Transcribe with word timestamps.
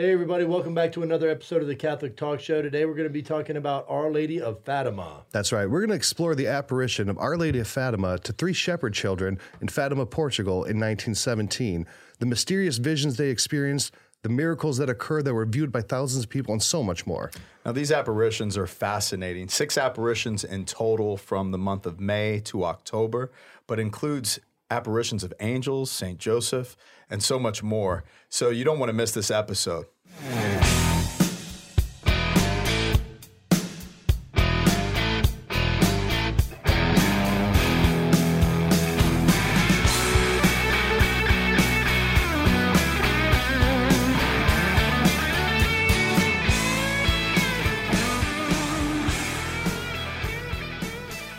Hey, 0.00 0.12
everybody, 0.12 0.44
welcome 0.44 0.72
back 0.72 0.92
to 0.92 1.02
another 1.02 1.28
episode 1.28 1.60
of 1.60 1.68
the 1.68 1.76
Catholic 1.76 2.16
Talk 2.16 2.40
Show. 2.40 2.62
Today 2.62 2.86
we're 2.86 2.94
going 2.94 3.06
to 3.06 3.12
be 3.12 3.20
talking 3.20 3.58
about 3.58 3.84
Our 3.86 4.10
Lady 4.10 4.40
of 4.40 4.64
Fatima. 4.64 5.26
That's 5.30 5.52
right. 5.52 5.68
We're 5.68 5.80
going 5.80 5.90
to 5.90 5.94
explore 5.94 6.34
the 6.34 6.46
apparition 6.46 7.10
of 7.10 7.18
Our 7.18 7.36
Lady 7.36 7.58
of 7.58 7.68
Fatima 7.68 8.18
to 8.20 8.32
three 8.32 8.54
shepherd 8.54 8.94
children 8.94 9.38
in 9.60 9.68
Fatima, 9.68 10.06
Portugal 10.06 10.64
in 10.64 10.80
1917, 10.80 11.86
the 12.18 12.24
mysterious 12.24 12.78
visions 12.78 13.18
they 13.18 13.28
experienced, 13.28 13.92
the 14.22 14.30
miracles 14.30 14.78
that 14.78 14.88
occurred 14.88 15.26
that 15.26 15.34
were 15.34 15.44
viewed 15.44 15.70
by 15.70 15.82
thousands 15.82 16.24
of 16.24 16.30
people, 16.30 16.54
and 16.54 16.62
so 16.62 16.82
much 16.82 17.06
more. 17.06 17.30
Now, 17.66 17.72
these 17.72 17.92
apparitions 17.92 18.56
are 18.56 18.66
fascinating. 18.66 19.50
Six 19.50 19.76
apparitions 19.76 20.44
in 20.44 20.64
total 20.64 21.18
from 21.18 21.50
the 21.50 21.58
month 21.58 21.84
of 21.84 22.00
May 22.00 22.40
to 22.46 22.64
October, 22.64 23.30
but 23.66 23.78
includes 23.78 24.40
apparitions 24.70 25.24
of 25.24 25.34
angels, 25.40 25.90
St. 25.90 26.18
Joseph, 26.18 26.76
and 27.10 27.22
so 27.22 27.38
much 27.38 27.62
more. 27.62 28.04
So 28.28 28.50
you 28.50 28.64
don't 28.64 28.78
want 28.78 28.88
to 28.90 28.94
miss 28.94 29.12
this 29.12 29.30
episode. 29.30 29.86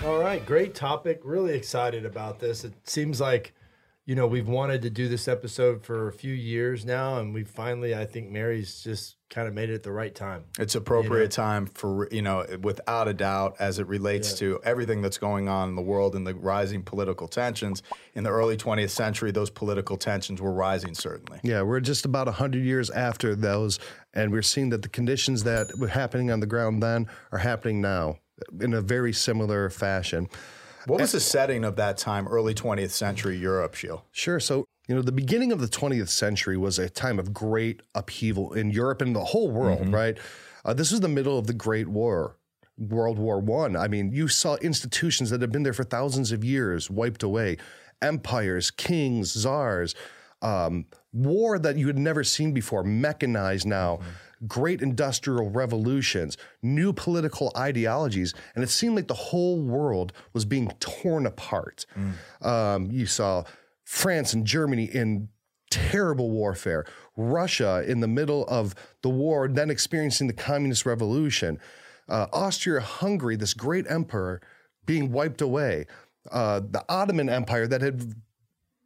All 0.03 0.19
right, 0.19 0.45
great 0.45 0.73
topic. 0.73 1.21
Really 1.23 1.53
excited 1.53 2.05
about 2.05 2.39
this. 2.39 2.63
It 2.63 2.73
seems 2.83 3.21
like, 3.21 3.53
you 4.05 4.15
know, 4.15 4.25
we've 4.25 4.47
wanted 4.47 4.81
to 4.81 4.89
do 4.89 5.07
this 5.07 5.27
episode 5.27 5.83
for 5.83 6.07
a 6.07 6.11
few 6.11 6.33
years 6.33 6.83
now, 6.85 7.19
and 7.19 7.33
we 7.33 7.43
finally, 7.43 7.93
I 7.93 8.05
think 8.05 8.31
Mary's 8.31 8.81
just 8.81 9.17
kind 9.29 9.47
of 9.47 9.53
made 9.53 9.69
it 9.69 9.83
the 9.83 9.91
right 9.91 10.13
time. 10.13 10.45
It's 10.57 10.73
appropriate 10.73 11.29
time 11.29 11.67
for, 11.67 12.09
you 12.11 12.23
know, 12.23 12.43
without 12.61 13.07
a 13.07 13.13
doubt, 13.13 13.57
as 13.59 13.77
it 13.77 13.87
relates 13.87 14.33
to 14.39 14.59
everything 14.63 15.03
that's 15.03 15.19
going 15.19 15.47
on 15.47 15.69
in 15.69 15.75
the 15.75 15.83
world 15.83 16.15
and 16.15 16.25
the 16.25 16.33
rising 16.33 16.81
political 16.81 17.27
tensions. 17.27 17.83
In 18.15 18.23
the 18.23 18.31
early 18.31 18.57
20th 18.57 18.89
century, 18.89 19.31
those 19.31 19.51
political 19.51 19.97
tensions 19.97 20.41
were 20.41 20.51
rising, 20.51 20.95
certainly. 20.95 21.39
Yeah, 21.43 21.61
we're 21.61 21.79
just 21.79 22.03
about 22.03 22.25
100 22.25 22.63
years 22.63 22.89
after 22.89 23.35
those, 23.35 23.79
and 24.15 24.31
we're 24.31 24.41
seeing 24.41 24.69
that 24.69 24.81
the 24.81 24.89
conditions 24.89 25.43
that 25.43 25.77
were 25.77 25.87
happening 25.87 26.31
on 26.31 26.39
the 26.39 26.47
ground 26.47 26.81
then 26.81 27.07
are 27.31 27.39
happening 27.39 27.81
now 27.81 28.17
in 28.59 28.73
a 28.73 28.81
very 28.81 29.13
similar 29.13 29.69
fashion. 29.69 30.27
What 30.87 31.01
was 31.01 31.11
the 31.11 31.19
setting 31.19 31.63
of 31.63 31.75
that 31.75 31.97
time, 31.97 32.27
early 32.27 32.53
20th 32.53 32.91
century 32.91 33.37
Europe, 33.37 33.75
Scheel? 33.75 34.05
Sure. 34.11 34.39
So, 34.39 34.65
you 34.87 34.95
know, 34.95 35.01
the 35.01 35.11
beginning 35.11 35.51
of 35.51 35.59
the 35.59 35.67
20th 35.67 36.09
century 36.09 36.57
was 36.57 36.79
a 36.79 36.89
time 36.89 37.19
of 37.19 37.33
great 37.33 37.81
upheaval 37.93 38.53
in 38.53 38.71
Europe 38.71 39.01
and 39.01 39.15
the 39.15 39.23
whole 39.25 39.51
world, 39.51 39.91
right? 39.91 40.17
Uh, 40.65 40.73
this 40.73 40.91
was 40.91 40.99
the 40.99 41.07
middle 41.07 41.37
of 41.37 41.47
the 41.47 41.53
Great 41.53 41.87
War. 41.87 42.37
World 42.77 43.19
War 43.19 43.39
One. 43.39 43.75
I. 43.75 43.83
I 43.83 43.87
mean, 43.87 44.11
you 44.11 44.27
saw 44.27 44.55
institutions 44.55 45.29
that 45.29 45.41
had 45.41 45.51
been 45.51 45.63
there 45.63 45.73
for 45.73 45.83
thousands 45.83 46.31
of 46.31 46.43
years 46.43 46.89
wiped 46.89 47.21
away, 47.21 47.57
empires, 48.01 48.71
kings, 48.71 49.31
czars, 49.31 49.93
um, 50.41 50.85
war 51.13 51.59
that 51.59 51.77
you 51.77 51.87
had 51.87 51.99
never 51.99 52.23
seen 52.23 52.53
before, 52.53 52.83
mechanized 52.83 53.67
now, 53.67 53.99
great 54.47 54.81
industrial 54.81 55.49
revolutions, 55.49 56.37
new 56.61 56.93
political 56.93 57.51
ideologies, 57.55 58.33
and 58.55 58.63
it 58.63 58.69
seemed 58.69 58.95
like 58.95 59.07
the 59.07 59.13
whole 59.13 59.61
world 59.61 60.13
was 60.33 60.45
being 60.45 60.71
torn 60.79 61.25
apart. 61.25 61.85
Um, 62.41 62.91
you 62.91 63.05
saw 63.05 63.43
France 63.83 64.33
and 64.33 64.45
Germany 64.45 64.85
in 64.85 65.29
terrible 65.69 66.29
warfare, 66.29 66.85
Russia 67.15 67.83
in 67.87 67.99
the 67.99 68.07
middle 68.07 68.45
of 68.47 68.75
the 69.01 69.09
war, 69.09 69.47
then 69.47 69.69
experiencing 69.69 70.27
the 70.27 70.33
communist 70.33 70.85
revolution, 70.85 71.59
uh, 72.09 72.27
Austria 72.33 72.81
Hungary, 72.81 73.35
this 73.35 73.53
great 73.53 73.85
empire, 73.89 74.41
being 74.85 75.11
wiped 75.11 75.41
away, 75.41 75.85
uh, 76.31 76.59
the 76.59 76.83
Ottoman 76.89 77.29
Empire 77.29 77.67
that 77.67 77.81
had 77.81 78.13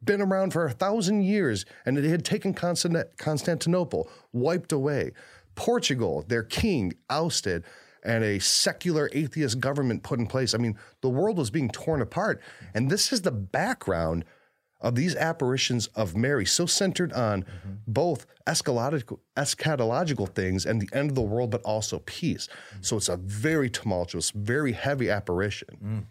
been 0.04 0.20
around 0.20 0.52
for 0.52 0.66
a 0.66 0.70
thousand 0.70 1.22
years 1.22 1.64
and 1.84 1.98
it 1.98 2.04
had 2.04 2.24
taken 2.24 2.54
Constant- 2.54 3.16
Constantinople, 3.18 4.08
wiped 4.32 4.72
away. 4.72 5.12
Portugal, 5.56 6.24
their 6.28 6.44
king, 6.44 6.94
ousted, 7.10 7.64
and 8.04 8.22
a 8.22 8.38
secular 8.38 9.10
atheist 9.12 9.58
government 9.58 10.04
put 10.04 10.20
in 10.20 10.26
place. 10.26 10.54
I 10.54 10.58
mean, 10.58 10.78
the 11.00 11.10
world 11.10 11.36
was 11.36 11.50
being 11.50 11.68
torn 11.68 12.00
apart. 12.00 12.40
And 12.72 12.88
this 12.88 13.12
is 13.12 13.22
the 13.22 13.32
background 13.32 14.24
of 14.80 14.94
these 14.94 15.16
apparitions 15.16 15.88
of 15.88 16.14
Mary, 16.14 16.44
so 16.44 16.66
centered 16.66 17.12
on 17.12 17.42
mm-hmm. 17.42 17.72
both 17.88 18.26
eschatological, 18.46 19.18
eschatological 19.36 20.32
things 20.32 20.66
and 20.66 20.80
the 20.80 20.88
end 20.92 21.10
of 21.10 21.16
the 21.16 21.22
world, 21.22 21.50
but 21.50 21.62
also 21.62 22.00
peace. 22.06 22.46
Mm-hmm. 22.46 22.82
So 22.82 22.96
it's 22.98 23.08
a 23.08 23.16
very 23.16 23.70
tumultuous, 23.70 24.30
very 24.30 24.72
heavy 24.72 25.10
apparition. 25.10 25.68
Mm. 25.82 26.04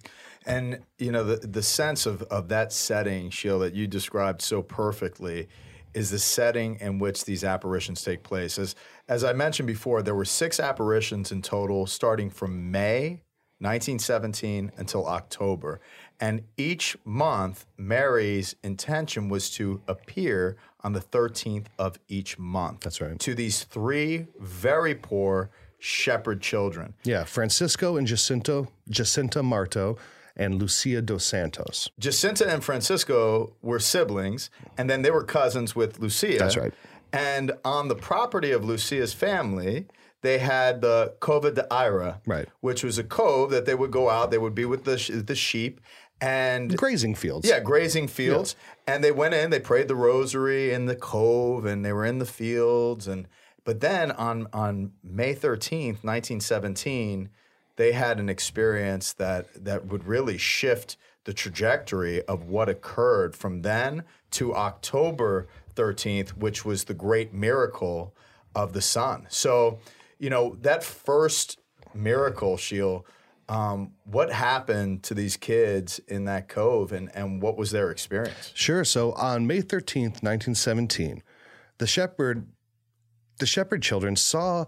And 0.48 0.84
you 1.00 1.12
know 1.12 1.24
the 1.24 1.48
the 1.48 1.64
sense 1.64 2.06
of 2.06 2.22
of 2.24 2.50
that 2.50 2.72
setting, 2.72 3.32
Sheila, 3.32 3.66
that 3.66 3.74
you 3.74 3.88
described 3.88 4.44
so 4.44 4.62
perfectly, 4.62 5.48
is 5.96 6.12
the 6.12 6.20
setting 6.20 6.78
in 6.80 7.00
which 7.00 7.26
these 7.26 7.44
apparitions 7.44 8.04
take 8.04 8.22
place. 8.22 8.60
As 8.60 8.76
as 9.08 9.24
I 9.24 9.34
mentioned 9.34 9.68
before, 9.68 10.02
there 10.02 10.16
were 10.16 10.26
six 10.26 10.60
apparitions 10.60 11.32
in 11.32 11.42
total, 11.42 11.88
starting 11.88 12.30
from 12.30 12.72
May 12.72 13.22
1917 13.60 14.72
until 14.78 15.08
October, 15.08 15.80
and 16.20 16.44
each 16.58 16.98
month, 17.06 17.66
Mary's 17.78 18.56
intention 18.64 19.30
was 19.30 19.50
to 19.52 19.82
appear 19.88 20.58
on 20.84 20.94
the 20.94 21.00
13th 21.00 21.68
of 21.80 21.98
each 22.08 22.38
month. 22.38 22.82
That's 22.82 23.00
right. 23.00 23.18
To 23.18 23.34
these 23.34 23.64
three 23.64 24.28
very 24.40 24.94
poor 24.94 25.50
shepherd 25.80 26.42
children. 26.42 26.94
Yeah, 27.04 27.24
Francisco 27.24 27.96
and 27.96 28.06
Jacinto, 28.06 28.68
Jacinta 28.90 29.42
Marto, 29.42 29.98
and 30.36 30.56
Lucia 30.62 31.02
dos 31.02 31.24
Santos. 31.26 31.90
Jacinta 32.00 32.48
and 32.52 32.64
Francisco 32.64 33.54
were 33.62 33.80
siblings, 33.80 34.50
and 34.78 34.90
then 34.90 35.02
they 35.02 35.12
were 35.12 35.24
cousins 35.24 35.76
with 35.76 36.00
Lucia. 36.00 36.38
That's 36.40 36.58
right. 36.58 36.74
And 37.14 37.54
on 37.64 37.88
the 37.88 37.96
property 37.96 38.52
of 38.52 38.66
Lucia's 38.66 39.14
family, 39.14 39.88
they 40.22 40.40
had 40.40 40.82
the 40.82 41.14
Cova 41.20 41.54
da 41.54 41.64
Iria, 41.72 42.20
Right. 42.26 42.48
which 42.60 42.84
was 42.84 42.98
a 42.98 43.04
cove 43.04 43.52
that 43.52 43.66
they 43.66 43.76
would 43.76 43.92
go 43.92 44.10
out. 44.10 44.32
They 44.32 44.38
would 44.38 44.56
be 44.56 44.66
with 44.66 44.84
the 44.84 44.98
sh- 44.98 45.12
the 45.14 45.36
sheep, 45.36 45.80
and 46.20 46.76
Grazing 46.76 47.16
fields. 47.16 47.48
yeah, 47.48 47.60
grazing 47.60 48.08
fields. 48.08 48.56
And 48.88 49.04
they 49.04 49.12
went 49.12 49.34
in, 49.34 49.50
they 49.50 49.60
prayed 49.60 49.88
the 49.88 49.96
rosary 49.96 50.74
in 50.74 50.86
the 50.88 50.96
cove, 50.96 51.66
and 51.66 51.86
they 51.86 51.94
were 51.94 52.06
in 52.06 52.20
the 52.20 52.26
fields. 52.26 53.08
And 53.08 53.28
but 53.64 53.80
then 53.82 54.12
on 54.12 54.48
on 54.52 54.92
May 55.04 55.34
thirteenth, 55.34 56.04
nineteen 56.04 56.40
seventeen, 56.42 57.30
they 57.76 57.92
had 57.92 58.20
an 58.20 58.30
experience 58.30 59.14
that 59.14 59.66
that 59.66 59.88
would 59.88 60.06
really 60.06 60.38
shift 60.38 60.98
the 61.26 61.34
trajectory 61.34 62.22
of 62.24 62.44
what 62.44 62.70
occurred 62.70 63.36
from 63.36 63.62
then 63.62 64.04
to 64.32 64.56
October 64.56 65.48
thirteenth, 65.76 66.38
which 66.38 66.64
was 66.64 66.86
the 66.86 66.94
great 66.94 67.34
miracle 67.34 68.14
of 68.54 68.74
the 68.74 68.82
sun. 68.82 69.28
So, 69.30 69.80
you 70.18 70.30
know, 70.30 70.58
that 70.62 70.84
first 70.84 71.60
miracle, 71.94 72.58
Scheel, 72.58 73.06
um, 73.48 73.92
what 74.06 74.32
happened 74.32 75.04
to 75.04 75.14
these 75.14 75.38
kids 75.38 76.00
in 76.08 76.26
that 76.26 76.48
cove 76.48 76.92
and, 76.92 77.12
and 77.14 77.42
what 77.42 77.58
was 77.58 77.72
their 77.72 77.92
experience? 77.92 78.52
Sure. 78.56 78.84
So 78.84 79.12
on 79.14 79.46
May 79.46 79.62
13th, 79.62 80.24
1917, 80.24 81.22
the 81.78 81.88
shepherd 81.88 82.48
the 83.38 83.46
shepherd 83.46 83.82
children 83.82 84.16
saw 84.16 84.66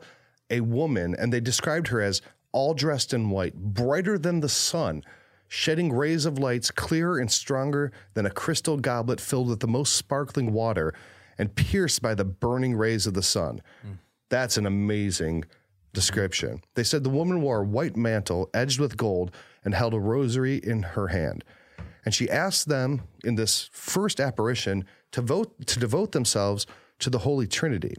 a 0.49 0.59
woman 0.59 1.15
and 1.17 1.31
they 1.31 1.39
described 1.39 1.87
her 1.87 2.01
as 2.01 2.21
all 2.51 2.73
dressed 2.73 3.13
in 3.13 3.29
white, 3.29 3.55
brighter 3.55 4.17
than 4.17 4.39
the 4.39 4.49
sun, 4.49 5.03
shedding 5.47 5.93
rays 5.93 6.25
of 6.25 6.39
lights 6.39 6.71
clearer 6.71 7.19
and 7.19 7.31
stronger 7.31 7.91
than 8.13 8.25
a 8.25 8.31
crystal 8.31 8.77
goblet 8.77 9.21
filled 9.21 9.49
with 9.49 9.59
the 9.59 9.67
most 9.67 9.95
sparkling 9.95 10.53
water 10.53 10.93
and 11.37 11.55
pierced 11.55 12.01
by 12.01 12.15
the 12.15 12.25
burning 12.25 12.75
rays 12.75 13.07
of 13.07 13.13
the 13.13 13.23
sun. 13.23 13.61
Hmm. 13.81 13.93
That's 14.29 14.57
an 14.57 14.65
amazing 14.65 15.45
description. 15.93 16.61
They 16.75 16.83
said 16.83 17.03
the 17.03 17.09
woman 17.09 17.41
wore 17.41 17.61
a 17.61 17.65
white 17.65 17.95
mantle 17.95 18.49
edged 18.53 18.79
with 18.79 18.97
gold 18.97 19.31
and 19.63 19.73
held 19.73 19.93
a 19.93 19.99
rosary 19.99 20.57
in 20.57 20.83
her 20.83 21.07
hand. 21.07 21.43
And 22.05 22.13
she 22.13 22.29
asked 22.29 22.67
them 22.67 23.01
in 23.23 23.35
this 23.35 23.69
first 23.71 24.19
apparition 24.19 24.85
to 25.11 25.21
vote 25.21 25.65
to 25.67 25.79
devote 25.79 26.11
themselves 26.11 26.65
to 26.99 27.09
the 27.09 27.19
Holy 27.19 27.47
Trinity 27.47 27.95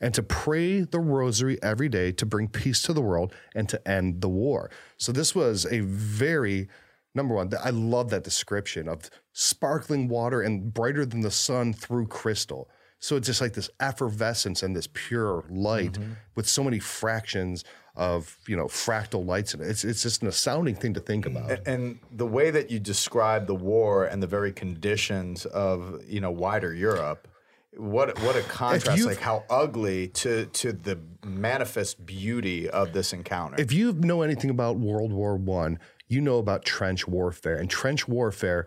and 0.00 0.14
to 0.14 0.22
pray 0.22 0.80
the 0.80 1.00
rosary 1.00 1.58
every 1.62 1.88
day 1.88 2.12
to 2.12 2.26
bring 2.26 2.48
peace 2.48 2.82
to 2.82 2.92
the 2.92 3.02
world 3.02 3.32
and 3.54 3.68
to 3.68 3.88
end 3.88 4.20
the 4.20 4.28
war. 4.28 4.70
So 4.96 5.12
this 5.12 5.34
was 5.34 5.66
a 5.70 5.80
very 5.80 6.68
number 7.16 7.34
one, 7.34 7.50
I 7.64 7.70
love 7.70 8.10
that 8.10 8.22
description 8.22 8.88
of 8.88 9.10
sparkling 9.32 10.06
water 10.06 10.42
and 10.42 10.72
brighter 10.72 11.04
than 11.04 11.22
the 11.22 11.30
sun 11.30 11.72
through 11.72 12.06
crystal. 12.08 12.68
So 13.00 13.16
it's 13.16 13.26
just 13.26 13.40
like 13.40 13.54
this 13.54 13.70
effervescence 13.80 14.62
and 14.62 14.76
this 14.76 14.88
pure 14.92 15.44
light 15.48 15.92
mm-hmm. 15.92 16.12
with 16.34 16.48
so 16.48 16.62
many 16.62 16.78
fractions 16.78 17.64
of, 17.94 18.38
you 18.46 18.56
know, 18.56 18.66
fractal 18.66 19.24
lights 19.24 19.54
in 19.54 19.60
it. 19.60 19.68
It's, 19.68 19.84
it's 19.84 20.02
just 20.02 20.22
an 20.22 20.28
astounding 20.28 20.74
thing 20.74 20.94
to 20.94 21.00
think 21.00 21.26
about. 21.26 21.66
And 21.66 21.98
the 22.12 22.26
way 22.26 22.50
that 22.50 22.70
you 22.70 22.78
describe 22.78 23.46
the 23.46 23.54
war 23.54 24.04
and 24.04 24.22
the 24.22 24.26
very 24.26 24.52
conditions 24.52 25.46
of 25.46 26.02
you 26.06 26.20
know 26.20 26.30
wider 26.30 26.74
Europe 26.74 27.28
what 27.76 28.18
what 28.22 28.36
a 28.36 28.42
contrast! 28.42 29.04
Like 29.04 29.20
how 29.20 29.44
ugly 29.50 30.08
to 30.08 30.46
to 30.46 30.72
the 30.72 30.98
manifest 31.24 32.04
beauty 32.04 32.68
of 32.68 32.92
this 32.92 33.12
encounter. 33.12 33.60
if 33.60 33.72
you 33.72 33.92
know 33.92 34.22
anything 34.22 34.50
about 34.50 34.78
World 34.78 35.12
War 35.12 35.36
One, 35.36 35.78
you 36.08 36.20
know 36.20 36.38
about 36.38 36.64
trench 36.64 37.06
warfare. 37.06 37.56
And 37.56 37.68
trench 37.68 38.08
warfare, 38.08 38.66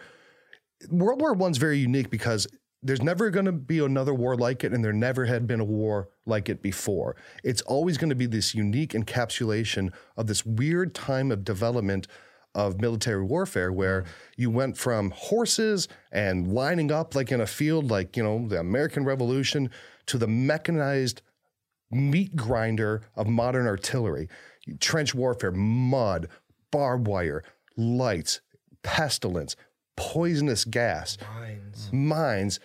World 0.90 1.22
War 1.22 1.34
One's 1.34 1.58
very 1.58 1.78
unique 1.78 2.10
because 2.10 2.48
there's 2.82 3.02
never 3.02 3.30
going 3.30 3.46
to 3.46 3.52
be 3.52 3.80
another 3.80 4.14
war 4.14 4.36
like 4.36 4.64
it, 4.64 4.72
and 4.72 4.84
there 4.84 4.94
never 4.94 5.26
had 5.26 5.46
been 5.48 5.60
a 5.60 5.66
war 5.66 6.10
like 6.26 6.48
it 6.48 6.62
before. 6.62 7.16
It's 7.44 7.62
always 7.64 7.98
going 7.98 8.10
to 8.10 8.16
be 8.16 8.26
this 8.26 8.56
unique 8.56 8.94
encapsulation 8.94 9.92
of 10.16 10.28
this 10.28 10.46
weird 10.46 10.96
time 10.96 11.32
of 11.32 11.44
development 11.44 12.08
of 12.68 12.82
military 12.82 13.24
warfare 13.24 13.72
where 13.72 14.06
you 14.38 14.50
went 14.50 14.78
from 14.78 15.12
horses 15.12 15.88
and 16.12 16.54
lining 16.54 16.92
up 16.92 17.16
like 17.16 17.32
in 17.32 17.42
a 17.42 17.48
field 17.48 17.90
like 17.90 18.18
you 18.18 18.24
know 18.24 18.48
the 18.48 18.60
American 18.60 19.06
Revolution 19.06 19.70
to 20.08 20.18
the 20.18 20.28
mechanized 20.28 21.22
meat 21.92 22.36
grinder 22.36 23.02
of 23.16 23.28
modern 23.28 23.66
artillery, 23.66 24.28
trench 24.80 25.16
warfare, 25.16 25.52
mud, 25.52 26.28
barbed 26.72 27.08
wire, 27.08 27.44
lights, 27.78 28.42
pestilence, 28.84 29.56
poisonous 29.96 30.66
gas, 30.66 31.18
Mines. 31.22 31.90
mines, 31.92 32.60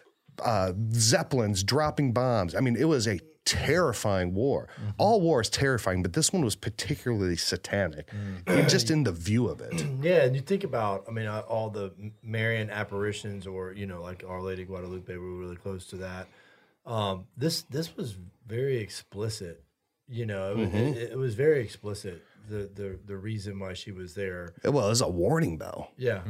uh, 0.45 0.73
zeppelins 0.93 1.63
dropping 1.63 2.13
bombs. 2.13 2.55
I 2.55 2.61
mean, 2.61 2.77
it 2.77 2.85
was 2.85 3.07
a 3.09 3.19
terrifying 3.45 4.35
war. 4.35 4.69
All 4.99 5.21
war 5.21 5.41
is 5.41 5.49
terrifying, 5.51 6.03
but 6.03 6.13
this 6.13 6.33
one 6.33 6.45
was 6.45 6.55
particularly 6.57 7.37
satanic, 7.37 8.09
and 8.47 8.69
just 8.69 8.91
in 8.91 9.05
the 9.05 9.13
view 9.13 9.49
of 9.49 9.61
it. 9.61 9.85
Yeah, 10.03 10.25
and 10.25 10.35
you 10.37 10.43
think 10.43 10.65
about, 10.65 11.05
I 11.09 11.13
mean, 11.13 11.27
uh, 11.27 11.43
all 11.49 11.71
the 11.71 11.93
Marian 12.23 12.69
apparitions, 12.71 13.47
or 13.47 13.73
you 13.73 13.87
know, 13.87 14.03
like 14.03 14.23
Our 14.27 14.43
Lady 14.43 14.65
Guadalupe, 14.65 15.11
we 15.13 15.19
were 15.19 15.39
really 15.39 15.57
close 15.57 15.87
to 15.87 15.97
that. 15.97 16.27
Um, 16.87 17.25
this 17.37 17.63
this 17.63 17.97
was 17.97 18.17
very 18.47 18.79
explicit. 18.79 19.63
You 20.09 20.27
know, 20.27 20.53
it, 20.53 20.57
was- 20.59 20.75
it, 20.75 21.13
it 21.13 21.19
was 21.19 21.35
very 21.35 21.61
explicit. 21.63 22.23
The 22.49 22.69
the 22.75 22.99
the 23.07 23.17
reason 23.17 23.59
why 23.59 23.73
she 23.73 23.91
was 23.93 24.15
there. 24.15 24.53
Well, 24.63 24.85
it 24.87 24.91
was 24.91 25.01
a 25.01 25.09
warning 25.09 25.57
bell. 25.57 25.91
Yeah, 25.97 26.21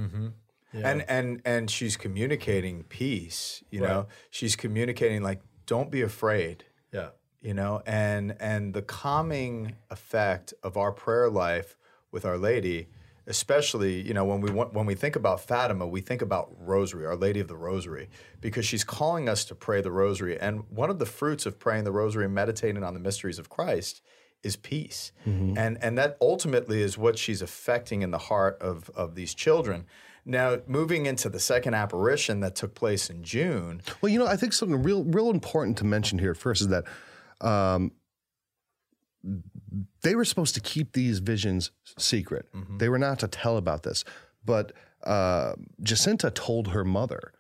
yeah. 0.73 0.89
and 0.89 1.05
and 1.09 1.43
and 1.45 1.69
she's 1.71 1.97
communicating 1.97 2.85
peace. 2.85 3.65
You 3.71 3.81
know, 3.81 4.07
she's 4.31 4.55
communicating 4.55 5.23
like, 5.23 5.41
don't 5.67 5.91
be 5.91 6.03
afraid. 6.03 6.65
Yeah, 6.95 7.09
you 7.43 7.55
know 7.55 7.83
and 7.87 8.37
and 8.41 8.73
the 8.73 8.83
calming 8.83 9.77
effect 9.91 10.55
of 10.63 10.77
our 10.77 10.93
prayer 10.93 11.29
life 11.29 11.77
with 12.11 12.25
our 12.25 12.39
lady 12.39 12.89
especially 13.27 14.07
you 14.07 14.13
know 14.13 14.25
when 14.25 14.41
we 14.41 14.51
want, 14.51 14.73
when 14.73 14.87
we 14.87 14.95
think 14.95 15.17
about 15.17 15.41
fatima 15.41 15.87
we 15.87 16.01
think 16.01 16.23
about 16.23 16.51
rosary 16.59 17.07
our 17.07 17.17
lady 17.17 17.41
of 17.41 17.49
the 17.49 17.57
rosary 17.57 18.09
because 18.45 18.67
she's 18.67 18.85
calling 18.85 19.27
us 19.27 19.47
to 19.47 19.55
pray 19.55 19.81
the 19.81 19.91
rosary. 19.91 20.39
And 20.39 20.65
one 20.69 20.91
of 20.91 20.99
the 20.99 21.07
fruits 21.07 21.47
of 21.47 21.59
praying 21.59 21.85
the 21.85 21.93
rosary 21.93 22.27
and 22.27 22.35
meditating 22.35 22.85
on 22.85 22.93
the 22.93 23.01
mysteries 23.01 23.39
of 23.39 23.49
christ 23.49 24.03
is 24.43 24.55
peace. 24.57 25.13
Mm-hmm. 25.27 25.57
And 25.57 25.79
and 25.83 25.97
that 25.97 26.19
ultimately 26.21 26.83
is 26.83 26.99
what 26.99 27.19
she's 27.19 27.41
affecting 27.41 28.03
in 28.03 28.11
the 28.11 28.19
heart 28.19 28.59
of 28.61 28.91
of 28.91 29.15
these 29.15 29.33
children 29.35 29.87
now 30.25 30.59
moving 30.67 31.07
into 31.07 31.29
the 31.29 31.41
second 31.41 31.75
apparition 31.75 32.41
that 32.41 32.55
took 32.55 32.75
place 32.75 33.11
in 33.11 33.23
june 33.23 33.81
Well, 34.01 34.11
you 34.11 34.19
know, 34.19 34.27
I 34.27 34.37
think 34.37 34.53
something 34.53 34.83
real, 34.83 35.05
real 35.05 35.31
important 35.31 35.77
to 35.79 35.85
mention 35.85 36.19
here 36.19 36.35
first 36.35 36.63
is 36.63 36.69
that 36.69 36.85
um, 37.41 37.93
they 40.03 40.15
were 40.15 40.25
supposed 40.25 40.55
to 40.55 40.61
keep 40.61 40.93
these 40.93 41.19
visions 41.19 41.71
secret. 41.99 42.47
They 42.79 42.89
were 42.89 42.99
not 42.99 43.19
to 43.21 43.29
tell 43.29 43.57
about 43.57 43.83
this. 43.83 44.05
But 44.45 44.73
uh, 45.03 45.55
Jacinta 45.83 46.31
told 46.31 46.69
her 46.69 46.85
mother, 46.85 47.33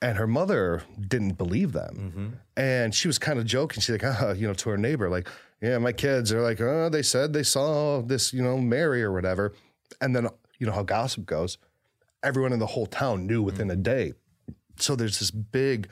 and 0.00 0.16
her 0.16 0.26
mother 0.26 0.82
didn't 0.98 1.34
believe 1.36 1.72
them. 1.72 2.40
And 2.56 2.94
she 2.94 3.06
was 3.08 3.18
kind 3.18 3.38
of 3.38 3.44
joking. 3.44 3.80
She's 3.80 4.02
like, 4.02 4.04
uh, 4.04 4.34
you 4.36 4.46
know, 4.46 4.54
to 4.54 4.70
her 4.70 4.78
neighbor, 4.78 5.10
like, 5.10 5.28
yeah, 5.60 5.78
my 5.78 5.92
kids 5.92 6.32
are 6.32 6.40
like, 6.42 6.60
oh, 6.60 6.88
they 6.88 7.02
said 7.02 7.32
they 7.32 7.42
saw 7.42 8.00
this, 8.02 8.32
you 8.32 8.42
know, 8.42 8.58
Mary 8.58 9.02
or 9.02 9.12
whatever. 9.12 9.52
And 10.00 10.14
then, 10.16 10.28
you 10.58 10.66
know, 10.66 10.72
how 10.72 10.82
gossip 10.82 11.26
goes. 11.26 11.58
Everyone 12.24 12.52
in 12.52 12.58
the 12.58 12.66
whole 12.66 12.86
town 12.86 13.26
knew 13.26 13.42
within 13.42 13.70
a 13.70 13.76
mm. 13.76 13.82
day. 13.82 14.12
So 14.78 14.96
there's 14.96 15.20
this 15.20 15.30
big 15.30 15.88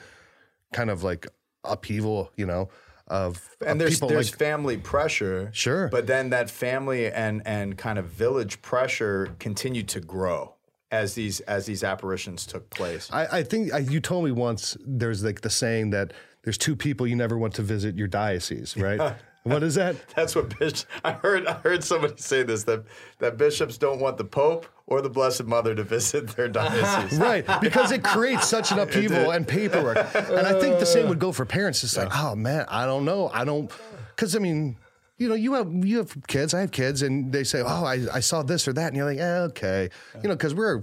kind 0.72 0.90
of 0.90 1.04
like 1.04 1.26
upheaval, 1.64 2.32
you 2.36 2.46
know, 2.46 2.70
of, 3.06 3.56
and 3.60 3.72
of 3.72 3.78
there's 3.78 4.00
there's 4.00 4.30
like, 4.30 4.38
family 4.38 4.76
pressure. 4.76 5.50
Sure. 5.52 5.88
But 5.88 6.06
then 6.06 6.30
that 6.30 6.50
family 6.50 7.10
and 7.10 7.42
and 7.46 7.76
kind 7.76 7.98
of 7.98 8.06
village 8.06 8.62
pressure 8.62 9.34
continued 9.38 9.88
to 9.88 10.00
grow 10.00 10.54
as 10.90 11.14
these 11.14 11.40
as 11.40 11.66
these 11.66 11.84
apparitions 11.84 12.46
took 12.46 12.70
place. 12.70 13.10
I, 13.12 13.38
I 13.38 13.42
think 13.42 13.72
I, 13.72 13.78
you 13.78 14.00
told 14.00 14.24
me 14.24 14.30
once 14.30 14.76
there's 14.84 15.24
like 15.24 15.40
the 15.40 15.50
saying 15.50 15.90
that 15.90 16.12
there's 16.44 16.58
two 16.58 16.74
people 16.74 17.06
you 17.06 17.16
never 17.16 17.38
want 17.38 17.54
to 17.54 17.62
visit 17.62 17.96
your 17.96 18.08
diocese, 18.08 18.76
right? 18.76 19.16
what 19.44 19.62
is 19.62 19.74
that? 19.74 19.96
That's 20.14 20.34
what 20.36 20.58
bishop. 20.58 20.88
I 21.04 21.12
heard. 21.12 21.46
I 21.46 21.54
heard 21.54 21.82
somebody 21.82 22.14
say 22.18 22.42
this 22.42 22.64
that 22.64 22.84
that 23.18 23.36
bishops 23.36 23.76
don't 23.78 24.00
want 24.00 24.16
the 24.16 24.24
pope 24.24 24.66
or 24.86 25.00
the 25.00 25.10
Blessed 25.10 25.44
Mother 25.44 25.74
to 25.74 25.82
visit 25.96 26.28
their 26.36 26.48
diocese. 26.48 27.18
Right, 27.22 27.44
because 27.60 27.92
it 27.92 28.02
creates 28.04 28.46
such 28.48 28.72
an 28.72 28.78
upheaval 28.78 29.30
and 29.30 29.46
paperwork. 29.46 29.96
And 30.14 30.46
I 30.46 30.58
think 30.60 30.78
the 30.78 30.86
same 30.86 31.08
would 31.08 31.18
go 31.18 31.32
for 31.32 31.44
parents. 31.44 31.82
It's 31.84 31.96
like, 31.96 32.16
oh 32.16 32.34
man, 32.34 32.66
I 32.68 32.86
don't 32.86 33.04
know. 33.04 33.30
I 33.32 33.44
don't, 33.44 33.70
because 34.14 34.36
I 34.36 34.38
mean, 34.38 34.76
you 35.18 35.28
know, 35.28 35.34
you 35.34 35.54
have 35.54 35.72
you 35.72 35.98
have 35.98 36.16
kids. 36.26 36.54
I 36.54 36.60
have 36.60 36.70
kids, 36.70 37.02
and 37.02 37.32
they 37.32 37.44
say, 37.44 37.62
oh, 37.62 37.84
I, 37.84 38.06
I 38.12 38.20
saw 38.20 38.42
this 38.42 38.66
or 38.68 38.72
that, 38.74 38.88
and 38.88 38.96
you're 38.96 39.06
like, 39.06 39.18
eh, 39.18 39.38
okay, 39.50 39.88
you 40.22 40.28
know, 40.28 40.34
because 40.34 40.54
we're 40.54 40.82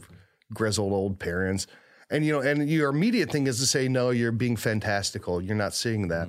grizzled 0.54 0.94
old 0.94 1.20
parents, 1.20 1.68
and 2.10 2.26
you 2.26 2.34
know, 2.34 2.40
and 2.40 2.70
your 2.70 2.90
immediate 2.90 3.32
thing 3.32 3.48
is 3.48 3.60
to 3.60 3.66
say, 3.66 3.88
no, 3.88 4.10
you're 4.10 4.32
being 4.32 4.56
fantastical. 4.56 5.42
You're 5.42 5.56
not 5.56 5.74
seeing 5.74 6.08
that. 6.10 6.28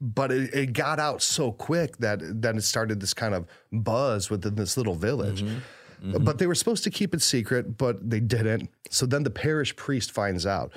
But 0.00 0.30
it, 0.30 0.54
it 0.54 0.72
got 0.72 1.00
out 1.00 1.22
so 1.22 1.50
quick 1.50 1.96
that 1.98 2.20
then 2.22 2.56
it 2.56 2.62
started 2.62 3.00
this 3.00 3.14
kind 3.14 3.34
of 3.34 3.46
buzz 3.72 4.30
within 4.30 4.54
this 4.54 4.76
little 4.76 4.94
village. 4.94 5.42
Mm-hmm. 5.42 6.10
Mm-hmm. 6.10 6.24
But 6.24 6.38
they 6.38 6.46
were 6.46 6.54
supposed 6.54 6.84
to 6.84 6.90
keep 6.90 7.12
it 7.14 7.22
secret, 7.22 7.76
but 7.76 8.08
they 8.08 8.20
didn't. 8.20 8.70
So 8.90 9.06
then 9.06 9.24
the 9.24 9.30
parish 9.30 9.74
priest 9.74 10.12
finds 10.12 10.46
out. 10.46 10.72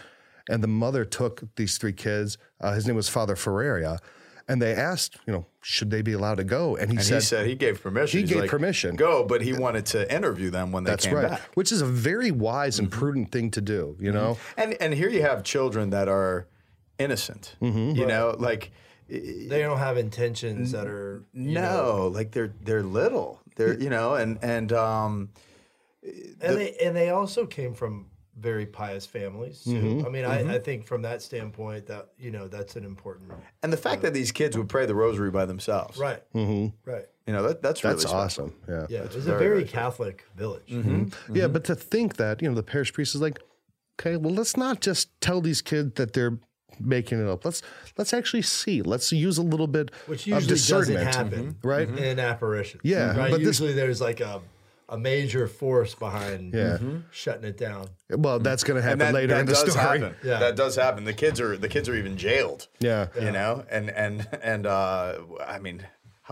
And 0.49 0.63
the 0.63 0.67
mother 0.67 1.05
took 1.05 1.43
these 1.55 1.77
three 1.77 1.93
kids. 1.93 2.39
Uh, 2.59 2.73
his 2.73 2.87
name 2.87 2.95
was 2.95 3.07
Father 3.07 3.35
Ferreira. 3.35 3.99
And 4.47 4.59
they 4.59 4.73
asked, 4.73 5.17
you 5.27 5.31
know, 5.31 5.45
should 5.61 5.91
they 5.91 6.01
be 6.01 6.13
allowed 6.13 6.35
to 6.35 6.43
go? 6.43 6.75
And 6.75 6.89
he 6.89 6.97
And 6.97 7.05
said, 7.05 7.15
he 7.15 7.21
said 7.21 7.45
he 7.45 7.55
gave 7.55 7.81
permission. 7.81 8.17
He 8.17 8.23
He's 8.23 8.31
gave 8.31 8.41
like, 8.41 8.49
permission. 8.49 8.95
Go, 8.95 9.23
but 9.23 9.43
he 9.43 9.53
wanted 9.53 9.85
to 9.87 10.13
interview 10.13 10.49
them 10.49 10.71
when 10.71 10.83
they 10.83 10.89
that's 10.89 11.05
came 11.05 11.13
right, 11.13 11.29
back. 11.29 11.41
which 11.53 11.71
is 11.71 11.81
a 11.81 11.85
very 11.85 12.31
wise 12.31 12.79
and 12.79 12.89
mm-hmm. 12.89 12.99
prudent 12.99 13.31
thing 13.31 13.51
to 13.51 13.61
do, 13.61 13.95
you 13.99 14.11
know? 14.11 14.39
And 14.57 14.73
and 14.81 14.95
here 14.95 15.07
you 15.07 15.21
have 15.21 15.43
children 15.43 15.91
that 15.91 16.09
are 16.09 16.47
innocent. 16.97 17.55
You 17.61 18.05
know, 18.07 18.35
like 18.37 18.71
they 19.11 19.59
don't 19.59 19.79
have 19.79 19.97
intentions 19.97 20.71
that 20.71 20.87
are 20.87 21.23
no, 21.33 21.61
know, 21.61 22.07
like 22.07 22.31
they're 22.31 22.53
they're 22.63 22.83
little. 22.83 23.39
They're 23.55 23.77
you 23.79 23.89
know, 23.89 24.15
and 24.15 24.39
and 24.41 24.71
um, 24.71 25.29
and 26.03 26.57
they 26.57 26.75
and 26.81 26.95
they 26.95 27.09
also 27.09 27.45
came 27.45 27.73
from 27.73 28.07
very 28.39 28.65
pious 28.65 29.05
families 29.05 29.63
too. 29.63 29.71
Mm-hmm. 29.71 30.05
I 30.05 30.09
mean, 30.09 30.25
I, 30.25 30.55
I 30.55 30.59
think 30.59 30.85
from 30.85 31.01
that 31.03 31.21
standpoint 31.21 31.87
that 31.87 32.09
you 32.17 32.31
know 32.31 32.47
that's 32.47 32.75
an 32.75 32.85
important 32.85 33.31
and 33.61 33.71
the 33.71 33.77
fact 33.77 34.01
that 34.03 34.13
these 34.13 34.31
kids 34.31 34.57
would 34.57 34.69
pray 34.69 34.85
the 34.85 34.95
rosary 34.95 35.29
by 35.31 35.45
themselves, 35.45 35.97
right, 35.97 36.23
Mm-hmm. 36.33 36.89
right. 36.89 37.05
You 37.27 37.33
know, 37.33 37.43
that, 37.43 37.61
that's 37.61 37.83
really 37.83 37.93
That's 37.97 38.03
special. 38.09 38.19
awesome. 38.19 38.55
Yeah. 38.67 38.87
Yeah, 38.89 38.99
it's 39.03 39.15
a 39.15 39.19
very, 39.19 39.37
very, 39.39 39.49
very 39.57 39.63
Catholic 39.65 40.25
village. 40.35 40.73
Yeah, 41.31 41.47
but 41.47 41.63
to 41.65 41.75
think 41.75 42.17
that, 42.17 42.41
you 42.41 42.49
know, 42.49 42.55
the 42.55 42.63
parish 42.63 42.91
priest 42.91 43.13
is 43.13 43.21
like, 43.21 43.39
okay, 43.99 44.17
well, 44.17 44.33
let's 44.33 44.57
not 44.57 44.81
just 44.81 45.09
tell 45.21 45.39
these 45.39 45.61
kids 45.61 45.93
that 45.95 46.13
they're 46.13 46.39
making 46.79 47.19
it 47.25 47.29
up. 47.29 47.43
Let's 47.45 47.61
let's 47.97 48.13
actually 48.13 48.41
see. 48.43 48.81
Let's 48.81 49.11
use 49.11 49.37
a 49.37 49.43
little 49.43 49.67
bit 49.67 49.91
Which 50.07 50.21
of 50.27 50.27
usually 50.27 50.47
doesn't 50.55 50.95
discernment. 50.95 51.15
happen 51.15 51.55
Right? 51.63 51.89
in 51.89 52.19
apparitions. 52.19 52.81
Yeah, 52.83 53.15
right. 53.17 53.31
but 53.31 53.37
this- 53.39 53.47
usually 53.47 53.73
there's 53.73 54.01
like 54.01 54.19
a 54.19 54.41
a 54.89 54.97
major 54.97 55.47
force 55.47 55.95
behind 55.95 56.53
Yeah. 56.53 56.77
shutting 57.11 57.45
it 57.45 57.57
down. 57.57 57.87
Well, 58.09 58.39
that's 58.39 58.65
going 58.65 58.75
to 58.75 58.81
happen 58.81 58.99
that, 58.99 59.13
later 59.13 59.27
that 59.35 59.39
in 59.39 59.45
the 59.45 59.53
does 59.53 59.71
story. 59.71 59.99
happen. 60.01 60.15
Yeah. 60.23 60.39
That 60.39 60.57
does 60.57 60.75
happen. 60.75 61.05
The 61.05 61.13
kids 61.13 61.39
are 61.39 61.55
the 61.55 61.69
kids 61.69 61.87
are 61.87 61.95
even 61.95 62.17
jailed. 62.17 62.67
Yeah. 62.81 63.07
You 63.19 63.31
know, 63.31 63.63
and 63.69 63.89
and 63.89 64.27
and 64.43 64.65
uh, 64.67 65.19
I 65.47 65.59
mean, 65.59 65.85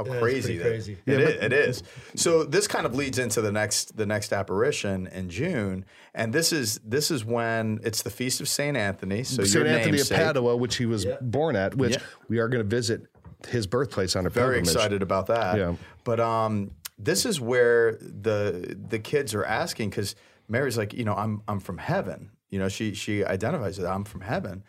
how 0.08 0.14
it's 0.14 0.22
crazy 0.22 0.58
that 0.58 0.64
crazy. 0.64 0.98
It 1.06 1.20
is, 1.20 1.44
it 1.44 1.54
is. 1.54 1.84
So 2.16 2.44
this 2.44 2.68
kind 2.68 2.86
of 2.86 2.96
leads 2.96 3.20
into 3.20 3.42
the 3.42 3.52
next 3.52 3.96
the 3.98 4.06
next 4.06 4.32
apparition 4.34 5.08
in 5.08 5.30
June, 5.30 5.86
and 6.14 6.34
this 6.34 6.52
is 6.54 6.80
this 6.84 7.12
is 7.12 7.24
when 7.26 7.80
it's 7.84 8.02
the 8.04 8.10
feast 8.10 8.42
of 8.42 8.48
Saint 8.50 8.78
Anthony. 8.78 9.24
So 9.24 9.44
St. 9.44 9.66
your 9.66 9.68
Anthony 9.74 10.00
of. 10.02 10.10
Padua, 10.10 10.56
which 10.58 10.78
he 10.78 10.86
was 10.86 11.06
born 11.22 11.56
at, 11.56 11.76
which 11.76 11.94
Yeah. 11.94 12.02
we 12.28 12.40
are 12.40 12.48
going 12.48 12.64
to 12.64 12.70
visit 12.70 13.04
his 13.48 13.68
birthplace 13.68 14.16
on 14.16 14.26
a 14.26 14.30
very 14.30 14.56
pilgrimage. 14.58 14.76
excited 14.76 15.02
about 15.02 15.28
that. 15.28 15.58
Yeah. 15.58 15.76
But 16.04 16.20
um, 16.20 16.72
this 16.98 17.26
is 17.26 17.40
where 17.40 17.94
the 17.94 18.76
the 18.90 19.00
kids 19.00 19.34
are 19.34 19.46
asking 19.46 19.90
because 19.92 20.16
Mary's 20.48 20.78
like, 20.78 20.94
you 20.94 21.06
know, 21.06 21.14
I'm 21.16 21.42
I'm 21.48 21.60
from 21.60 21.78
heaven. 21.78 22.32
You 22.50 22.60
know, 22.60 22.68
she 22.68 22.94
she 22.96 23.24
identifies 23.24 23.78
that 23.78 23.88
I'm 23.90 24.04
from 24.04 24.22
heaven, 24.22 24.64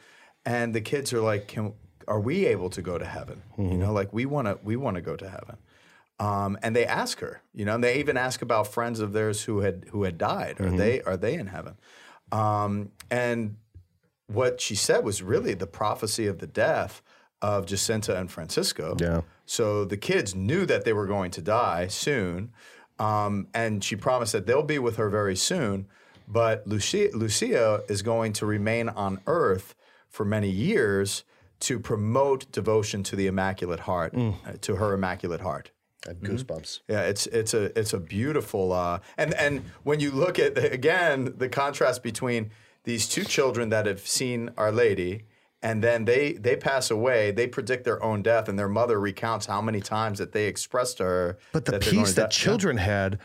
and 0.44 0.74
the 0.74 0.80
kids 0.82 1.12
are 1.12 1.20
like, 1.20 1.48
can 1.48 1.72
are 2.10 2.20
we 2.20 2.44
able 2.46 2.68
to 2.70 2.82
go 2.82 2.98
to 2.98 3.04
heaven? 3.06 3.42
You 3.56 3.78
know, 3.78 3.92
like 3.92 4.12
we 4.12 4.26
want 4.26 4.48
to 4.48 4.58
we 4.62 4.76
want 4.76 4.96
to 4.96 5.00
go 5.00 5.16
to 5.16 5.28
heaven. 5.28 5.56
Um, 6.18 6.58
and 6.62 6.76
they 6.76 6.84
ask 6.84 7.20
her, 7.20 7.40
you 7.54 7.64
know, 7.64 7.76
and 7.76 7.82
they 7.82 7.98
even 7.98 8.18
ask 8.18 8.42
about 8.42 8.66
friends 8.66 9.00
of 9.00 9.14
theirs 9.14 9.44
who 9.44 9.60
had 9.60 9.86
who 9.92 10.02
had 10.02 10.18
died. 10.18 10.60
Are 10.60 10.70
they 10.70 11.00
are 11.02 11.16
they 11.16 11.34
in 11.34 11.46
heaven? 11.46 11.76
Um, 12.32 12.90
and 13.10 13.56
what 14.26 14.60
she 14.60 14.74
said 14.74 15.04
was 15.04 15.22
really 15.22 15.54
the 15.54 15.66
prophecy 15.66 16.26
of 16.26 16.40
the 16.40 16.46
death 16.46 17.00
of 17.40 17.64
Jacinta 17.64 18.18
and 18.18 18.30
Francisco. 18.30 18.96
Yeah. 19.00 19.22
So 19.46 19.84
the 19.84 19.96
kids 19.96 20.34
knew 20.34 20.66
that 20.66 20.84
they 20.84 20.92
were 20.92 21.06
going 21.06 21.30
to 21.32 21.42
die 21.42 21.86
soon. 21.86 22.52
Um, 22.98 23.48
and 23.54 23.82
she 23.82 23.96
promised 23.96 24.32
that 24.32 24.46
they'll 24.46 24.62
be 24.62 24.78
with 24.78 24.96
her 24.96 25.08
very 25.08 25.34
soon. 25.36 25.86
But 26.28 26.66
Lucia, 26.66 27.08
Lucia 27.14 27.82
is 27.88 28.02
going 28.02 28.34
to 28.34 28.46
remain 28.46 28.88
on 28.90 29.20
earth 29.26 29.74
for 30.08 30.24
many 30.24 30.50
years 30.50 31.24
to 31.60 31.78
promote 31.78 32.50
devotion 32.52 33.02
to 33.04 33.16
the 33.16 33.26
Immaculate 33.26 33.80
Heart, 33.80 34.14
uh, 34.16 34.32
to 34.62 34.76
her 34.76 34.94
Immaculate 34.94 35.40
Heart. 35.40 35.70
I 36.06 36.10
have 36.10 36.20
goosebumps. 36.20 36.80
Yeah, 36.88 37.02
it's 37.02 37.26
it's 37.26 37.52
a 37.52 37.78
it's 37.78 37.92
a 37.92 38.00
beautiful 38.00 38.72
uh, 38.72 39.00
and 39.18 39.34
and 39.34 39.64
when 39.82 40.00
you 40.00 40.10
look 40.10 40.38
at 40.38 40.54
the, 40.54 40.72
again 40.72 41.34
the 41.36 41.48
contrast 41.48 42.02
between 42.02 42.50
these 42.84 43.06
two 43.06 43.24
children 43.24 43.68
that 43.68 43.84
have 43.84 44.00
seen 44.00 44.50
Our 44.56 44.72
Lady 44.72 45.24
and 45.62 45.84
then 45.84 46.06
they 46.06 46.32
they 46.32 46.56
pass 46.56 46.90
away, 46.90 47.30
they 47.30 47.46
predict 47.46 47.84
their 47.84 48.02
own 48.02 48.22
death, 48.22 48.48
and 48.48 48.58
their 48.58 48.68
mother 48.68 48.98
recounts 48.98 49.46
how 49.46 49.60
many 49.60 49.80
times 49.80 50.18
that 50.18 50.32
they 50.32 50.46
expressed 50.46 50.98
to 50.98 51.04
her. 51.04 51.38
But 51.52 51.66
the 51.66 51.72
that 51.72 51.80
they're 51.82 51.92
going 51.92 52.04
peace 52.04 52.14
to 52.14 52.20
that 52.22 52.30
die. 52.30 52.36
children 52.36 52.76
had 52.78 53.18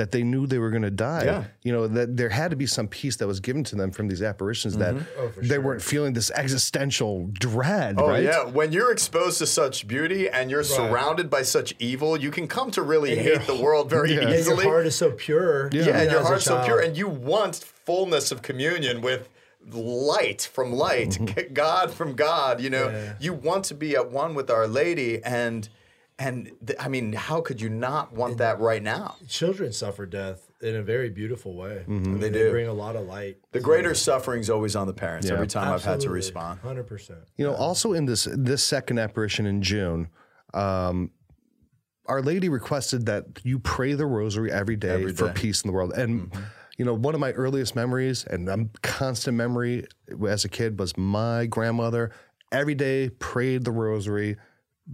that 0.00 0.12
they 0.12 0.22
knew 0.22 0.46
they 0.46 0.58
were 0.58 0.70
going 0.70 0.82
to 0.82 0.90
die. 0.90 1.24
Yeah. 1.24 1.44
You 1.62 1.72
know, 1.72 1.86
that 1.86 2.16
there 2.16 2.30
had 2.30 2.52
to 2.52 2.56
be 2.56 2.64
some 2.64 2.88
peace 2.88 3.16
that 3.16 3.26
was 3.26 3.38
given 3.38 3.62
to 3.64 3.76
them 3.76 3.90
from 3.90 4.08
these 4.08 4.22
apparitions 4.22 4.78
that 4.78 4.94
mm-hmm. 4.94 5.20
oh, 5.20 5.30
they 5.42 5.58
weren't 5.58 5.82
feeling 5.82 6.14
this 6.14 6.30
existential 6.30 7.28
dread, 7.34 7.96
Oh 7.98 8.08
right? 8.08 8.24
yeah, 8.24 8.46
when 8.46 8.72
you're 8.72 8.92
exposed 8.92 9.36
to 9.40 9.46
such 9.46 9.86
beauty 9.86 10.26
and 10.26 10.50
you're 10.50 10.62
surrounded 10.62 11.28
by 11.28 11.42
such 11.42 11.74
evil, 11.78 12.16
you 12.16 12.30
can 12.30 12.48
come 12.48 12.70
to 12.70 12.82
really 12.82 13.12
And 13.12 13.20
hate 13.20 13.46
the 13.46 13.56
world 13.56 13.90
very 13.90 14.14
Yeah. 14.14 14.20
And 14.22 14.46
your 14.46 14.62
heart 14.62 14.86
is 14.86 14.96
so 14.96 15.10
pure. 15.10 15.68
Yeah, 15.70 15.82
even 15.82 15.94
and 15.96 16.10
your 16.10 16.20
as 16.20 16.26
a 16.26 16.28
heart's 16.28 16.44
so 16.46 16.64
pure, 16.64 16.80
and 16.80 16.96
you 16.96 17.06
want 17.06 17.56
fullness 17.56 18.32
of 18.32 18.40
communion 18.40 19.02
with 19.02 19.28
light 19.70 20.48
from 20.50 20.72
light, 20.72 21.10
mm-hmm. 21.10 21.52
God 21.52 21.92
from 21.92 22.14
God. 22.14 22.62
You 22.62 22.70
know, 22.70 22.88
Yeah. 22.88 23.12
you 23.20 23.34
want 23.34 23.66
to 23.66 23.74
be 23.74 23.94
at 23.96 24.10
one 24.10 24.34
with 24.34 24.50
Our 24.50 24.66
Lady, 24.66 25.22
and 25.22 25.68
and 26.20 26.52
th- 26.66 26.78
I 26.78 26.88
mean, 26.88 27.12
how 27.14 27.40
could 27.40 27.60
you 27.60 27.68
not 27.70 28.12
want 28.12 28.38
that 28.38 28.60
right 28.60 28.82
now? 28.82 29.16
children 29.26 29.72
suffer 29.72 30.04
death 30.06 30.48
in 30.60 30.76
a 30.76 30.82
very 30.82 31.08
beautiful 31.10 31.54
way. 31.56 31.82
I 31.86 31.90
mean, 31.90 32.02
Mm-hmm. 32.04 32.18
They 32.20 32.28
they 32.28 32.38
do. 32.44 32.50
bring 32.50 32.68
a 32.68 32.72
lot 32.72 32.94
of 32.94 33.06
light. 33.06 33.38
The 33.52 33.60
greater 33.60 33.94
suffering's 33.94 34.50
always 34.50 34.76
on 34.76 34.86
the 34.86 34.92
parents. 34.92 35.26
Yeah. 35.26 35.34
Every 35.34 35.46
time 35.48 35.72
I've 35.72 35.82
had 35.82 36.00
to 36.00 36.10
respond. 36.10 36.60
Hundred 36.60 36.86
percent. 36.86 37.20
You 37.36 37.46
know, 37.46 37.54
also 37.54 37.94
in 37.94 38.04
this 38.04 38.28
this 38.30 38.62
second 38.62 38.98
apparition 38.98 39.46
in 39.46 39.62
June, 39.62 40.08
um, 40.54 41.10
Our 42.06 42.22
Lady 42.22 42.48
requested 42.48 43.06
that 43.06 43.24
you 43.42 43.58
pray 43.58 43.94
the 43.94 44.06
Rosary 44.06 44.52
every 44.52 44.76
day 44.76 44.90
Every 45.02 45.12
for 45.12 45.30
peace 45.32 45.62
in 45.62 45.68
the 45.68 45.72
world. 45.72 45.92
And 45.94 46.30
you 46.76 46.84
know, 46.84 46.94
one 46.94 47.14
of 47.14 47.20
my 47.20 47.32
earliest 47.32 47.74
memories 47.76 48.24
and 48.24 48.48
um, 48.48 48.70
constant 48.82 49.36
memory 49.36 49.86
as 50.28 50.44
a 50.44 50.48
kid 50.48 50.78
was 50.78 50.96
my 50.96 51.46
grandmother 51.46 52.10
every 52.52 52.74
day 52.74 53.08
prayed 53.10 53.64
the 53.64 53.70
Rosary 53.70 54.36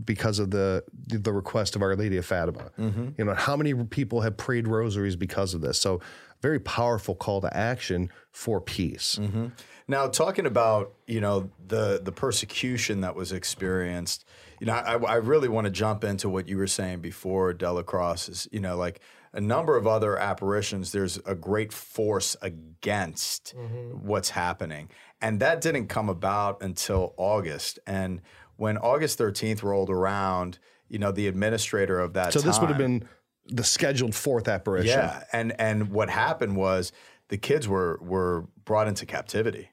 because 0.05 0.39
of 0.39 0.51
the 0.51 0.85
the 1.09 1.33
request 1.33 1.77
of 1.77 1.83
Our 1.83 1.97
Lady 1.97 2.17
of 2.17 2.27
Fatima. 2.27 2.71
Mm-hmm. 2.79 3.09
You 3.19 3.25
know, 3.25 3.35
how 3.35 3.57
many 3.57 3.75
people 3.75 4.21
have 4.21 4.37
prayed 4.37 4.69
rosaries 4.69 5.17
because 5.17 5.55
of 5.55 5.61
this? 5.61 5.79
So, 5.79 6.01
very 6.43 6.61
powerful 6.61 7.15
call 7.15 7.41
to 7.41 7.57
action 7.57 8.11
for 8.33 8.61
peace. 8.61 9.19
Mm-hmm. 9.21 9.47
Now, 9.89 10.09
talking 10.09 10.47
about 10.47 10.95
you 11.07 11.21
know 11.21 11.51
the 11.67 12.01
the 12.03 12.13
persecution 12.13 13.01
that 13.03 13.15
was 13.15 13.33
experienced, 13.33 14.25
you 14.61 14.67
know, 14.67 14.75
I, 14.75 14.97
I 14.97 15.15
really 15.17 15.49
want 15.49 15.67
to 15.67 15.71
jump 15.71 16.05
into 16.05 16.29
what 16.29 16.49
you 16.49 16.59
were 16.59 16.67
saying 16.67 17.01
before 17.01 17.55
DellaCrosse 17.55 18.29
is, 18.29 18.49
you 18.51 18.61
know, 18.61 18.77
like 18.77 19.01
a 19.33 19.41
number 19.41 19.77
of 19.77 19.87
other 19.87 20.19
apparitions. 20.19 20.93
There's 20.93 21.19
a 21.27 21.35
great 21.35 21.73
force 21.73 22.37
against 22.43 23.55
mm-hmm. 23.57 24.07
what's 24.07 24.31
happening, 24.31 24.91
and 25.21 25.41
that 25.41 25.61
didn't 25.61 25.87
come 25.87 26.09
about 26.09 26.63
until 26.63 27.15
August. 27.17 27.79
And 27.87 28.21
when 28.57 28.77
August 28.79 29.19
13th 29.19 29.63
rolled 29.63 29.91
around, 29.91 30.59
you 30.89 30.99
know, 30.99 31.13
the 31.13 31.27
administrator 31.29 31.99
of 32.01 32.13
that 32.15 32.33
So 32.33 32.41
this 32.41 32.59
would 32.61 32.69
have 32.69 32.79
been 32.79 33.05
the 33.47 33.65
scheduled 33.65 34.15
fourth 34.15 34.49
apparition. 34.49 34.99
yeah, 34.99 35.23
and 35.33 35.53
and 35.61 35.91
what 35.91 36.11
happened 36.11 36.57
was 36.57 36.93
the 37.29 37.39
kids 37.39 37.69
were 37.69 37.99
were 38.03 38.47
brought 38.65 38.89
into 38.89 39.07
captivity, 39.07 39.71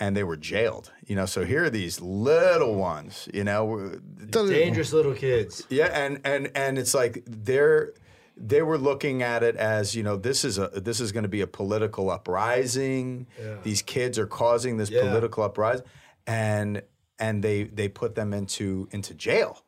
and 0.00 0.16
they 0.16 0.24
were 0.24 0.36
jailed. 0.36 0.92
You 1.06 1.16
know, 1.16 1.26
so 1.26 1.44
here 1.44 1.64
are 1.64 1.70
these 1.70 2.00
little 2.00 2.74
ones. 2.74 3.28
You 3.34 3.44
know, 3.44 3.98
Dangerous 4.30 4.92
little 4.92 5.14
kids. 5.14 5.66
yeah, 5.68 5.86
and 5.86 6.20
and 6.24 6.50
and 6.54 6.78
it's 6.78 6.94
like 6.94 7.22
they're 7.26 7.92
they 8.36 8.62
were 8.62 8.78
looking 8.78 9.22
at 9.22 9.42
it 9.42 9.56
as 9.56 9.94
you 9.94 10.02
know 10.02 10.16
this 10.16 10.42
is 10.44 10.56
a 10.58 10.68
this 10.68 11.00
is 11.00 11.12
going 11.12 11.24
to 11.24 11.28
be 11.28 11.42
a 11.42 11.46
political 11.46 12.10
uprising. 12.10 13.26
These 13.62 13.82
kids 13.82 14.18
are 14.18 14.26
causing 14.26 14.76
this 14.78 14.90
Yeah. 14.90 15.02
political 15.02 15.42
uprising, 15.44 15.84
and 16.26 16.82
and 17.22 17.42
they 17.42 17.62
they 17.62 17.88
put 17.88 18.14
them 18.16 18.34
into 18.34 18.88
into 18.90 19.14
jail. 19.14 19.62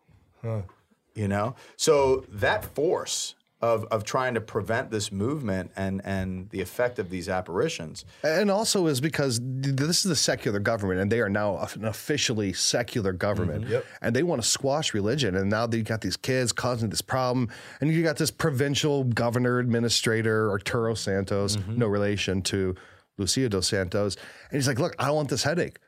You 1.14 1.28
know, 1.28 1.54
so 1.76 2.26
that 2.28 2.64
force 2.64 3.37
of 3.62 3.84
of 3.84 4.04
trying 4.04 4.34
to 4.34 4.40
prevent 4.40 4.90
this 4.90 5.11
movement 5.11 5.70
and 5.76 6.02
and 6.04 6.50
the 6.50 6.61
effect 6.61 6.99
of 6.99 7.08
these 7.08 7.28
apparitions. 7.28 8.04
And 8.23 8.50
also 8.50 8.87
is 8.88 9.00
because 9.00 9.40
this 9.42 10.04
is 10.04 10.11
a 10.11 10.16
secular 10.16 10.58
government 10.58 11.00
and 11.00 11.11
they 11.11 11.20
are 11.20 11.30
now 11.30 11.66
an 11.75 11.84
officially 11.84 12.52
secular 12.52 13.12
government. 13.12 13.62
Mm-hmm. 13.62 13.73
Yep. 13.73 13.87
And 14.02 14.16
they 14.16 14.25
want 14.25 14.42
to 14.42 14.49
squash 14.49 14.92
religion. 14.92 15.37
And 15.37 15.49
now 15.49 15.66
you 15.70 15.82
got 15.82 16.02
these 16.02 16.16
kids 16.16 16.52
causing 16.52 16.90
this 16.90 17.00
problem. 17.00 17.49
And 17.80 17.90
you 17.90 18.02
got 18.02 18.16
this 18.16 18.32
provincial 18.32 19.04
governor, 19.04 19.61
administrator, 19.61 20.50
Arturo 20.50 20.94
Santos, 20.94 21.56
mm-hmm. 21.56 21.78
no 21.78 21.87
relation 21.87 22.42
to 22.42 22.75
Lucia 23.16 23.49
dos 23.49 23.68
Santos. 23.68 24.16
And 24.50 24.58
he's 24.58 24.68
like, 24.68 24.80
look, 24.80 24.94
I 24.99 25.06
don't 25.06 25.16
want 25.16 25.28
this 25.30 25.44
headache. 25.44 25.78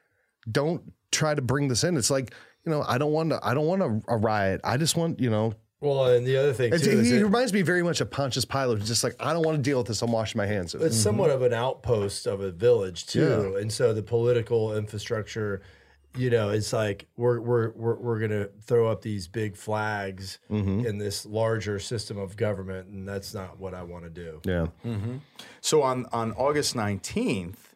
Don't 0.50 0.92
try 1.12 1.34
to 1.34 1.42
bring 1.42 1.68
this 1.68 1.84
in. 1.84 1.96
It's 1.96 2.10
like, 2.10 2.34
you 2.64 2.70
know, 2.72 2.84
I 2.86 2.98
don't 2.98 3.12
want 3.12 3.30
to, 3.30 3.40
I 3.42 3.54
don't 3.54 3.66
want 3.66 3.82
a, 3.82 4.14
a 4.14 4.16
riot. 4.16 4.60
I 4.64 4.76
just 4.76 4.96
want, 4.96 5.20
you 5.20 5.30
know, 5.30 5.54
Well, 5.80 6.06
and 6.06 6.26
the 6.26 6.36
other 6.36 6.52
thing 6.52 6.72
it's, 6.72 6.84
too 6.84 6.90
is 6.90 7.10
he 7.10 7.18
it- 7.18 7.22
reminds 7.22 7.52
me 7.52 7.62
very 7.62 7.82
much 7.82 8.00
of 8.00 8.10
Pontius 8.10 8.44
Pilate, 8.44 8.78
who's 8.78 8.88
just 8.88 9.04
like, 9.04 9.14
I 9.20 9.32
don't 9.32 9.44
want 9.44 9.56
to 9.56 9.62
deal 9.62 9.78
with 9.78 9.86
this. 9.86 10.02
I'm 10.02 10.10
washing 10.10 10.38
my 10.38 10.46
hands 10.46 10.74
of 10.74 10.80
it. 10.80 10.86
it's 10.86 10.96
mm-hmm. 10.96 11.02
somewhat 11.02 11.30
of 11.30 11.42
an 11.42 11.52
outpost 11.52 12.26
of 12.26 12.40
a 12.40 12.50
village 12.50 13.06
too, 13.06 13.56
and 13.60 13.70
so 13.72 13.92
the 13.92 14.02
political 14.02 14.76
infrastructure, 14.76 15.62
you 16.16 16.30
know, 16.30 16.48
it's 16.48 16.72
like 16.72 17.06
we're 17.16 17.38
we're 17.40 17.70
we're, 17.72 17.96
we're 17.96 18.18
gonna 18.18 18.48
throw 18.62 18.90
up 18.90 19.02
these 19.02 19.28
big 19.28 19.54
flags 19.54 20.38
mm-hmm. 20.50 20.86
in 20.86 20.96
this 20.98 21.26
larger 21.26 21.78
system 21.78 22.16
of 22.18 22.36
government, 22.36 22.88
and 22.88 23.06
that's 23.06 23.34
not 23.34 23.60
what 23.60 23.74
I 23.74 23.82
want 23.82 24.04
to 24.04 24.10
do. 24.10 24.40
Yeah. 24.44 24.66
Mm-hmm. 24.84 25.18
So 25.60 25.82
on 25.82 26.06
on 26.12 26.32
August 26.32 26.74
nineteenth, 26.74 27.75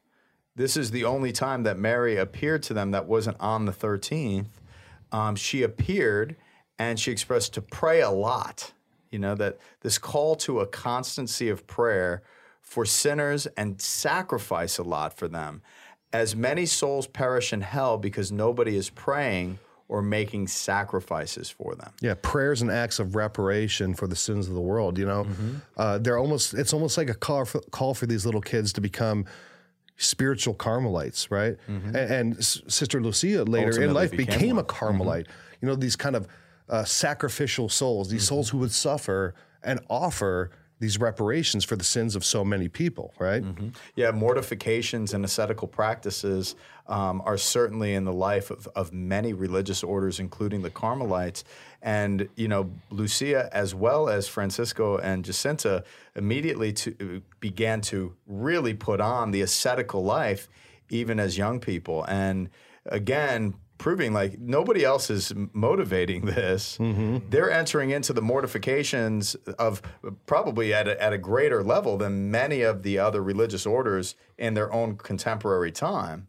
this 0.56 0.76
is 0.76 0.90
the 0.90 1.04
only 1.04 1.32
time 1.32 1.62
that 1.62 1.78
Mary 1.78 2.16
appeared 2.16 2.62
to 2.64 2.74
them 2.74 2.90
that 2.90 3.06
wasn't 3.06 3.36
on 3.40 3.64
the 3.66 3.72
thirteenth. 3.72 4.60
Um, 5.12 5.36
she 5.36 5.62
appeared 5.62 6.36
and 6.78 6.98
she 6.98 7.10
expressed 7.10 7.54
to 7.54 7.62
pray 7.62 8.00
a 8.00 8.10
lot. 8.10 8.72
You 9.10 9.18
know 9.18 9.34
that 9.34 9.58
this 9.80 9.98
call 9.98 10.36
to 10.36 10.60
a 10.60 10.66
constancy 10.66 11.48
of 11.48 11.66
prayer 11.66 12.22
for 12.60 12.84
sinners 12.84 13.46
and 13.56 13.80
sacrifice 13.80 14.78
a 14.78 14.84
lot 14.84 15.16
for 15.16 15.26
them, 15.26 15.62
as 16.12 16.36
many 16.36 16.66
souls 16.66 17.06
perish 17.06 17.52
in 17.52 17.62
hell 17.62 17.98
because 17.98 18.30
nobody 18.30 18.76
is 18.76 18.90
praying 18.90 19.58
or 19.88 20.00
making 20.00 20.46
sacrifices 20.46 21.50
for 21.50 21.74
them. 21.74 21.92
Yeah, 22.00 22.14
prayers 22.22 22.62
and 22.62 22.70
acts 22.70 23.00
of 23.00 23.16
reparation 23.16 23.92
for 23.94 24.06
the 24.06 24.14
sins 24.14 24.46
of 24.46 24.54
the 24.54 24.60
world. 24.60 24.96
You 24.98 25.06
know, 25.06 25.26
uh, 25.76 25.98
they're 25.98 26.18
almost. 26.18 26.54
It's 26.54 26.72
almost 26.72 26.96
like 26.96 27.10
a 27.10 27.14
call 27.14 27.44
for, 27.44 27.60
call 27.72 27.94
for 27.94 28.06
these 28.06 28.24
little 28.24 28.40
kids 28.40 28.72
to 28.74 28.80
become 28.80 29.24
spiritual 30.00 30.54
Carmelites, 30.54 31.30
right? 31.30 31.56
Mm-hmm. 31.68 31.88
And, 31.88 31.96
and 31.96 32.38
S- 32.38 32.62
Sister 32.66 33.00
Lucia 33.00 33.44
later 33.44 33.82
in 33.82 33.92
life 33.92 34.10
became 34.10 34.26
became, 34.26 34.58
a. 34.58 34.64
Carmelite. 34.64 35.26
Mm-hmm. 35.26 35.56
You 35.60 35.68
know, 35.68 35.74
these 35.76 35.96
kind 35.96 36.16
of 36.16 36.26
uh, 36.68 36.84
sacrificial 36.84 37.68
souls, 37.68 38.08
these 38.08 38.22
mm-hmm. 38.22 38.28
souls 38.28 38.48
who 38.50 38.58
would 38.58 38.72
suffer 38.72 39.34
and 39.62 39.80
offer 39.90 40.50
these 40.80 40.98
reparations 40.98 41.62
for 41.64 41.76
the 41.76 41.84
sins 41.84 42.16
of 42.16 42.24
so 42.24 42.42
many 42.42 42.66
people, 42.66 43.12
right? 43.18 43.44
Yeah, 43.94 44.10
mortifications 44.10 45.12
and 45.14 45.24
ascetical 45.24 45.68
practices 45.68 46.56
um, 46.88 47.22
are 47.24 47.36
certainly 47.36 47.94
in 47.94 48.04
the 48.04 48.12
life 48.12 48.50
of, 48.50 48.66
of 48.74 48.92
many 48.92 49.34
religious 49.34 49.84
orders, 49.84 50.18
including 50.18 50.62
the 50.62 50.70
Carmelites. 50.70 51.44
And, 51.82 52.28
you 52.34 52.48
know, 52.48 52.70
Lucia, 52.90 53.48
as 53.52 53.74
well 53.74 54.08
as 54.08 54.26
Francisco 54.26 54.96
and 54.96 55.22
Jacinta, 55.24 55.84
immediately 56.16 56.72
to, 56.72 57.22
began 57.40 57.82
to 57.82 58.16
really 58.26 58.74
put 58.74 59.00
on 59.00 59.30
the 59.30 59.42
ascetical 59.42 60.02
life, 60.02 60.48
even 60.88 61.20
as 61.20 61.36
young 61.36 61.60
people. 61.60 62.04
And 62.08 62.48
again, 62.86 63.54
proving 63.80 64.12
like 64.12 64.38
nobody 64.38 64.84
else 64.84 65.08
is 65.08 65.32
motivating 65.54 66.26
this. 66.26 66.76
They're 67.30 67.50
entering 67.50 67.90
into 67.90 68.12
the 68.12 68.20
mortifications 68.20 69.34
of 69.58 69.80
probably 70.26 70.72
at 70.74 70.86
a, 70.86 71.02
at 71.02 71.14
a 71.14 71.18
greater 71.18 71.64
level 71.64 71.96
than 71.96 72.30
many 72.30 72.60
of 72.60 72.82
the 72.82 72.98
other 72.98 73.22
religious 73.22 73.64
orders 73.64 74.14
in 74.36 74.52
their 74.54 74.70
own 74.70 74.96
contemporary 74.96 75.72
time. 75.72 76.28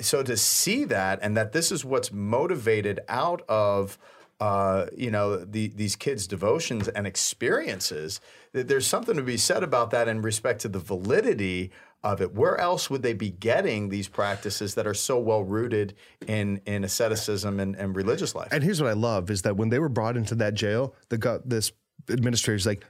So 0.00 0.22
to 0.22 0.36
see 0.36 0.84
that 0.84 1.18
and 1.22 1.34
that 1.36 1.52
this 1.52 1.72
is 1.72 1.84
what's 1.84 2.12
motivated 2.12 3.00
out 3.08 3.42
of 3.48 3.98
uh, 4.38 4.84
you 4.94 5.10
know 5.10 5.38
the, 5.38 5.68
these 5.68 5.96
kids' 5.96 6.26
devotions 6.26 6.88
and 6.88 7.06
experiences. 7.06 8.20
There's 8.52 8.86
something 8.86 9.16
to 9.16 9.22
be 9.22 9.38
said 9.38 9.62
about 9.62 9.90
that 9.92 10.08
in 10.08 10.20
respect 10.20 10.60
to 10.60 10.68
the 10.68 10.78
validity 10.78 11.70
of 12.12 12.20
it. 12.20 12.34
Where 12.34 12.58
else 12.58 12.88
would 12.88 13.02
they 13.02 13.12
be 13.12 13.30
getting 13.30 13.88
these 13.88 14.08
practices 14.08 14.74
that 14.74 14.86
are 14.86 14.94
so 14.94 15.18
well 15.18 15.42
rooted 15.42 15.94
in 16.26 16.60
in 16.66 16.84
asceticism 16.84 17.60
and, 17.60 17.74
and 17.76 17.96
religious 17.96 18.34
life? 18.34 18.48
And 18.52 18.62
here's 18.62 18.80
what 18.80 18.90
I 18.90 18.94
love 18.94 19.30
is 19.30 19.42
that 19.42 19.56
when 19.56 19.70
they 19.70 19.78
were 19.78 19.88
brought 19.88 20.16
into 20.16 20.34
that 20.36 20.54
jail, 20.54 20.94
the 21.08 21.18
got 21.18 21.48
this 21.48 21.72
administrator's 22.08 22.66
like, 22.66 22.84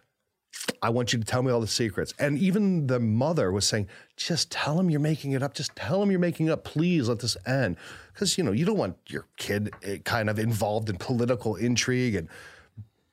I 0.83 0.91
want 0.91 1.13
you 1.13 1.19
to 1.19 1.25
tell 1.25 1.43
me 1.43 1.51
all 1.51 1.61
the 1.61 1.67
secrets. 1.67 2.13
And 2.19 2.39
even 2.39 2.87
the 2.87 3.01
mother 3.01 3.53
was 3.53 3.67
saying, 3.67 3.89
just 4.17 4.51
tell 4.51 4.79
him 4.79 4.91
you're 4.91 5.01
making 5.01 5.33
it 5.33 5.43
up. 5.43 5.55
Just 5.55 5.75
tell 5.77 6.03
him 6.03 6.11
you're 6.11 6.21
making 6.21 6.47
it 6.47 6.51
up. 6.51 6.65
Please 6.65 7.09
let 7.09 7.21
this 7.21 7.37
end. 7.47 7.77
Because, 8.13 8.37
you 8.37 8.45
know, 8.45 8.53
you 8.53 8.65
don't 8.65 8.77
want 8.77 8.97
your 9.07 9.27
kid 9.37 9.73
eh, 9.83 9.99
kind 10.05 10.29
of 10.29 10.39
involved 10.39 10.89
in 10.89 10.97
political 10.97 11.57
intrigue 11.57 12.15
and, 12.15 12.29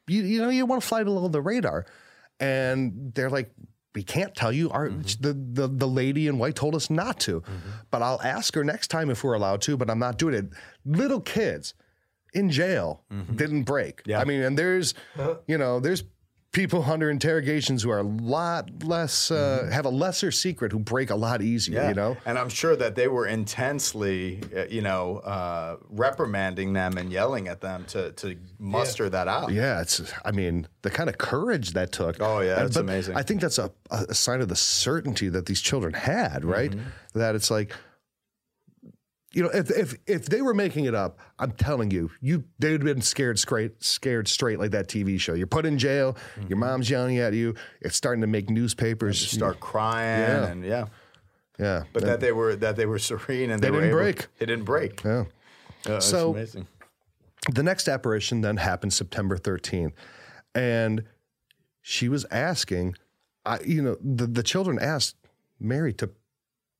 you, 0.08 0.24
you 0.24 0.42
know, 0.42 0.50
you 0.50 0.66
want 0.66 0.82
to 0.82 0.88
fly 0.88 1.04
below 1.04 1.28
the 1.28 1.42
radar. 1.42 1.86
And 2.40 3.14
they're 3.14 3.30
like, 3.30 3.52
we 3.96 4.04
can't 4.04 4.36
tell 4.36 4.52
you. 4.52 4.70
Our 4.70 4.90
mm-hmm. 4.90 5.22
the, 5.22 5.34
the 5.34 5.68
the 5.68 5.88
lady 5.88 6.28
in 6.28 6.38
white 6.38 6.56
told 6.56 6.76
us 6.76 6.90
not 6.90 7.20
to, 7.22 7.42
mm-hmm. 7.42 7.70
but 7.92 8.02
I'll 8.02 8.22
ask 8.22 8.56
her 8.56 8.64
next 8.64 8.88
time 8.88 9.10
if 9.10 9.24
we're 9.24 9.34
allowed 9.34 9.62
to. 9.64 9.78
But 9.78 9.90
I'm 9.90 10.00
not 10.00 10.18
doing 10.18 10.34
it. 10.34 10.46
Little 10.86 11.22
kids 11.22 11.74
in 12.34 12.50
jail 12.50 13.04
mm-hmm. 13.12 13.36
didn't 13.36 13.64
break. 13.64 14.02
Yeah. 14.06 14.20
I 14.20 14.26
mean, 14.26 14.42
and 14.42 14.58
there's 14.58 14.94
uh-huh. 15.18 15.36
you 15.48 15.58
know 15.58 15.80
there's 15.80 16.04
people 16.54 16.84
under 16.84 17.10
interrogations 17.10 17.84
who 17.84 17.90
are 17.90 18.00
a 18.00 18.04
lot 18.04 18.70
less 18.84 19.32
uh, 19.32 19.68
have 19.72 19.86
a 19.86 19.90
lesser 19.90 20.32
secret 20.32 20.72
who 20.72 20.80
break 20.80 21.10
a 21.10 21.16
lot 21.16 21.42
easier. 21.42 21.90
You 21.90 21.94
know. 21.94 22.18
and 22.26 22.40
I'm 22.40 22.50
sure 22.50 22.76
that 22.76 22.96
they 22.96 23.08
were 23.08 23.28
intensely, 23.28 24.40
uh, 24.56 24.66
you 24.70 24.82
know, 24.82 25.18
uh, 25.18 25.78
reprimanding 25.90 26.74
them 26.74 26.98
and 26.98 27.12
yelling 27.12 27.48
at 27.50 27.60
them 27.60 27.84
to 27.86 28.12
to 28.14 28.38
muster 28.60 29.10
that 29.10 29.28
out. 29.28 29.52
Yeah, 29.52 29.82
it's. 29.82 30.02
I 30.24 30.32
mean, 30.32 30.68
the 30.84 30.90
kind 30.90 31.10
of 31.10 31.18
courage 31.18 31.74
that 31.74 31.92
took. 31.92 32.18
Oh, 32.22 32.40
yeah, 32.40 32.64
it's 32.64 32.78
amazing. 32.78 33.18
I 33.18 33.24
think 33.24 33.42
that's 33.42 33.58
a, 33.58 33.72
a 33.92 34.14
sign 34.14 34.40
of 34.40 34.48
the 34.48 34.56
certainty 34.56 35.30
that 35.30 35.48
these 35.48 35.60
children 35.60 35.94
had, 35.94 36.46
right? 36.46 36.72
Mm-hmm. 36.72 37.20
That 37.20 37.36
it's 37.36 37.52
like, 37.52 37.74
you 39.34 39.44
know, 39.44 39.50
if 39.50 39.70
if 39.72 39.96
if 40.06 40.26
they 40.28 40.42
were 40.42 40.54
making 40.54 40.86
it 40.86 40.94
up, 40.96 41.20
I'm 41.40 41.52
telling 41.52 41.90
you, 41.92 42.12
you 42.22 42.44
they'd 42.60 42.74
have 42.74 42.82
been 42.84 43.02
scared 43.02 43.40
straight, 43.40 43.84
scared 43.84 44.28
straight 44.28 44.60
like 44.60 44.72
that 44.72 44.88
TV 44.88 45.20
show. 45.20 45.34
You're 45.34 45.48
put 45.48 45.66
in 45.66 45.78
jail. 45.78 46.16
Your 46.48 46.58
mom's 46.58 46.90
yelling 46.90 47.18
at 47.18 47.34
you. 47.34 47.56
It's 47.82 47.96
starting 47.96 48.22
to 48.22 48.28
make 48.28 48.50
newspapers. 48.50 49.18
Mm-hmm. 49.26 49.36
Start 49.38 49.60
crying 49.60 50.20
Yeah. 50.22 50.46
and 50.48 50.66
yeah, 50.66 50.86
yeah, 51.60 51.84
but 51.94 52.04
that 52.04 52.20
they 52.20 52.32
were 52.32 52.56
that 52.58 52.76
they 52.76 52.86
were 52.86 53.00
serene 53.00 53.50
and 53.52 53.62
they, 53.62 53.70
They 53.70 53.76
didn't 53.76 53.90
able- 53.90 53.98
break. 53.98 54.28
They 54.40 54.46
didn't 54.46 54.66
break. 54.66 55.04
yeah. 55.04 55.24
Uh, 55.86 56.00
So- 56.00 56.32
amazing. 56.32 56.68
the 57.52 57.64
next 57.64 57.88
apparition 57.90 58.42
then 58.42 58.58
happened 58.58 58.94
September 58.94 59.38
13th. 59.38 59.92
And 60.56 61.04
she 61.82 62.08
was 62.08 62.26
asking, 62.32 62.96
I, 63.46 63.60
you 63.66 63.82
know, 63.82 63.98
the, 64.02 64.28
the 64.28 64.44
children 64.44 64.78
asked 64.80 65.16
Mary 65.60 65.92
to 65.94 66.12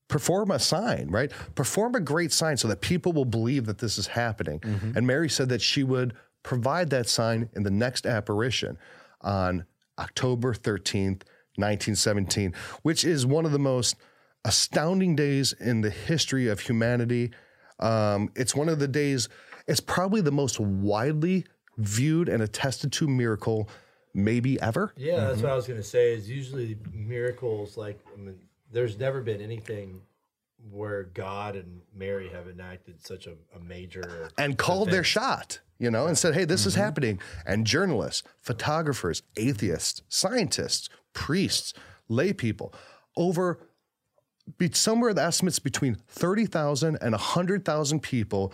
perform 0.08 0.50
a 0.50 0.58
sign, 0.58 1.08
right? 1.10 1.30
Perform 1.54 1.94
a 1.94 2.00
great 2.00 2.32
sign 2.32 2.56
so 2.56 2.68
that 2.68 2.80
people 2.80 3.12
will 3.12 3.24
believe 3.24 3.66
that 3.66 3.78
this 3.78 3.98
is 3.98 4.06
happening. 4.08 4.60
And 4.94 5.06
Mary 5.06 5.28
said 5.28 5.48
that 5.48 5.62
she 5.62 5.82
would 5.82 6.14
provide 6.42 6.90
that 6.90 7.08
sign 7.08 7.48
in 7.54 7.62
the 7.62 7.70
next 7.70 8.06
apparition 8.06 8.76
on 9.22 9.64
October 9.98 10.52
13th, 10.52 11.22
1917, 11.56 12.52
which 12.82 13.04
is 13.04 13.24
one 13.24 13.44
of 13.46 13.52
the 13.52 13.58
most 13.58 13.96
astounding 14.44 15.16
days 15.16 15.52
in 15.54 15.80
the 15.80 15.90
history 15.90 16.48
of 16.48 16.60
humanity. 16.60 17.30
Um, 17.80 18.30
it's 18.36 18.54
one 18.54 18.68
of 18.68 18.78
the 18.78 18.88
days, 18.88 19.28
it's 19.66 19.80
probably 19.80 20.20
the 20.20 20.32
most 20.32 20.60
widely 20.60 21.46
viewed 21.78 22.28
and 22.28 22.42
attested 22.42 22.92
to 22.92 23.08
miracle 23.08 23.68
maybe 24.12 24.60
ever. 24.60 24.92
Yeah, 24.96 25.16
that's 25.26 25.42
what 25.42 25.50
I 25.50 25.56
was 25.56 25.66
gonna 25.66 25.82
say. 25.82 26.12
Is 26.12 26.28
usually 26.30 26.76
miracles 26.92 27.76
like 27.76 27.98
I 28.12 28.16
mean, 28.20 28.36
there's 28.74 28.98
never 28.98 29.22
been 29.22 29.40
anything 29.40 30.02
where 30.70 31.04
God 31.04 31.56
and 31.56 31.80
Mary 31.94 32.28
have 32.30 32.48
enacted 32.48 33.04
such 33.04 33.26
a, 33.26 33.34
a 33.54 33.60
major 33.60 34.30
and 34.38 34.58
called 34.58 34.90
their 34.90 35.04
shot, 35.04 35.60
you 35.78 35.90
know, 35.90 36.06
and 36.06 36.16
said, 36.16 36.34
hey, 36.34 36.44
this 36.44 36.66
is 36.66 36.74
mm-hmm. 36.74 36.82
happening. 36.82 37.20
And 37.46 37.66
journalists, 37.66 38.22
photographers, 38.40 39.22
atheists, 39.36 40.02
scientists, 40.08 40.88
priests, 41.12 41.74
lay 42.08 42.32
people, 42.32 42.74
over 43.16 43.60
be, 44.58 44.70
somewhere 44.72 45.14
the 45.14 45.22
estimates 45.22 45.58
between 45.58 45.94
30,000 45.94 46.98
and 47.00 47.12
100,000 47.12 48.00
people 48.00 48.52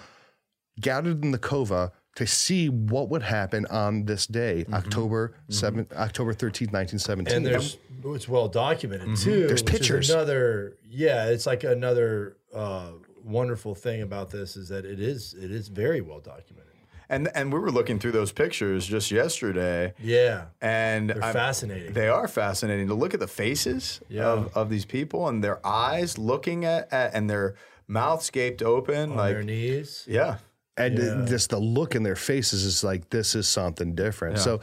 gathered 0.80 1.24
in 1.24 1.30
the 1.30 1.38
Cova 1.38 1.92
to 2.20 2.26
see 2.26 2.68
what 2.68 3.08
would 3.08 3.22
happen 3.22 3.64
on 3.70 4.04
this 4.04 4.26
day, 4.26 4.64
mm-hmm. 4.64 4.74
October 4.74 5.28
mm-hmm. 5.28 5.52
7, 5.52 5.86
October 5.96 6.34
13th, 6.34 6.70
1917. 6.70 7.34
and 7.34 7.46
there's 7.46 7.78
it's 8.04 8.28
well 8.28 8.46
documented 8.46 9.08
mm-hmm. 9.08 9.24
too. 9.24 9.46
There's 9.46 9.62
pictures. 9.62 10.10
another, 10.10 10.76
yeah, 10.86 11.28
it's 11.28 11.46
like 11.46 11.64
another 11.64 12.36
uh, 12.54 12.90
wonderful 13.24 13.74
thing 13.74 14.02
about 14.02 14.28
this 14.28 14.54
is 14.54 14.68
that 14.68 14.84
it 14.84 15.00
is 15.00 15.34
it 15.34 15.50
is 15.50 15.68
very 15.68 16.02
well 16.02 16.20
documented. 16.20 16.66
And 17.08 17.30
and 17.34 17.50
we 17.50 17.58
were 17.58 17.72
looking 17.72 17.98
through 17.98 18.12
those 18.12 18.32
pictures 18.32 18.86
just 18.86 19.10
yesterday, 19.10 19.94
Yeah, 19.98 20.46
and 20.60 21.08
they're 21.08 21.24
I'm- 21.24 21.32
fascinating. 21.32 21.94
They 21.94 22.08
are 22.08 22.28
fascinating 22.28 22.86
to 22.88 22.94
look 22.94 23.14
at 23.14 23.20
the 23.20 23.26
faces 23.26 24.02
Yeah. 24.10 24.26
of, 24.26 24.54
of 24.54 24.68
these 24.68 24.84
people 24.84 25.26
and 25.26 25.42
their 25.42 25.66
eyes 25.66 26.18
looking 26.18 26.66
at, 26.66 26.92
at 26.92 27.14
and 27.14 27.30
their 27.30 27.54
mouths 27.88 28.28
gaped 28.28 28.62
open, 28.62 29.12
on 29.12 29.16
like 29.16 29.34
their 29.34 29.42
knees. 29.42 30.04
yeah, 30.06 30.36
and 30.86 30.98
Yeah. 30.98 31.24
just 31.26 31.50
the 31.50 31.58
look 31.58 31.94
in 31.94 32.02
their 32.02 32.16
faces 32.16 32.64
is 32.64 32.82
like 32.84 33.10
this 33.10 33.34
is 33.34 33.48
something 33.48 33.94
different. 33.94 34.38
So 34.38 34.60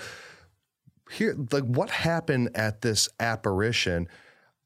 here, 1.12 1.36
like 1.52 1.64
what 1.64 1.90
happened 1.90 2.50
at 2.56 2.82
this 2.82 3.10
apparition 3.20 4.08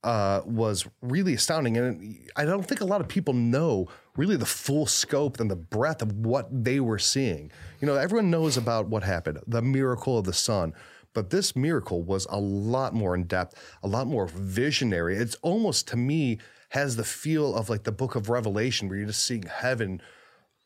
uh, 0.03 0.41
was 0.45 0.87
really 1.01 1.35
astounding, 1.35 1.77
and 1.77 2.17
I 2.35 2.45
don't 2.45 2.65
think 2.65 2.81
a 2.81 2.85
lot 2.85 3.01
of 3.01 3.07
people 3.07 3.33
know 3.35 3.87
really 4.17 4.35
the 4.35 4.47
full 4.47 4.87
scope 4.87 5.39
and 5.39 5.49
the 5.49 5.55
breadth 5.55 6.01
of 6.01 6.11
what 6.25 6.47
they 6.63 6.79
were 6.79 6.97
seeing. 6.97 7.51
You 7.79 7.85
know, 7.85 7.95
everyone 7.95 8.31
knows 8.31 8.57
about 8.57 8.87
what 8.87 9.03
happened, 9.03 9.39
the 9.45 9.61
miracle 9.61 10.17
of 10.17 10.25
the 10.25 10.33
sun. 10.33 10.73
But 11.13 11.29
this 11.29 11.55
miracle 11.55 12.01
was 12.01 12.25
a 12.29 12.39
lot 12.39 12.93
more 12.95 13.13
in 13.15 13.25
depth, 13.25 13.53
a 13.83 13.87
lot 13.87 14.07
more 14.07 14.25
visionary. 14.27 15.17
It's 15.17 15.35
almost 15.43 15.87
to 15.89 15.97
me 15.97 16.39
has 16.69 16.95
the 16.95 17.03
feel 17.03 17.53
of 17.53 17.69
like 17.69 17.83
the 17.83 17.91
book 17.91 18.15
of 18.15 18.29
Revelation, 18.29 18.87
where 18.87 18.97
you're 18.97 19.07
just 19.07 19.25
seeing 19.25 19.43
heaven 19.43 20.01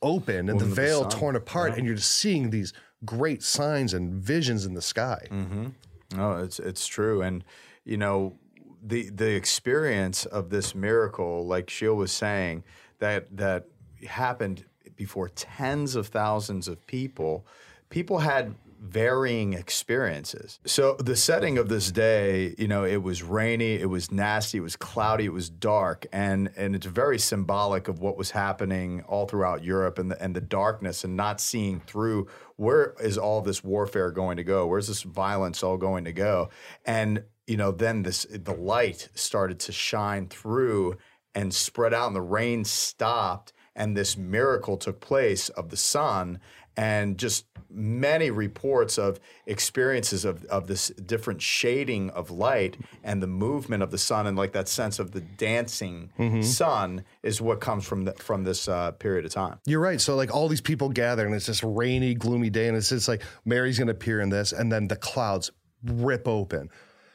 open 0.02 0.50
and 0.50 0.60
the 0.60 0.66
veil 0.66 1.06
torn 1.06 1.36
apart, 1.36 1.78
and 1.78 1.86
you're 1.86 1.96
just 1.96 2.14
seeing 2.14 2.50
these 2.50 2.74
great 3.04 3.44
signs 3.44 3.94
and 3.94 4.14
visions 4.14 4.66
in 4.66 4.74
the 4.74 4.82
sky. 4.82 5.28
Mm-hmm. 5.30 5.68
No, 6.16 6.38
it's 6.38 6.60
it's 6.60 6.88
true, 6.88 7.22
and 7.22 7.44
you 7.84 7.98
know 7.98 8.38
the 8.82 9.10
the 9.10 9.36
experience 9.36 10.26
of 10.26 10.50
this 10.50 10.76
miracle, 10.76 11.46
like 11.46 11.70
Scheel 11.70 11.96
was 11.96 12.12
saying, 12.12 12.64
that 13.00 13.36
that 13.38 13.66
happened 14.08 14.66
before 14.96 15.30
tens 15.30 15.96
of 15.96 16.08
thousands 16.08 16.68
of 16.68 16.86
people. 16.88 17.46
People 17.90 18.20
had 18.20 18.56
varying 18.86 19.54
experiences. 19.54 20.60
So 20.66 20.96
the 20.96 21.16
setting 21.16 21.58
of 21.58 21.70
this 21.70 21.92
day, 21.92 22.56
you 22.58 22.68
know, 22.68 22.84
it 22.84 23.02
was 23.02 23.24
rainy, 23.24 23.76
it 23.76 23.90
was 23.90 24.12
nasty, 24.12 24.60
it 24.60 24.62
was 24.62 24.76
cloudy, 24.76 25.26
it 25.26 25.34
was 25.34 25.50
dark, 25.50 26.06
and 26.12 26.52
and 26.56 26.76
it's 26.76 26.86
very 26.86 27.18
symbolic 27.18 27.88
of 27.88 28.00
what 28.00 28.18
was 28.18 28.32
happening 28.32 29.02
all 29.08 29.26
throughout 29.26 29.64
Europe 29.64 29.98
and 29.98 30.12
the 30.12 30.22
and 30.22 30.36
the 30.36 30.42
darkness 30.42 31.04
and 31.04 31.16
not 31.16 31.42
seeing 31.42 31.80
through 31.82 32.28
where 32.58 32.96
is 33.02 33.18
all 33.18 33.42
this 33.42 33.64
warfare 33.64 34.12
going 34.12 34.38
to 34.38 34.44
go? 34.44 34.68
Where's 34.68 34.88
this 34.88 35.04
violence 35.04 35.64
all 35.64 35.78
going 35.78 36.06
to 36.06 36.14
go? 36.14 36.50
And 36.86 37.24
you 37.48 37.58
know, 37.58 37.72
then 37.72 38.04
this 38.04 38.26
the 38.30 38.56
light 38.56 39.10
started 39.16 39.60
to 39.62 39.72
shine 39.72 40.28
through 40.28 40.98
and 41.34 41.54
spread 41.54 41.94
out, 41.94 42.08
and 42.08 42.16
the 42.16 42.22
rain 42.22 42.64
stopped, 42.64 43.52
and 43.76 43.96
this 43.96 44.16
miracle 44.16 44.78
took 44.78 45.02
place 45.02 45.50
of 45.50 45.70
the 45.70 45.78
sun, 45.78 46.40
and 46.78 47.18
just 47.18 47.46
many 47.70 48.32
reports 48.32 48.98
of 48.98 49.20
experiences 49.46 50.24
of, 50.24 50.46
of 50.46 50.68
this 50.68 50.90
different 50.90 51.42
shading 51.42 52.10
of 52.12 52.32
light 52.32 52.78
and 53.04 53.22
the 53.22 53.28
movement 53.28 53.84
of 53.84 53.92
the 53.92 53.98
sun 53.98 54.28
and 54.28 54.38
like 54.38 54.54
that 54.54 54.68
sense 54.68 54.98
of 54.98 55.12
the 55.12 55.20
dancing 55.22 56.10
sun 56.42 57.04
is 57.22 57.42
what 57.42 57.60
comes 57.60 57.86
from 57.86 58.06
the, 58.06 58.14
from 58.14 58.44
this 58.44 58.68
uh, 58.68 58.92
period 58.92 59.26
of 59.26 59.32
time. 59.32 59.60
You're 59.66 59.82
right. 59.82 60.00
So 60.00 60.16
like 60.16 60.34
all 60.34 60.48
these 60.48 60.62
people 60.62 60.90
gather, 60.90 61.26
and 61.26 61.36
it's 61.36 61.48
this 61.48 61.64
rainy, 61.64 62.14
gloomy 62.14 62.50
day, 62.50 62.68
and 62.68 62.78
it's 62.78 62.90
just 62.90 63.08
like 63.08 63.24
Mary's 63.44 63.78
going 63.78 63.88
to 63.88 63.94
appear 63.94 64.22
in 64.22 64.30
this, 64.30 64.54
and 64.54 64.72
then 64.72 64.88
the 64.88 64.96
clouds 64.96 65.52
rip 65.84 66.28
open, 66.28 66.70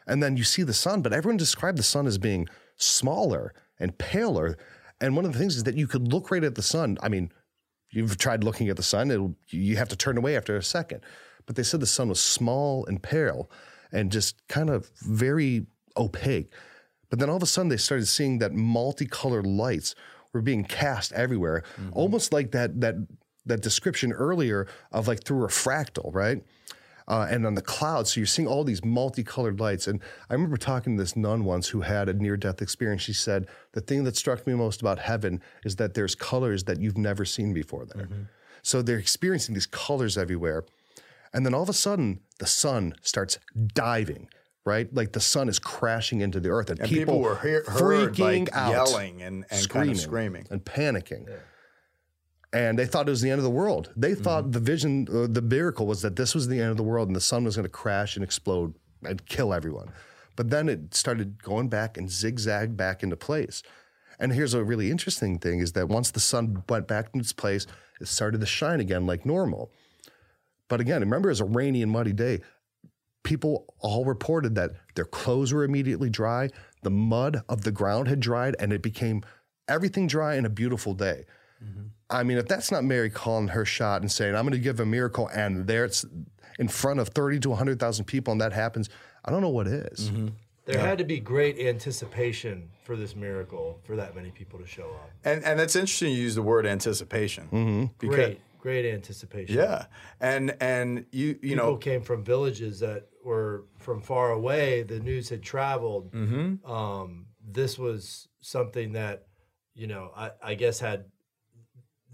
and 0.07 0.23
then 0.23 0.37
you 0.37 0.45
see 0.45 0.63
the 0.63 0.75
sun. 0.75 1.01
But 1.01 1.13
everyone 1.13 1.37
described 1.39 1.79
the 1.79 1.83
sun 1.83 2.07
as 2.07 2.19
being 2.19 2.49
smaller 2.77 3.55
and 3.79 3.97
paler. 3.97 4.57
And 5.01 5.17
one 5.17 5.25
of 5.25 5.33
the 5.33 5.39
things 5.39 5.57
is 5.57 5.65
that 5.65 5.77
you 5.77 5.87
could 5.87 6.13
look 6.13 6.31
right 6.31 6.45
at 6.45 6.55
the 6.55 6.63
sun. 6.63 6.99
I 7.03 7.09
mean, 7.09 7.33
you've 7.91 8.19
tried 8.19 8.45
looking 8.45 8.69
at 8.69 8.77
the 8.77 8.83
sun; 8.83 9.11
it'll, 9.11 9.35
you 9.49 9.77
have 9.77 9.89
to 9.89 9.97
turn 9.97 10.17
away 10.17 10.37
after 10.37 10.57
a 10.57 10.63
second. 10.63 11.01
But 11.47 11.57
they 11.57 11.63
said 11.63 11.81
the 11.81 11.87
sun 11.87 12.09
was 12.09 12.21
small 12.21 12.87
and 12.87 13.03
pale, 13.03 13.51
and 13.93 14.13
just 14.13 14.47
kind 14.49 14.71
of 14.71 14.91
very 15.01 15.67
opaque. 15.97 16.53
But 17.09 17.19
then 17.19 17.29
all 17.29 17.37
of 17.37 17.43
a 17.43 17.47
sudden, 17.47 17.69
they 17.69 17.77
started 17.77 18.07
seeing 18.07 18.39
that 18.39 18.53
multicolored 18.53 19.47
lights 19.47 19.95
were 20.33 20.43
being 20.43 20.65
cast 20.65 21.13
everywhere, 21.13 21.65
mm-hmm. 21.77 21.91
almost 21.93 22.33
like 22.33 22.53
that 22.53 22.81
that 22.81 22.95
that 23.47 23.63
description 23.63 24.13
earlier 24.13 24.67
of 24.93 25.09
like 25.09 25.25
through 25.25 25.45
a 25.45 25.49
fractal, 25.49 26.15
right? 26.15 26.43
Uh, 27.11 27.27
and 27.29 27.45
on 27.45 27.55
the 27.57 27.63
clouds. 27.63 28.13
So 28.13 28.21
you're 28.21 28.27
seeing 28.27 28.47
all 28.47 28.63
these 28.63 28.85
multicolored 28.85 29.59
lights. 29.59 29.89
And 29.89 30.01
I 30.31 30.35
remember 30.35 30.57
talking 30.57 30.97
to 30.97 31.03
this 31.03 31.17
nun 31.17 31.45
once 31.45 31.69
who 31.69 31.81
had 31.81 32.09
a 32.09 32.15
near 32.15 32.37
death 32.37 32.63
experience. 32.63 33.03
She 33.03 33.13
said, 33.13 33.49
The 33.73 33.81
thing 33.81 34.05
that 34.05 34.17
struck 34.17 34.47
me 34.47 34.55
most 34.55 34.81
about 34.81 35.01
heaven 35.01 35.43
is 35.65 35.77
that 35.77 35.95
there's 35.95 36.15
colors 36.15 36.65
that 36.65 36.81
you've 36.81 36.97
never 36.97 37.25
seen 37.25 37.53
before 37.53 37.85
there. 37.85 38.09
So 38.63 38.81
they're 38.81 38.99
experiencing 38.99 39.55
these 39.55 39.67
colors 39.67 40.17
everywhere. 40.17 40.65
And 41.33 41.45
then 41.45 41.53
all 41.53 41.63
of 41.63 41.69
a 41.69 41.73
sudden, 41.75 42.21
the 42.39 42.47
sun 42.47 42.95
starts 43.03 43.39
diving, 43.75 44.29
right? 44.65 44.93
Like 44.95 45.13
the 45.13 45.21
sun 45.21 45.49
is 45.49 45.59
crashing 45.59 46.21
into 46.21 46.39
the 46.39 46.51
earth, 46.51 46.71
and, 46.71 46.79
And 46.81 46.89
people, 46.89 47.15
people, 47.15 47.21
were 47.21 47.35
heard 47.37 47.65
freaking 47.67 48.19
like 48.47 48.57
out, 48.57 48.71
yelling 48.71 49.23
and, 49.23 49.45
and 49.51 49.69
kind 49.69 49.91
of 49.91 49.99
screaming. 49.99 50.47
and 50.51 50.65
panicking. 50.65 51.29
And 52.53 52.79
they 52.79 52.87
thought 52.87 53.07
it 53.07 53.11
was 53.11 53.21
the 53.21 53.31
end 53.31 53.39
of 53.39 53.45
the 53.45 53.51
world. 53.51 53.93
They 53.97 54.13
Mm-hmm. 54.13 54.23
thought 54.25 54.53
the 54.53 54.59
vision, 54.61 55.07
uh, 55.13 55.27
the 55.31 55.43
miracle 55.43 55.87
was 55.87 56.03
that 56.03 56.17
this 56.17 56.35
was 56.35 56.49
the 56.49 56.61
end 56.61 56.71
of 56.71 56.77
the 56.77 56.83
world 56.83 57.09
and 57.09 57.15
the 57.15 57.21
sun 57.21 57.45
was 57.45 57.57
going 57.57 57.65
to 57.65 57.69
crash 57.71 58.17
and 58.17 58.25
explode 58.25 58.75
and 59.05 59.25
kill 59.27 59.55
everyone. 59.55 59.91
But 60.37 60.51
then 60.51 60.69
it 60.69 60.95
started 60.95 61.43
going 61.43 61.69
back 61.69 61.97
and 61.97 62.11
zigzag 62.11 62.77
back 62.77 63.03
into 63.03 63.17
place. 63.17 63.63
And 64.19 64.33
here's 64.33 64.53
a 64.55 64.65
really 64.65 64.91
interesting 64.91 65.39
thing 65.39 65.61
is 65.61 65.73
that 65.73 65.89
once 65.89 66.11
the 66.11 66.21
sun 66.21 66.63
went 66.69 66.89
back 66.89 67.07
into 67.15 67.21
its 67.23 67.33
place, 67.33 67.67
it 68.01 68.09
started 68.09 68.41
to 68.41 68.47
shine 68.47 68.81
again 68.81 69.07
like 69.07 69.25
normal. 69.25 69.71
But 70.69 70.81
again, 70.81 71.01
remember 71.01 71.29
it 71.29 71.33
was 71.33 71.41
a 71.41 71.45
rainy 71.45 71.83
and 71.83 71.93
muddy 71.93 72.13
day. 72.13 72.41
People 73.23 73.75
all 73.79 74.05
reported 74.05 74.55
that 74.57 74.71
their 74.95 75.05
clothes 75.05 75.53
were 75.53 75.63
immediately 75.65 76.11
dry, 76.11 76.49
the 76.83 76.91
mud 76.91 77.43
of 77.49 77.63
the 77.65 77.73
ground 77.73 78.09
had 78.09 78.19
dried, 78.21 78.57
and 78.59 78.73
it 78.73 78.83
became 78.83 79.23
everything 79.69 80.07
dry 80.07 80.35
in 80.37 80.45
a 80.47 80.51
beautiful 80.51 80.95
day. 80.95 81.25
I 82.11 82.23
mean, 82.23 82.39
if 82.39 82.49
that's 82.49 82.71
not 82.71 82.85
Mary 82.85 83.11
calling 83.11 83.49
her 83.49 83.65
shot 83.65 84.03
and 84.03 84.11
saying, 84.11 84.35
I'm 84.35 84.43
going 84.43 84.53
to 84.53 84.59
give 84.59 84.81
a 84.81 84.87
miracle, 84.87 85.29
and 85.29 85.67
there 85.67 85.85
it's 85.85 86.05
in 86.59 86.69
front 86.69 87.01
of 87.01 87.09
30 87.09 87.41
to 87.41 87.51
100,000 87.51 88.05
people, 88.05 88.33
and 88.33 88.41
that 88.41 88.53
happens, 88.53 88.89
I 89.25 89.31
don't 89.31 89.41
know 89.41 89.49
what 89.49 89.67
is. 89.67 90.11
There 90.67 90.79
had 90.79 90.99
to 90.99 91.05
be 91.05 91.19
great 91.19 91.59
anticipation 91.59 92.71
for 92.85 92.97
this 92.97 93.17
miracle 93.17 93.81
for 93.85 93.97
that 93.97 94.15
many 94.15 94.31
people 94.31 94.59
to 94.59 94.67
show 94.67 94.85
up. 94.85 95.11
And 95.25 95.45
and 95.45 95.61
it's 95.61 95.75
interesting 95.75 96.13
you 96.13 96.21
use 96.23 96.35
the 96.35 96.43
word 96.43 96.65
anticipation. 96.67 97.45
Mm-hmm. 97.47 97.85
Because, 97.99 98.17
Great, 98.17 98.41
great 98.59 98.93
anticipation. 98.93 99.57
Yeah. 99.57 99.87
And 100.21 100.57
and 100.61 101.07
you 101.11 101.39
you 101.43 101.57
know 101.57 101.63
People 101.63 101.73
know 101.73 101.77
came 101.79 102.03
from 102.03 102.25
villages 102.25 102.81
that 102.81 103.09
were 103.25 103.65
from 103.79 104.01
far 104.01 104.31
away. 104.31 104.83
The 104.83 105.01
news 105.01 105.29
had 105.29 105.43
traveled. 105.43 106.13
Mm-hmm. 106.13 106.71
Um, 106.71 107.27
this 107.45 107.79
was 107.79 108.29
something 108.41 108.93
that, 108.93 109.27
you 109.75 109.87
know, 109.87 110.11
I, 110.17 110.31
I 110.43 110.55
guess 110.55 110.81
had, 110.81 111.07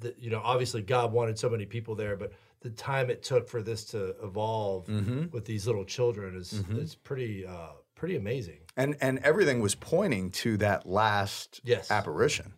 the, 0.00 0.14
you 0.18 0.30
know, 0.30 0.40
obviously 0.44 0.82
God 0.82 1.12
wanted 1.12 1.38
so 1.38 1.48
many 1.48 1.66
people 1.66 1.94
there, 1.94 2.16
but 2.16 2.32
the 2.60 2.70
time 2.70 3.10
it 3.10 3.22
took 3.22 3.48
for 3.48 3.62
this 3.62 3.84
to 3.86 4.14
evolve 4.22 4.86
Mm-hmm. 4.86 5.26
with 5.30 5.44
these 5.44 5.66
little 5.66 5.84
children 5.84 6.36
is 6.36 6.52
is 6.70 6.94
pretty 6.94 7.46
uh, 7.46 7.68
pretty 7.94 8.16
amazing. 8.16 8.58
and 8.76 8.96
and 9.00 9.18
everything 9.20 9.60
was 9.60 9.74
pointing 9.74 10.30
to 10.30 10.56
that 10.58 10.86
last 10.86 11.60
Yes. 11.64 11.90
apparition. 11.90 12.52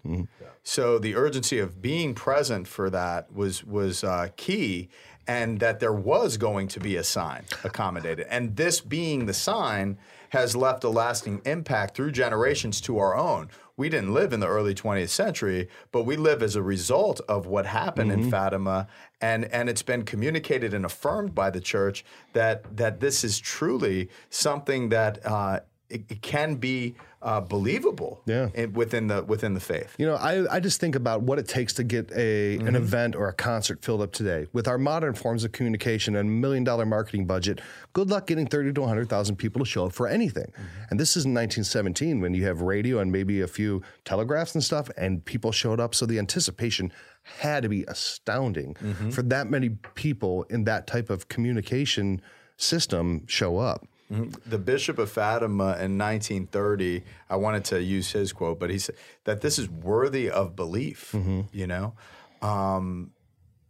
So 0.62 0.98
the 0.98 1.14
urgency 1.14 1.58
of 1.58 1.80
being 1.80 2.14
present 2.14 2.66
for 2.68 2.90
that 2.90 3.32
was 3.32 3.64
was 3.64 4.02
uh, 4.04 4.28
key, 4.36 4.88
and 5.26 5.60
that 5.60 5.80
there 5.80 5.92
was 5.92 6.36
going 6.38 6.68
to 6.68 6.80
be 6.80 6.96
a 6.96 7.04
sign 7.04 7.44
accommodated, 7.64 8.26
and 8.30 8.56
this 8.56 8.80
being 8.80 9.26
the 9.26 9.34
sign 9.34 9.98
has 10.30 10.54
left 10.56 10.84
a 10.84 10.88
lasting 10.90 11.40
impact 11.46 11.94
through 11.96 12.12
generations 12.12 12.80
to 12.82 12.98
our 12.98 13.16
own. 13.16 13.48
We 13.78 13.88
didn't 13.88 14.12
live 14.12 14.32
in 14.32 14.40
the 14.40 14.48
early 14.48 14.74
20th 14.74 15.08
century, 15.08 15.68
but 15.92 16.02
we 16.02 16.16
live 16.16 16.42
as 16.42 16.56
a 16.56 16.62
result 16.62 17.20
of 17.28 17.46
what 17.46 17.64
happened 17.64 18.10
in 18.10 18.28
Fatima, 18.30 18.88
and 19.20 19.44
and 19.46 19.70
it's 19.70 19.82
been 19.82 20.02
communicated 20.02 20.74
and 20.74 20.84
affirmed 20.84 21.32
by 21.32 21.48
the 21.50 21.60
church 21.60 22.04
that 22.32 22.76
that 22.76 22.98
this 22.98 23.24
is 23.24 23.38
truly 23.38 24.10
something 24.28 24.90
that. 24.90 25.24
Uh, 25.24 25.60
it, 25.90 26.04
it 26.08 26.22
can 26.22 26.56
be 26.56 26.94
uh, 27.22 27.40
believable 27.40 28.22
Yeah. 28.26 28.48
in- 28.54 28.72
within 28.74 29.08
the 29.08 29.24
within 29.24 29.54
the 29.54 29.60
faith. 29.60 29.94
You 29.98 30.06
know, 30.06 30.14
I, 30.14 30.56
I 30.56 30.60
just 30.60 30.80
think 30.80 30.94
about 30.94 31.22
what 31.22 31.38
it 31.38 31.48
takes 31.48 31.72
to 31.74 31.84
get 31.84 32.12
a 32.12 32.56
an 32.56 32.60
mm-hmm. 32.60 32.76
event 32.76 33.16
or 33.16 33.28
a 33.28 33.32
concert 33.32 33.84
filled 33.84 34.02
up 34.02 34.12
today. 34.12 34.46
With 34.52 34.68
our 34.68 34.78
modern 34.78 35.14
forms 35.14 35.44
of 35.44 35.52
communication 35.52 36.14
and 36.16 36.40
million 36.40 36.62
dollar 36.62 36.86
marketing 36.86 37.26
budget, 37.26 37.60
good 37.92 38.10
luck 38.10 38.26
getting 38.26 38.46
30 38.46 38.74
to 38.74 38.80
100,000 38.82 39.36
people 39.36 39.60
to 39.60 39.64
show 39.64 39.86
up 39.86 39.92
for 39.92 40.06
anything. 40.06 40.52
Mm-hmm. 40.52 40.82
And 40.90 41.00
this 41.00 41.16
is 41.16 41.24
in 41.24 41.34
1917 41.34 42.20
when 42.20 42.34
you 42.34 42.44
have 42.44 42.60
radio 42.60 42.98
and 43.00 43.10
maybe 43.10 43.40
a 43.40 43.48
few 43.48 43.82
telegraphs 44.04 44.54
and 44.54 44.62
stuff, 44.62 44.90
and 44.96 45.24
people 45.24 45.52
showed 45.52 45.80
up. 45.80 45.94
So 45.94 46.06
the 46.06 46.18
anticipation 46.18 46.92
had 47.40 47.62
to 47.62 47.68
be 47.68 47.84
astounding 47.88 48.74
mm-hmm. 48.74 49.10
for 49.10 49.22
that 49.22 49.50
many 49.50 49.70
people 49.94 50.44
in 50.44 50.64
that 50.64 50.86
type 50.86 51.10
of 51.10 51.28
communication 51.28 52.20
system 52.56 53.26
show 53.26 53.58
up. 53.58 53.86
The 54.10 54.58
Bishop 54.58 54.98
of 54.98 55.10
Fatima 55.10 55.76
in 55.78 55.98
1930, 55.98 57.02
I 57.28 57.36
wanted 57.36 57.64
to 57.66 57.82
use 57.82 58.12
his 58.12 58.32
quote, 58.32 58.58
but 58.58 58.70
he 58.70 58.78
said 58.78 58.94
that 59.24 59.42
this 59.42 59.58
is 59.58 59.68
worthy 59.68 60.30
of 60.30 60.56
belief. 60.56 61.14
You 61.52 61.66
know, 61.66 61.94
um, 62.40 63.10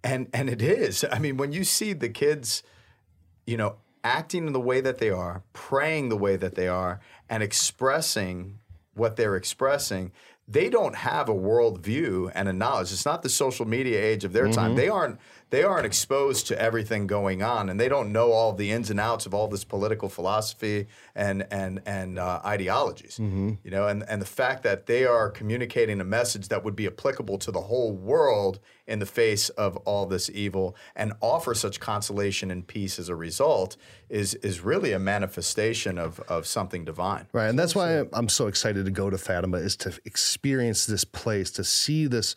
and 0.04 0.28
and 0.32 0.48
it 0.48 0.62
is. 0.62 1.04
I 1.10 1.18
mean, 1.18 1.36
when 1.38 1.52
you 1.52 1.64
see 1.64 1.92
the 1.92 2.08
kids, 2.08 2.62
you 3.46 3.56
know, 3.56 3.76
acting 4.04 4.46
in 4.46 4.52
the 4.52 4.60
way 4.60 4.80
that 4.80 4.98
they 4.98 5.10
are, 5.10 5.42
praying 5.52 6.08
the 6.08 6.16
way 6.16 6.36
that 6.36 6.54
they 6.54 6.68
are, 6.68 7.00
and 7.28 7.42
expressing 7.42 8.60
what 8.94 9.16
they're 9.16 9.36
expressing, 9.36 10.12
they 10.46 10.70
don't 10.70 10.94
have 10.96 11.28
a 11.28 11.34
worldview 11.34 12.30
and 12.34 12.48
a 12.48 12.52
knowledge. 12.52 12.92
It's 12.92 13.04
not 13.04 13.22
the 13.22 13.28
social 13.28 13.66
media 13.66 14.00
age 14.02 14.24
of 14.24 14.32
their 14.32 14.48
time. 14.50 14.76
They 14.76 14.88
aren't 14.88 15.18
they 15.50 15.62
aren't 15.62 15.86
exposed 15.86 16.46
to 16.48 16.60
everything 16.60 17.06
going 17.06 17.42
on, 17.42 17.68
and 17.68 17.80
they 17.80 17.88
don't 17.88 18.12
know 18.12 18.32
all 18.32 18.52
the 18.52 18.70
ins 18.70 18.90
and 18.90 19.00
outs 19.00 19.24
of 19.26 19.32
all 19.32 19.48
this 19.48 19.64
political 19.64 20.08
philosophy 20.08 20.86
and 21.14 21.46
and 21.50 21.80
and 21.86 22.18
uh, 22.18 22.40
ideologies. 22.44 23.18
You 23.64 23.70
know, 23.70 23.86
and 23.88 24.04
and 24.08 24.20
the 24.20 24.26
fact 24.26 24.62
that 24.64 24.86
they 24.86 25.04
are 25.04 25.30
communicating 25.30 26.00
a 26.00 26.04
message 26.04 26.48
that 26.48 26.64
would 26.64 26.76
be 26.76 26.86
applicable 26.86 27.38
to 27.38 27.50
the 27.50 27.62
whole 27.62 27.92
world 27.92 28.60
in 28.86 28.98
the 28.98 29.06
face 29.06 29.48
of 29.50 29.76
all 29.78 30.06
this 30.06 30.30
evil 30.30 30.74
and 30.96 31.12
offer 31.20 31.54
such 31.54 31.78
consolation 31.78 32.50
and 32.50 32.66
peace 32.66 32.98
as 32.98 33.08
a 33.08 33.14
result 33.14 33.76
is 34.08 34.34
is 34.36 34.60
really 34.60 34.92
a 34.92 34.98
manifestation 34.98 35.98
of 35.98 36.20
of 36.20 36.46
something 36.46 36.84
divine. 36.84 37.26
Right, 37.32 37.48
and 37.48 37.58
that's 37.58 37.74
why 37.74 38.04
I'm 38.12 38.28
so 38.28 38.46
excited 38.48 38.84
to 38.84 38.90
go 38.90 39.10
to 39.10 39.18
Fatima 39.18 39.58
is 39.58 39.76
to 39.76 39.98
experience 40.04 40.86
this 40.86 41.04
place, 41.04 41.50
to 41.52 41.64
see 41.64 42.06
this 42.06 42.34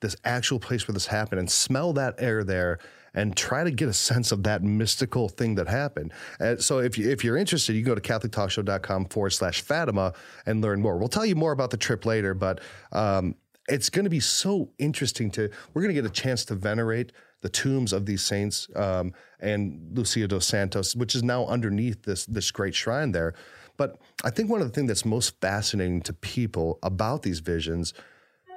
this 0.00 0.16
actual 0.24 0.58
place 0.58 0.86
where 0.86 0.92
this 0.92 1.06
happened, 1.06 1.38
and 1.38 1.50
smell 1.50 1.92
that 1.94 2.14
air 2.18 2.44
there, 2.44 2.78
and 3.14 3.36
try 3.36 3.64
to 3.64 3.70
get 3.70 3.88
a 3.88 3.92
sense 3.92 4.32
of 4.32 4.42
that 4.44 4.62
mystical 4.62 5.28
thing 5.28 5.56
that 5.56 5.68
happened. 5.68 6.12
And 6.38 6.62
so, 6.62 6.78
if 6.78 6.96
you 6.98 7.10
if 7.10 7.24
you're 7.24 7.36
interested, 7.36 7.74
you 7.74 7.82
can 7.82 7.94
go 7.94 8.00
to 8.00 8.00
CatholicTalkShow.com 8.00 9.06
forward 9.06 9.30
slash 9.30 9.62
Fatima 9.62 10.12
and 10.46 10.60
learn 10.60 10.80
more. 10.80 10.96
We'll 10.96 11.08
tell 11.08 11.26
you 11.26 11.36
more 11.36 11.52
about 11.52 11.70
the 11.70 11.76
trip 11.76 12.06
later, 12.06 12.34
but 12.34 12.60
um, 12.92 13.34
it's 13.68 13.90
going 13.90 14.04
to 14.04 14.10
be 14.10 14.20
so 14.20 14.70
interesting 14.78 15.30
to. 15.32 15.50
We're 15.74 15.82
going 15.82 15.94
to 15.94 16.00
get 16.00 16.10
a 16.10 16.12
chance 16.12 16.44
to 16.46 16.54
venerate 16.54 17.12
the 17.42 17.48
tombs 17.48 17.92
of 17.92 18.04
these 18.06 18.22
saints 18.22 18.68
um, 18.76 19.12
and 19.40 19.96
Lucia 19.96 20.28
dos 20.28 20.46
Santos, 20.46 20.94
which 20.94 21.14
is 21.14 21.22
now 21.22 21.46
underneath 21.46 22.02
this 22.02 22.26
this 22.26 22.50
great 22.50 22.74
shrine 22.74 23.12
there. 23.12 23.34
But 23.76 23.98
I 24.24 24.30
think 24.30 24.50
one 24.50 24.60
of 24.60 24.66
the 24.66 24.74
things 24.74 24.88
that's 24.88 25.06
most 25.06 25.40
fascinating 25.40 26.02
to 26.02 26.12
people 26.12 26.78
about 26.82 27.22
these 27.22 27.40
visions, 27.40 27.94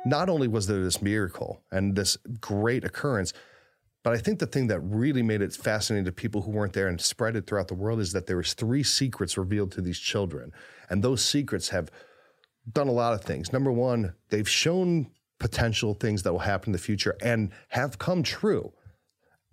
not 0.05 0.29
only 0.29 0.47
was 0.47 0.67
there 0.67 0.83
this 0.83 1.01
miracle 1.01 1.63
and 1.71 1.95
this 1.95 2.17
great 2.39 2.83
occurrence, 2.83 3.33
but 4.03 4.13
I 4.13 4.17
think 4.17 4.39
the 4.39 4.47
thing 4.47 4.67
that 4.67 4.81
really 4.81 5.23
made 5.23 5.41
it 5.41 5.53
fascinating 5.53 6.05
to 6.05 6.11
people 6.11 6.41
who 6.41 6.51
weren't 6.51 6.73
there 6.73 6.87
and 6.87 6.99
spread 6.99 7.35
it 7.37 7.47
throughout 7.47 7.69
the 7.69 7.73
world 7.73 8.01
is 8.01 8.11
that 8.11 8.27
there 8.27 8.37
was 8.37 8.53
three 8.53 8.83
secrets 8.83 9.37
revealed 9.37 9.71
to 9.73 9.81
these 9.81 9.99
children, 9.99 10.51
and 10.89 11.01
those 11.01 11.23
secrets 11.23 11.69
have 11.69 11.89
done 12.71 12.87
a 12.87 12.91
lot 12.91 13.13
of 13.13 13.21
things. 13.21 13.53
Number 13.53 13.71
one, 13.71 14.13
they've 14.29 14.47
shown 14.47 15.09
potential 15.39 15.93
things 15.93 16.23
that 16.23 16.31
will 16.31 16.39
happen 16.39 16.69
in 16.69 16.73
the 16.73 16.79
future 16.79 17.15
and 17.21 17.51
have 17.69 17.97
come 17.97 18.23
true. 18.23 18.71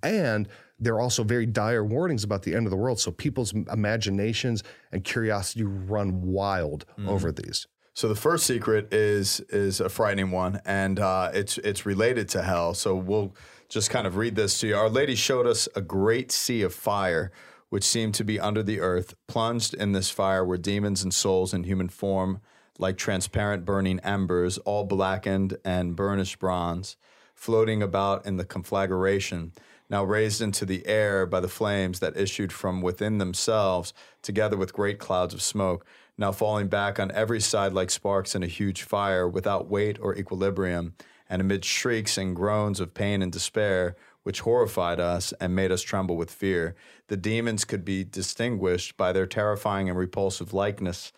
And 0.03 0.49
there 0.79 0.95
are 0.95 1.01
also 1.01 1.25
very 1.25 1.47
dire 1.47 1.85
warnings 1.85 2.25
about 2.25 2.43
the 2.43 2.55
end 2.55 2.67
of 2.67 2.71
the 2.71 2.77
world. 2.77 3.01
So 3.01 3.11
people's 3.11 3.53
imaginations 3.53 4.63
and 4.93 5.05
curiosity 5.05 5.65
run 5.65 6.23
wild 6.23 6.87
mm-hmm. 6.93 7.09
over 7.09 7.33
these. 7.33 7.67
So 7.95 8.09
the 8.09 8.15
first 8.15 8.47
secret 8.47 8.93
is 8.93 9.41
is 9.51 9.81
a 9.81 9.89
frightening 9.89 10.31
one, 10.31 10.61
and 10.65 10.99
uh, 10.99 11.31
it's 11.35 11.59
it's 11.59 11.85
related 11.85 12.29
to 12.31 12.43
hell. 12.43 12.75
So 12.75 12.95
we'll 12.95 13.35
just 13.69 13.91
kind 13.91 14.07
of 14.07 14.17
read 14.17 14.37
this 14.37 14.61
to 14.61 14.69
you. 14.69 14.77
Our 14.77 14.89
Lady 14.89 15.15
showed 15.15 15.47
us 15.47 15.69
a 15.75 15.81
great 15.81 16.33
sea 16.33 16.63
of 16.63 16.75
fire, 16.75 17.33
which 17.69 17.85
seemed 17.85 18.15
to 18.15 18.25
be 18.25 18.39
under 18.39 18.63
the 18.63 18.81
earth. 18.81 19.15
Plunged 19.27 19.75
in 19.75 19.93
this 19.93 20.11
fire 20.11 20.45
were 20.45 20.57
demons 20.57 21.03
and 21.03 21.13
souls 21.13 21.53
in 21.53 21.65
human 21.65 21.89
form, 21.89 22.41
like 22.79 22.97
transparent 22.97 23.65
burning 23.65 24.01
embers, 24.01 24.59
all 24.59 24.85
blackened 24.85 25.57
and 25.65 25.97
burnished 25.97 26.39
bronze, 26.39 26.97
floating 27.35 27.83
about 27.83 28.25
in 28.25 28.37
the 28.37 28.45
conflagration. 28.45 29.53
Now 29.89 30.05
raised 30.05 30.41
into 30.41 30.65
the 30.65 30.87
air 30.87 31.27
by 31.27 31.41
the 31.41 31.49
flames 31.49 31.99
that 31.99 32.17
issued 32.17 32.53
from 32.53 32.81
within 32.81 33.19
themselves, 33.19 33.93
together 34.23 34.57
with 34.57 34.73
great 34.73 35.01
clouds 35.01 35.35
of 35.35 35.43
smoke 35.43 35.85
now 36.21 36.31
falling 36.31 36.69
back 36.69 37.01
on 37.01 37.11
every 37.13 37.41
side 37.41 37.73
like 37.73 37.91
sparks 37.91 38.35
in 38.35 38.43
a 38.43 38.47
huge 38.47 38.83
fire, 38.83 39.27
without 39.27 39.69
weight 39.69 39.99
or 40.01 40.15
equilibrium, 40.15 40.95
and 41.29 41.41
amid 41.41 41.65
shrieks 41.65 42.19
and 42.19 42.37
groans 42.37 42.79
of 42.79 42.93
pain 42.93 43.23
and 43.23 43.33
despair, 43.33 43.97
which 44.23 44.41
horrified 44.41 45.01
us 45.01 45.33
and 45.41 45.57
made 45.57 45.73
us 45.73 45.81
tremble 45.81 46.17
with 46.17 46.31
fear. 46.31 46.77
The 47.09 47.17
demons 47.17 47.65
could 47.65 47.85
be 47.85 48.05
distinguished 48.05 48.97
by 48.97 49.13
their 49.13 49.27
terrifying 49.27 49.89
and 49.89 49.99
repulsive 49.99 50.53
likeness 50.53 51.13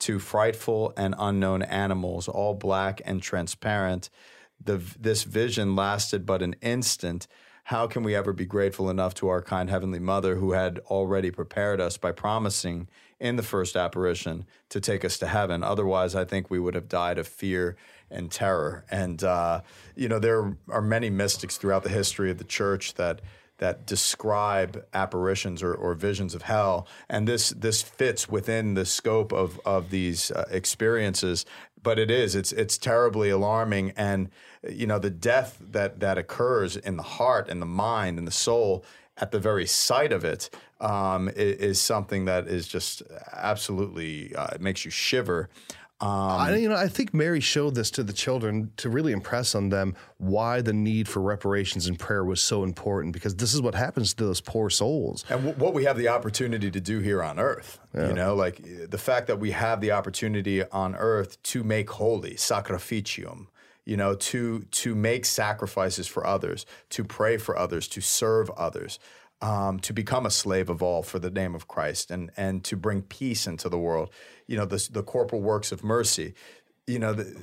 to 0.00 0.18
frightful 0.18 0.92
and 0.96 1.14
unknown 1.18 1.62
animals, 1.62 2.28
all 2.28 2.54
black 2.54 3.02
and 3.04 3.20
transparent. 3.20 4.08
The, 4.62 4.80
this 4.98 5.24
vision 5.24 5.74
lasted 5.74 6.24
but 6.24 6.42
an 6.42 6.54
instant. 6.62 7.26
How 7.68 7.86
can 7.86 8.02
we 8.02 8.14
ever 8.14 8.34
be 8.34 8.44
grateful 8.44 8.90
enough 8.90 9.14
to 9.14 9.28
our 9.28 9.40
kind 9.40 9.70
Heavenly 9.70 9.98
Mother 9.98 10.36
who 10.36 10.52
had 10.52 10.80
already 10.90 11.30
prepared 11.30 11.80
us 11.80 11.96
by 11.96 12.12
promising 12.12 12.88
in 13.18 13.36
the 13.36 13.42
first 13.42 13.74
apparition 13.74 14.44
to 14.68 14.82
take 14.82 15.02
us 15.02 15.16
to 15.18 15.26
heaven? 15.26 15.62
Otherwise, 15.62 16.14
I 16.14 16.26
think 16.26 16.50
we 16.50 16.58
would 16.58 16.74
have 16.74 16.90
died 16.90 17.16
of 17.16 17.26
fear 17.26 17.74
and 18.10 18.30
terror. 18.30 18.84
And, 18.90 19.24
uh, 19.24 19.62
you 19.96 20.08
know, 20.10 20.18
there 20.18 20.58
are 20.68 20.82
many 20.82 21.08
mystics 21.08 21.56
throughout 21.56 21.84
the 21.84 21.88
history 21.88 22.30
of 22.30 22.36
the 22.36 22.44
church 22.44 22.94
that 22.94 23.22
that 23.58 23.86
describe 23.86 24.84
apparitions 24.92 25.62
or, 25.62 25.72
or, 25.72 25.94
visions 25.94 26.34
of 26.34 26.42
hell, 26.42 26.88
and 27.08 27.28
this 27.28 27.50
this 27.50 27.82
fits 27.82 28.28
within 28.28 28.74
the 28.74 28.84
scope 28.84 29.32
of 29.32 29.60
of 29.64 29.90
these 29.90 30.32
uh, 30.32 30.44
experiences. 30.50 31.46
But 31.84 32.00
it 32.00 32.10
is 32.10 32.34
it's 32.34 32.50
it's 32.50 32.76
terribly 32.76 33.30
alarming, 33.30 33.92
and 33.96 34.30
you 34.68 34.88
know 34.88 34.98
the 34.98 35.10
death 35.10 35.58
that 35.60 36.00
that 36.00 36.18
occurs 36.18 36.76
in 36.76 36.96
the 36.96 37.04
heart 37.04 37.48
and 37.48 37.62
the 37.62 37.66
mind 37.66 38.18
and 38.18 38.26
the 38.26 38.32
soul 38.32 38.84
at 39.18 39.30
the 39.30 39.38
very 39.38 39.66
sight 39.66 40.12
of 40.12 40.24
it 40.24 40.50
um, 40.80 41.28
is, 41.28 41.56
is, 41.58 41.80
something 41.80 42.24
that 42.24 42.48
is 42.48 42.66
just 42.66 43.02
absolutely 43.32 44.34
uh, 44.34 44.48
it 44.54 44.60
makes 44.60 44.84
you 44.84 44.90
shiver. 44.90 45.48
Um, 46.00 46.10
I, 46.10 46.56
you 46.56 46.68
know, 46.68 46.76
I 46.76 46.88
think 46.88 47.14
Mary 47.14 47.40
showed 47.40 47.76
this 47.76 47.90
to 47.92 48.02
the 48.02 48.12
children 48.12 48.72
to 48.78 48.88
really 48.88 49.12
impress 49.12 49.54
on 49.54 49.68
them 49.68 49.94
why 50.18 50.60
the 50.60 50.72
need 50.72 51.08
for 51.08 51.20
reparations 51.20 51.86
and 51.86 51.98
prayer 51.98 52.24
was 52.24 52.42
so 52.42 52.64
important 52.64 53.12
because 53.12 53.36
this 53.36 53.54
is 53.54 53.62
what 53.62 53.76
happens 53.76 54.12
to 54.14 54.24
those 54.24 54.40
poor 54.40 54.70
souls. 54.70 55.24
And 55.30 55.44
w- 55.44 55.56
what 55.56 55.72
we 55.72 55.84
have 55.84 55.96
the 55.96 56.08
opportunity 56.08 56.70
to 56.70 56.80
do 56.80 56.98
here 56.98 57.22
on 57.22 57.38
earth, 57.38 57.78
yeah. 57.94 58.08
you 58.08 58.14
know, 58.14 58.34
like 58.34 58.60
the 58.90 58.98
fact 58.98 59.28
that 59.28 59.38
we 59.38 59.52
have 59.52 59.80
the 59.80 59.92
opportunity 59.92 60.64
on 60.64 60.96
earth 60.96 61.40
to 61.44 61.62
make 61.62 61.88
holy, 61.90 62.34
sacrificium, 62.34 63.46
you 63.84 63.96
know, 63.96 64.14
to 64.14 64.60
to 64.62 64.94
make 64.96 65.24
sacrifices 65.24 66.08
for 66.08 66.26
others, 66.26 66.66
to 66.90 67.04
pray 67.04 67.36
for 67.36 67.56
others, 67.56 67.86
to 67.88 68.00
serve 68.00 68.50
others 68.50 68.98
um, 69.44 69.78
to 69.80 69.92
become 69.92 70.24
a 70.24 70.30
slave 70.30 70.70
of 70.70 70.82
all 70.82 71.02
for 71.02 71.18
the 71.18 71.30
name 71.30 71.54
of 71.54 71.68
Christ 71.68 72.10
and 72.10 72.30
and 72.36 72.64
to 72.64 72.76
bring 72.76 73.02
peace 73.02 73.46
into 73.46 73.68
the 73.68 73.78
world. 73.78 74.10
You 74.46 74.56
know, 74.56 74.64
the 74.64 74.88
the 74.90 75.02
corporal 75.02 75.42
works 75.42 75.70
of 75.70 75.84
mercy. 75.84 76.34
You 76.86 76.98
know, 76.98 77.12
the, 77.12 77.36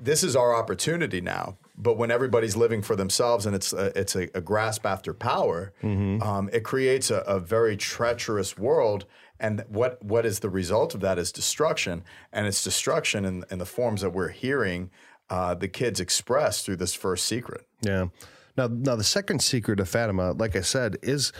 this 0.00 0.22
is 0.22 0.36
our 0.36 0.54
opportunity 0.54 1.20
now. 1.20 1.58
But 1.76 1.96
when 1.96 2.10
everybody's 2.10 2.56
living 2.56 2.82
for 2.82 2.94
themselves 2.94 3.46
and 3.46 3.56
it's 3.56 3.72
a, 3.72 3.98
it's 3.98 4.14
a, 4.14 4.28
a 4.34 4.40
grasp 4.40 4.84
after 4.84 5.14
power, 5.14 5.72
mm-hmm. 5.82 6.22
um, 6.22 6.50
it 6.52 6.62
creates 6.62 7.10
a, 7.10 7.18
a 7.20 7.40
very 7.40 7.76
treacherous 7.76 8.56
world. 8.56 9.06
And 9.40 9.64
what 9.68 10.02
what 10.04 10.24
is 10.24 10.40
the 10.40 10.50
result 10.50 10.94
of 10.94 11.00
that 11.00 11.18
is 11.18 11.32
destruction, 11.32 12.04
and 12.32 12.46
it's 12.46 12.62
destruction 12.62 13.24
in, 13.24 13.44
in 13.50 13.58
the 13.58 13.66
forms 13.66 14.02
that 14.02 14.10
we're 14.10 14.28
hearing 14.28 14.90
uh, 15.30 15.54
the 15.54 15.68
kids 15.68 15.98
express 15.98 16.62
through 16.62 16.76
this 16.76 16.94
first 16.94 17.24
secret. 17.24 17.66
Yeah. 17.82 18.08
Now, 18.56 18.66
now 18.66 18.96
the 18.96 19.04
second 19.04 19.42
secret 19.42 19.80
of 19.80 19.88
Fatima, 19.88 20.32
like 20.32 20.56
I 20.56 20.60
said, 20.60 20.96
is 21.02 21.32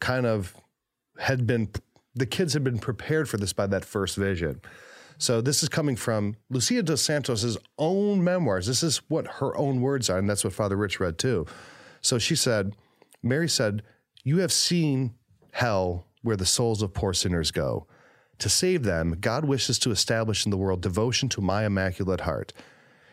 kind 0.00 0.26
of 0.26 0.54
had 1.18 1.46
been 1.46 1.70
the 2.14 2.26
kids 2.26 2.52
had 2.52 2.64
been 2.64 2.78
prepared 2.78 3.28
for 3.28 3.36
this 3.36 3.52
by 3.52 3.66
that 3.68 3.84
first 3.84 4.16
vision. 4.16 4.60
So 5.18 5.40
this 5.40 5.62
is 5.62 5.68
coming 5.68 5.96
from 5.96 6.36
Lucia 6.48 6.82
dos 6.82 7.02
Santos's 7.02 7.58
own 7.76 8.22
memoirs. 8.22 8.66
This 8.66 8.82
is 8.82 8.98
what 9.08 9.26
her 9.26 9.56
own 9.56 9.80
words 9.80 10.08
are, 10.08 10.18
and 10.18 10.28
that's 10.28 10.44
what 10.44 10.52
Father 10.52 10.76
Rich 10.76 11.00
read 11.00 11.18
too. 11.18 11.46
So 12.00 12.18
she 12.18 12.36
said, 12.36 12.74
Mary 13.22 13.48
said, 13.48 13.82
"You 14.22 14.38
have 14.38 14.52
seen 14.52 15.14
hell 15.52 16.06
where 16.22 16.36
the 16.36 16.46
souls 16.46 16.82
of 16.82 16.94
poor 16.94 17.12
sinners 17.12 17.50
go. 17.50 17.86
To 18.38 18.48
save 18.48 18.84
them, 18.84 19.16
God 19.20 19.44
wishes 19.44 19.78
to 19.80 19.90
establish 19.90 20.44
in 20.44 20.50
the 20.50 20.56
world 20.56 20.80
devotion 20.80 21.28
to 21.30 21.40
my 21.40 21.66
immaculate 21.66 22.20
heart." 22.20 22.52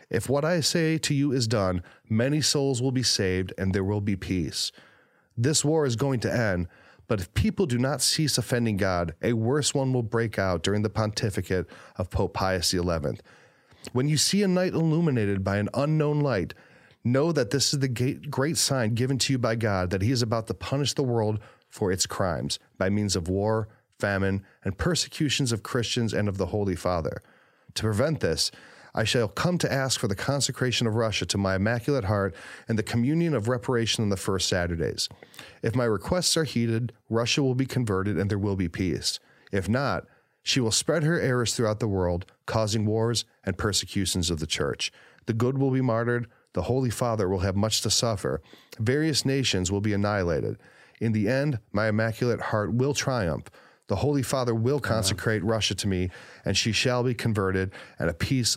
If 0.08 0.28
what 0.28 0.44
I 0.44 0.60
say 0.60 0.98
to 0.98 1.14
you 1.14 1.32
is 1.32 1.48
done, 1.48 1.82
many 2.08 2.40
souls 2.40 2.80
will 2.80 2.92
be 2.92 3.02
saved 3.02 3.52
and 3.58 3.74
there 3.74 3.84
will 3.84 4.00
be 4.00 4.16
peace. 4.16 4.70
This 5.36 5.64
war 5.64 5.84
is 5.84 5.96
going 5.96 6.20
to 6.20 6.32
end, 6.32 6.68
but 7.08 7.20
if 7.20 7.34
people 7.34 7.66
do 7.66 7.78
not 7.78 8.02
cease 8.02 8.38
offending 8.38 8.76
God, 8.76 9.14
a 9.22 9.32
worse 9.32 9.74
one 9.74 9.92
will 9.92 10.02
break 10.02 10.38
out 10.38 10.62
during 10.62 10.82
the 10.82 10.90
pontificate 10.90 11.66
of 11.96 12.10
Pope 12.10 12.34
Pius 12.34 12.70
XI. 12.70 12.80
When 13.92 14.08
you 14.08 14.16
see 14.16 14.42
a 14.42 14.48
night 14.48 14.72
illuminated 14.72 15.44
by 15.44 15.58
an 15.58 15.68
unknown 15.74 16.20
light, 16.20 16.54
know 17.04 17.30
that 17.32 17.50
this 17.50 17.72
is 17.72 17.80
the 17.80 17.88
great 17.88 18.56
sign 18.56 18.94
given 18.94 19.18
to 19.18 19.32
you 19.32 19.38
by 19.38 19.54
God 19.54 19.90
that 19.90 20.02
He 20.02 20.10
is 20.10 20.22
about 20.22 20.46
to 20.48 20.54
punish 20.54 20.94
the 20.94 21.04
world 21.04 21.38
for 21.68 21.92
its 21.92 22.06
crimes 22.06 22.58
by 22.78 22.88
means 22.88 23.14
of 23.14 23.28
war, 23.28 23.68
famine, 23.98 24.44
and 24.64 24.78
persecutions 24.78 25.52
of 25.52 25.62
Christians 25.62 26.12
and 26.12 26.28
of 26.28 26.38
the 26.38 26.46
Holy 26.46 26.76
Father. 26.76 27.22
To 27.74 27.82
prevent 27.82 28.20
this, 28.20 28.50
I 28.98 29.04
shall 29.04 29.28
come 29.28 29.58
to 29.58 29.70
ask 29.70 30.00
for 30.00 30.08
the 30.08 30.16
consecration 30.16 30.86
of 30.86 30.94
Russia 30.94 31.26
to 31.26 31.36
my 31.36 31.56
Immaculate 31.56 32.04
Heart 32.04 32.34
and 32.66 32.78
the 32.78 32.82
communion 32.82 33.34
of 33.34 33.46
reparation 33.46 34.02
on 34.02 34.08
the 34.08 34.16
first 34.16 34.48
Saturdays. 34.48 35.10
If 35.62 35.76
my 35.76 35.84
requests 35.84 36.34
are 36.38 36.44
heeded, 36.44 36.94
Russia 37.10 37.42
will 37.42 37.54
be 37.54 37.66
converted 37.66 38.18
and 38.18 38.30
there 38.30 38.38
will 38.38 38.56
be 38.56 38.68
peace. 38.68 39.20
If 39.52 39.68
not, 39.68 40.06
she 40.42 40.60
will 40.60 40.70
spread 40.70 41.02
her 41.02 41.20
errors 41.20 41.54
throughout 41.54 41.78
the 41.78 41.88
world, 41.88 42.24
causing 42.46 42.86
wars 42.86 43.26
and 43.44 43.58
persecutions 43.58 44.30
of 44.30 44.40
the 44.40 44.46
church. 44.46 44.90
The 45.26 45.34
good 45.34 45.58
will 45.58 45.70
be 45.70 45.82
martyred, 45.82 46.28
the 46.54 46.62
Holy 46.62 46.88
Father 46.88 47.28
will 47.28 47.40
have 47.40 47.54
much 47.54 47.82
to 47.82 47.90
suffer, 47.90 48.40
various 48.78 49.26
nations 49.26 49.70
will 49.70 49.82
be 49.82 49.92
annihilated. 49.92 50.56
In 51.00 51.12
the 51.12 51.28
end, 51.28 51.58
my 51.70 51.88
Immaculate 51.88 52.40
Heart 52.40 52.72
will 52.72 52.94
triumph. 52.94 53.50
The 53.88 53.96
Holy 53.96 54.22
Father 54.22 54.54
will 54.54 54.80
consecrate 54.80 55.44
Russia 55.44 55.74
to 55.74 55.86
me, 55.86 56.10
and 56.44 56.56
she 56.56 56.72
shall 56.72 57.02
be 57.02 57.14
converted, 57.14 57.72
and 57.98 58.08
a 58.08 58.14
peace 58.14 58.56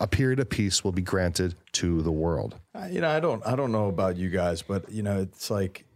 a 0.00 0.06
period 0.06 0.40
of 0.40 0.50
peace 0.50 0.84
will 0.84 0.92
be 0.92 1.02
granted 1.02 1.54
to 1.72 2.02
the 2.02 2.12
world. 2.12 2.56
You 2.90 3.00
know, 3.00 3.08
I 3.08 3.20
don't, 3.20 3.46
I 3.46 3.56
don't 3.56 3.72
know 3.72 3.88
about 3.88 4.16
you 4.16 4.28
guys, 4.28 4.62
but 4.62 4.90
you 4.90 5.02
know, 5.02 5.20
it's 5.20 5.50
like 5.50 5.86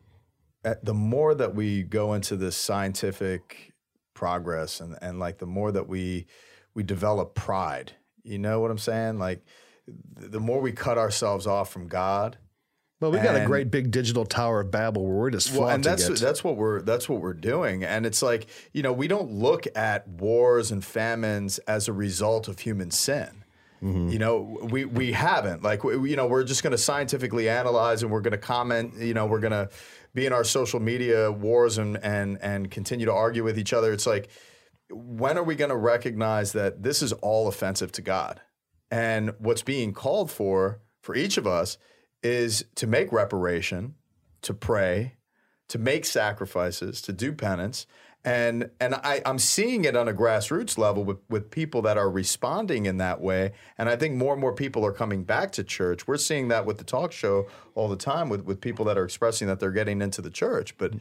eh, 0.64 0.74
the 0.82 0.94
more 0.94 1.34
that 1.34 1.54
we 1.54 1.82
go 1.82 2.14
into 2.14 2.36
this 2.36 2.56
scientific 2.56 3.72
progress, 4.14 4.80
and 4.80 4.96
and 5.02 5.18
like 5.18 5.38
the 5.38 5.46
more 5.46 5.70
that 5.72 5.88
we 5.88 6.26
we 6.74 6.82
develop 6.82 7.34
pride, 7.34 7.92
you 8.22 8.38
know 8.38 8.60
what 8.60 8.70
I'm 8.70 8.78
saying? 8.78 9.18
Like 9.18 9.44
the 9.86 10.40
more 10.40 10.60
we 10.60 10.72
cut 10.72 10.98
ourselves 10.98 11.46
off 11.46 11.70
from 11.70 11.88
God. 11.88 12.38
Well, 13.00 13.12
we 13.12 13.18
got 13.18 13.34
a 13.34 13.46
great 13.46 13.70
big 13.70 13.90
digital 13.90 14.26
tower 14.26 14.60
of 14.60 14.70
Babel 14.70 15.06
where 15.06 15.16
we're 15.16 15.30
just 15.30 15.54
well, 15.54 15.70
and 15.70 15.82
that's 15.82 16.06
it. 16.06 16.18
that's 16.18 16.44
what 16.44 16.56
we're 16.56 16.82
that's 16.82 17.08
what 17.08 17.22
we're 17.22 17.32
doing, 17.32 17.82
and 17.82 18.04
it's 18.04 18.22
like 18.22 18.46
you 18.72 18.82
know 18.82 18.92
we 18.92 19.08
don't 19.08 19.30
look 19.30 19.66
at 19.74 20.06
wars 20.06 20.70
and 20.70 20.84
famines 20.84 21.58
as 21.60 21.88
a 21.88 21.94
result 21.94 22.46
of 22.46 22.58
human 22.58 22.90
sin 22.90 23.39
Mm-hmm. 23.83 24.11
You 24.11 24.19
know, 24.19 24.59
we 24.62 24.85
we 24.85 25.12
haven't 25.12 25.62
like 25.62 25.85
we, 25.85 26.11
you 26.11 26.16
know 26.16 26.27
we're 26.27 26.45
just 26.45 26.62
going 26.62 26.73
to 26.73 26.79
scientifically 26.79 27.49
analyze 27.49 28.03
and 28.03 28.12
we're 28.12 28.21
going 28.21 28.33
to 28.33 28.38
comment. 28.38 28.95
You 28.99 29.14
know, 29.14 29.27
we're 29.27 29.40
going 29.40 29.53
to 29.53 29.71
be 30.14 30.27
in 30.27 30.33
our 30.33 30.45
social 30.45 30.81
media 30.81 31.33
wars 31.33 31.79
and 31.79 31.97
and 32.03 32.38
and 32.43 32.71
continue 32.71 33.07
to 33.07 33.12
argue 33.12 33.43
with 33.43 33.59
each 33.59 33.73
other. 33.73 33.93
It's 33.93 34.07
like 34.07 34.29
when 34.90 35.38
are 35.38 35.43
we 35.45 35.55
going 35.55 35.71
to 35.71 35.77
recognize 35.77 36.53
that 36.53 36.83
this 36.83 37.03
is 37.03 37.12
all 37.14 37.49
offensive 37.49 37.93
to 37.93 38.03
God? 38.03 38.40
And 38.90 39.35
what's 39.38 39.62
being 39.62 39.93
called 39.93 40.31
for 40.31 40.81
for 41.01 41.14
each 41.14 41.38
of 41.38 41.47
us 41.47 41.79
is 42.23 42.64
to 42.75 42.87
make 42.87 43.12
reparation, 43.12 43.95
to 44.43 44.53
pray, 44.53 45.14
to 45.69 45.79
make 45.79 46.05
sacrifices, 46.05 47.01
to 47.03 47.12
do 47.12 47.33
penance, 47.33 47.87
and 48.24 48.70
and 48.80 48.94
I, 48.96 49.22
I'm 49.24 49.38
seeing 49.38 49.85
it 49.85 49.96
on 49.96 50.06
a 50.06 50.12
grassroots 50.12 50.76
level 50.76 51.04
with, 51.04 51.18
with 51.28 51.50
people 51.50 51.83
that 51.83 51.96
are 51.96 52.11
responding 52.11 52.87
in 52.87 52.98
that 52.98 53.20
way. 53.20 53.52
And 53.78 53.88
I 53.88 53.96
think 53.96 54.14
more 54.14 54.33
and 54.33 54.40
more 54.40 54.54
people 54.54 54.85
are 54.85 54.92
coming 54.92 55.24
back 55.24 55.52
to 55.52 55.64
church. 55.64 56.06
We're 56.06 56.18
seeing 56.18 56.48
that 56.48 56.66
with 56.66 56.78
the 56.78 56.85
talk 56.85 57.12
show 57.12 57.46
all 57.74 57.88
the 57.88 57.96
time 57.96 58.28
with, 58.28 58.42
with 58.42 58.61
people 58.61 58.85
that 58.87 58.98
are 58.98 59.04
expressing 59.04 59.48
that 59.48 59.59
they're 59.59 59.70
getting 59.70 60.02
into 60.02 60.20
the 60.20 60.30
church. 60.30 60.76
But 60.76 60.94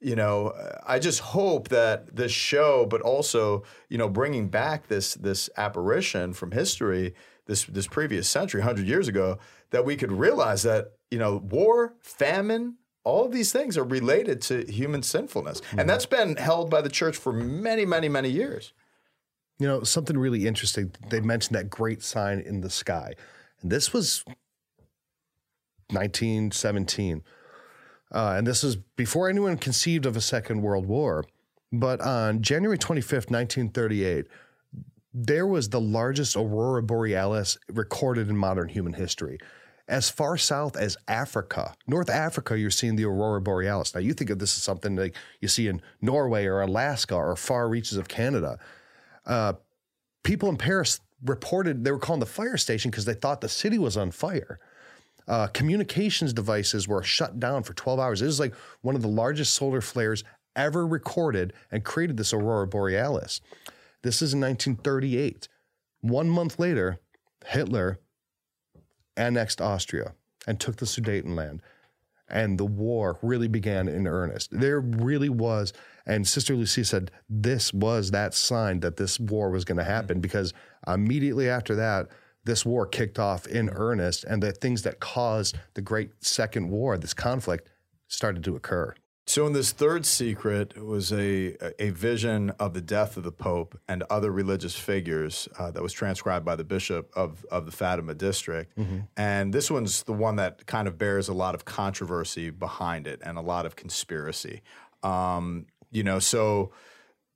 you 0.00 0.16
know, 0.16 0.52
I 0.84 0.98
just 0.98 1.20
hope 1.20 1.68
that 1.68 2.16
this 2.16 2.32
show, 2.32 2.86
but 2.86 3.00
also 3.02 3.62
you 3.88 3.98
know, 3.98 4.08
bringing 4.08 4.48
back 4.48 4.88
this 4.88 5.14
this 5.14 5.48
apparition 5.56 6.32
from 6.32 6.50
history, 6.50 7.14
this 7.46 7.64
this 7.64 7.86
previous 7.86 8.28
century, 8.28 8.62
hundred 8.62 8.88
years 8.88 9.06
ago, 9.06 9.38
that 9.70 9.84
we 9.84 9.96
could 9.96 10.10
realize 10.10 10.64
that 10.64 10.92
you 11.14 11.20
know, 11.20 11.36
war, 11.36 11.94
famine, 12.00 12.74
all 13.04 13.26
of 13.26 13.32
these 13.32 13.52
things 13.52 13.76
are 13.76 13.84
related 13.84 14.40
to 14.42 14.64
human 14.70 15.02
sinfulness. 15.02 15.60
Mm-hmm. 15.60 15.80
And 15.80 15.90
that's 15.90 16.06
been 16.06 16.36
held 16.36 16.70
by 16.70 16.80
the 16.80 16.88
church 16.88 17.16
for 17.16 17.32
many, 17.32 17.84
many, 17.84 18.08
many 18.08 18.30
years. 18.30 18.72
You 19.58 19.68
know, 19.68 19.82
something 19.82 20.18
really 20.18 20.46
interesting. 20.46 20.92
They 21.10 21.20
mentioned 21.20 21.56
that 21.56 21.70
great 21.70 22.02
sign 22.02 22.40
in 22.40 22.60
the 22.62 22.70
sky. 22.70 23.14
And 23.60 23.70
this 23.70 23.92
was 23.92 24.24
1917. 25.90 27.22
Uh, 28.12 28.34
and 28.36 28.46
this 28.46 28.62
was 28.62 28.76
before 28.76 29.28
anyone 29.28 29.56
conceived 29.58 30.06
of 30.06 30.16
a 30.16 30.20
Second 30.20 30.62
World 30.62 30.86
War. 30.86 31.24
But 31.72 32.00
on 32.00 32.42
January 32.42 32.78
25th, 32.78 33.30
1938, 33.30 34.26
there 35.12 35.46
was 35.46 35.68
the 35.68 35.80
largest 35.80 36.36
aurora 36.36 36.82
borealis 36.82 37.58
recorded 37.68 38.28
in 38.28 38.36
modern 38.36 38.68
human 38.68 38.94
history. 38.94 39.38
As 39.86 40.08
far 40.08 40.36
south 40.38 40.76
as 40.76 40.96
Africa. 41.08 41.74
North 41.86 42.08
Africa, 42.08 42.58
you're 42.58 42.70
seeing 42.70 42.96
the 42.96 43.04
aurora 43.04 43.40
borealis. 43.40 43.94
Now, 43.94 44.00
you 44.00 44.14
think 44.14 44.30
of 44.30 44.38
this 44.38 44.56
as 44.56 44.62
something 44.62 44.96
like 44.96 45.14
you 45.40 45.48
see 45.48 45.68
in 45.68 45.82
Norway 46.00 46.46
or 46.46 46.62
Alaska 46.62 47.14
or 47.14 47.36
far 47.36 47.68
reaches 47.68 47.98
of 47.98 48.08
Canada. 48.08 48.58
Uh, 49.26 49.54
people 50.22 50.48
in 50.48 50.56
Paris 50.56 51.00
reported 51.24 51.84
they 51.84 51.92
were 51.92 51.98
calling 51.98 52.20
the 52.20 52.26
fire 52.26 52.56
station 52.56 52.90
because 52.90 53.04
they 53.04 53.14
thought 53.14 53.40
the 53.40 53.48
city 53.48 53.78
was 53.78 53.96
on 53.96 54.10
fire. 54.10 54.58
Uh, 55.26 55.46
communications 55.48 56.32
devices 56.32 56.86
were 56.86 57.02
shut 57.02 57.40
down 57.40 57.62
for 57.62 57.72
12 57.74 57.98
hours. 57.98 58.22
It 58.22 58.26
was 58.26 58.40
like 58.40 58.54
one 58.82 58.94
of 58.94 59.02
the 59.02 59.08
largest 59.08 59.54
solar 59.54 59.80
flares 59.80 60.24
ever 60.56 60.86
recorded 60.86 61.52
and 61.70 61.84
created 61.84 62.16
this 62.16 62.32
aurora 62.32 62.66
borealis. 62.66 63.40
This 64.02 64.20
is 64.20 64.34
in 64.34 64.40
1938. 64.40 65.48
One 66.02 66.28
month 66.28 66.58
later, 66.58 67.00
Hitler 67.46 67.98
annexed 69.16 69.60
Austria 69.60 70.14
and 70.46 70.60
took 70.60 70.76
the 70.76 70.86
Sudetenland. 70.86 71.60
And 72.28 72.58
the 72.58 72.64
war 72.64 73.18
really 73.22 73.48
began 73.48 73.86
in 73.86 74.06
earnest. 74.06 74.48
There 74.50 74.80
really 74.80 75.28
was, 75.28 75.72
and 76.06 76.26
Sister 76.26 76.54
Lucia 76.54 76.84
said 76.84 77.10
this 77.28 77.72
was 77.72 78.10
that 78.10 78.34
sign 78.34 78.80
that 78.80 78.96
this 78.96 79.20
war 79.20 79.50
was 79.50 79.64
going 79.64 79.78
to 79.78 79.84
happen 79.84 80.16
mm-hmm. 80.16 80.22
because 80.22 80.54
immediately 80.86 81.48
after 81.48 81.74
that, 81.76 82.08
this 82.44 82.64
war 82.64 82.86
kicked 82.86 83.18
off 83.18 83.46
in 83.46 83.70
earnest, 83.70 84.24
and 84.24 84.42
the 84.42 84.52
things 84.52 84.82
that 84.82 85.00
caused 85.00 85.56
the 85.74 85.80
great 85.80 86.10
Second 86.22 86.68
War, 86.68 86.98
this 86.98 87.14
conflict, 87.14 87.68
started 88.08 88.44
to 88.44 88.56
occur. 88.56 88.94
So, 89.26 89.46
in 89.46 89.54
this 89.54 89.72
third 89.72 90.04
secret 90.04 90.76
was 90.82 91.10
a 91.10 91.56
a 91.82 91.90
vision 91.90 92.50
of 92.58 92.74
the 92.74 92.82
death 92.82 93.16
of 93.16 93.24
the 93.24 93.32
Pope 93.32 93.78
and 93.88 94.02
other 94.10 94.30
religious 94.30 94.76
figures 94.76 95.48
uh, 95.58 95.70
that 95.70 95.82
was 95.82 95.94
transcribed 95.94 96.44
by 96.44 96.56
the 96.56 96.64
bishop 96.64 97.10
of 97.16 97.44
of 97.50 97.64
the 97.64 97.72
Fatima 97.72 98.14
district, 98.14 98.76
mm-hmm. 98.76 99.00
and 99.16 99.52
this 99.52 99.70
one's 99.70 100.02
the 100.02 100.12
one 100.12 100.36
that 100.36 100.66
kind 100.66 100.86
of 100.86 100.98
bears 100.98 101.28
a 101.28 101.34
lot 101.34 101.54
of 101.54 101.64
controversy 101.64 102.50
behind 102.50 103.06
it 103.06 103.20
and 103.24 103.38
a 103.38 103.40
lot 103.40 103.64
of 103.64 103.76
conspiracy. 103.76 104.60
Um, 105.02 105.66
you 105.90 106.02
know, 106.02 106.18
so 106.18 106.72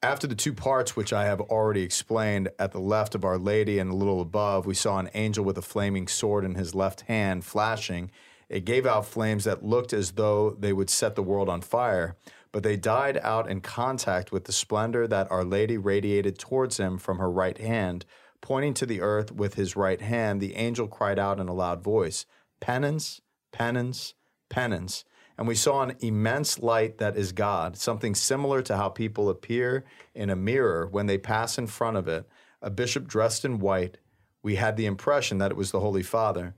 after 0.03 0.27
the 0.27 0.35
two 0.35 0.53
parts, 0.53 0.95
which 0.95 1.13
I 1.13 1.25
have 1.25 1.41
already 1.41 1.83
explained, 1.83 2.51
at 2.59 2.73
the 2.73 2.81
left 2.81 3.15
of 3.15 3.25
Our 3.25 3.39
Lady 3.39 3.79
and 3.79 3.91
a 3.91 3.95
little 3.95 4.21
above, 4.21 4.67
we 4.67 4.75
saw 4.75 4.99
an 4.99 5.09
angel 5.15 5.45
with 5.45 5.57
a 5.57 5.63
flaming 5.63 6.07
sword 6.07 6.45
in 6.45 6.55
his 6.55 6.75
left 6.75 7.03
hand 7.03 7.45
flashing 7.45 8.11
it 8.49 8.65
gave 8.65 8.87
out 8.87 9.07
flames 9.07 9.45
that 9.45 9.65
looked 9.65 9.93
as 9.93 10.13
though 10.13 10.57
they 10.59 10.73
would 10.73 10.89
set 10.89 11.15
the 11.15 11.23
world 11.23 11.49
on 11.49 11.61
fire, 11.61 12.17
but 12.51 12.63
they 12.63 12.77
died 12.77 13.19
out 13.23 13.51
in 13.51 13.61
contact 13.61 14.33
with 14.33 14.45
the 14.45 14.53
splendor 14.53 15.07
that 15.07 15.31
Our 15.31 15.45
Lady 15.45 15.77
radiated 15.77 16.39
towards 16.39 16.79
him 16.79 16.97
from 16.97 17.19
her 17.19 17.31
right 17.31 17.59
hand. 17.59 18.07
Pointing 18.41 18.73
to 18.75 18.87
the 18.87 19.01
earth 19.01 19.33
with 19.33 19.55
his 19.55 19.77
right 19.77 20.01
hand, 20.01 20.41
the 20.41 20.55
angel 20.55 20.87
cried 20.87 21.19
out 21.19 21.41
in 21.41 21.49
a 21.49 21.55
loud 21.55 21.83
voice, 21.83 22.25
Penance, 22.61 23.21
penance, 23.53 24.15
penance. 24.49 25.05
And 25.37 25.47
we 25.47 25.55
saw 25.55 25.83
an 25.83 25.95
immense 26.01 26.59
light 26.59 26.99
that 26.99 27.17
is 27.17 27.33
God, 27.33 27.77
something 27.77 28.15
similar 28.15 28.63
to 28.63 28.77
how 28.77 28.89
people 28.89 29.29
appear 29.29 29.85
in 30.15 30.31
a 30.31 30.37
mirror 30.37 30.87
when 30.87 31.07
they 31.07 31.19
pass 31.19 31.59
in 31.59 31.67
front 31.67 31.97
of 31.97 32.09
it. 32.09 32.29
A 32.61 32.71
bishop 32.71 33.07
dressed 33.07 33.45
in 33.45 33.61
white. 33.61 33.99
We 34.43 34.57
had 34.57 34.77
the 34.77 34.87
impression 34.87 35.39
that 35.39 35.53
it 35.53 35.57
was 35.57 35.71
the 35.71 35.81
Holy 35.81 36.03
Father 36.03 36.55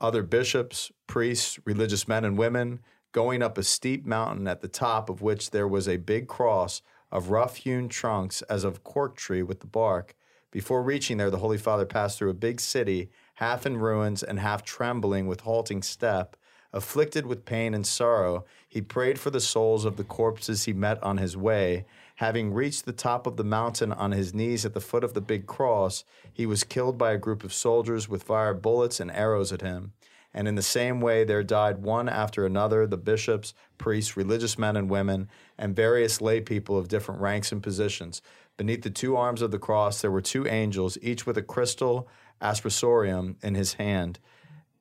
other 0.00 0.22
bishops, 0.22 0.90
priests, 1.06 1.58
religious 1.64 2.06
men 2.08 2.24
and 2.24 2.36
women, 2.38 2.80
going 3.12 3.42
up 3.42 3.56
a 3.56 3.62
steep 3.62 4.04
mountain 4.04 4.48
at 4.48 4.60
the 4.60 4.68
top 4.68 5.08
of 5.08 5.22
which 5.22 5.50
there 5.50 5.68
was 5.68 5.88
a 5.88 5.96
big 5.96 6.26
cross 6.26 6.82
of 7.12 7.30
rough 7.30 7.56
hewn 7.56 7.88
trunks 7.88 8.42
as 8.42 8.64
of 8.64 8.82
cork 8.82 9.16
tree 9.16 9.42
with 9.42 9.60
the 9.60 9.66
bark. 9.66 10.16
Before 10.50 10.82
reaching 10.82 11.16
there, 11.16 11.30
the 11.30 11.38
Holy 11.38 11.58
Father 11.58 11.86
passed 11.86 12.18
through 12.18 12.30
a 12.30 12.34
big 12.34 12.60
city, 12.60 13.10
half 13.34 13.66
in 13.66 13.76
ruins 13.76 14.22
and 14.22 14.38
half 14.40 14.64
trembling 14.64 15.26
with 15.26 15.40
halting 15.40 15.82
step. 15.82 16.36
Afflicted 16.72 17.24
with 17.24 17.44
pain 17.44 17.72
and 17.72 17.86
sorrow, 17.86 18.44
he 18.68 18.80
prayed 18.80 19.20
for 19.20 19.30
the 19.30 19.40
souls 19.40 19.84
of 19.84 19.96
the 19.96 20.02
corpses 20.02 20.64
he 20.64 20.72
met 20.72 21.00
on 21.04 21.18
his 21.18 21.36
way. 21.36 21.86
Having 22.18 22.54
reached 22.54 22.84
the 22.84 22.92
top 22.92 23.26
of 23.26 23.36
the 23.36 23.44
mountain 23.44 23.92
on 23.92 24.12
his 24.12 24.32
knees 24.32 24.64
at 24.64 24.72
the 24.72 24.80
foot 24.80 25.02
of 25.02 25.14
the 25.14 25.20
big 25.20 25.46
cross, 25.46 26.04
he 26.32 26.46
was 26.46 26.62
killed 26.62 26.96
by 26.96 27.12
a 27.12 27.18
group 27.18 27.42
of 27.42 27.52
soldiers 27.52 28.08
with 28.08 28.22
fired 28.22 28.62
bullets 28.62 29.00
and 29.00 29.10
arrows 29.10 29.52
at 29.52 29.62
him. 29.62 29.92
And 30.32 30.46
in 30.46 30.54
the 30.54 30.62
same 30.62 31.00
way, 31.00 31.24
there 31.24 31.42
died 31.42 31.78
one 31.78 32.08
after 32.08 32.46
another 32.46 32.86
the 32.86 32.96
bishops, 32.96 33.54
priests, 33.78 34.16
religious 34.16 34.58
men 34.58 34.76
and 34.76 34.88
women, 34.88 35.28
and 35.58 35.74
various 35.74 36.20
lay 36.20 36.40
people 36.40 36.78
of 36.78 36.88
different 36.88 37.20
ranks 37.20 37.52
and 37.52 37.62
positions. 37.62 38.22
Beneath 38.56 38.82
the 38.82 38.90
two 38.90 39.16
arms 39.16 39.42
of 39.42 39.50
the 39.50 39.58
cross, 39.58 40.00
there 40.00 40.10
were 40.10 40.20
two 40.20 40.46
angels, 40.46 40.98
each 41.02 41.26
with 41.26 41.36
a 41.36 41.42
crystal 41.42 42.08
aspersorium 42.40 43.36
in 43.42 43.54
his 43.54 43.74
hand 43.74 44.18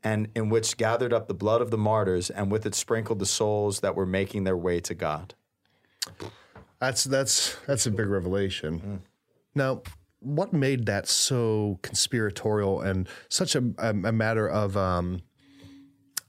and 0.03 0.27
in 0.35 0.49
which 0.49 0.77
gathered 0.77 1.13
up 1.13 1.27
the 1.27 1.33
blood 1.33 1.61
of 1.61 1.71
the 1.71 1.77
martyrs 1.77 2.29
and 2.29 2.51
with 2.51 2.65
it 2.65 2.75
sprinkled 2.75 3.19
the 3.19 3.25
souls 3.25 3.79
that 3.79 3.95
were 3.95 4.05
making 4.05 4.43
their 4.43 4.57
way 4.57 4.79
to 4.81 4.93
God. 4.93 5.33
That's 6.83 7.05
that's 7.05 7.55
that's 7.65 7.85
a 7.85 7.91
big 7.91 8.07
revelation. 8.07 8.81
Mm. 8.81 8.99
Now, 9.55 9.83
what 10.19 10.51
made 10.51 10.87
that 10.87 11.07
so 11.07 11.79
conspiratorial 11.81 12.81
and 12.81 13.07
such 13.29 13.55
a, 13.55 13.63
a, 13.77 13.91
a 13.91 14.11
matter 14.11 14.49
of 14.49 14.75
um, 14.75 15.21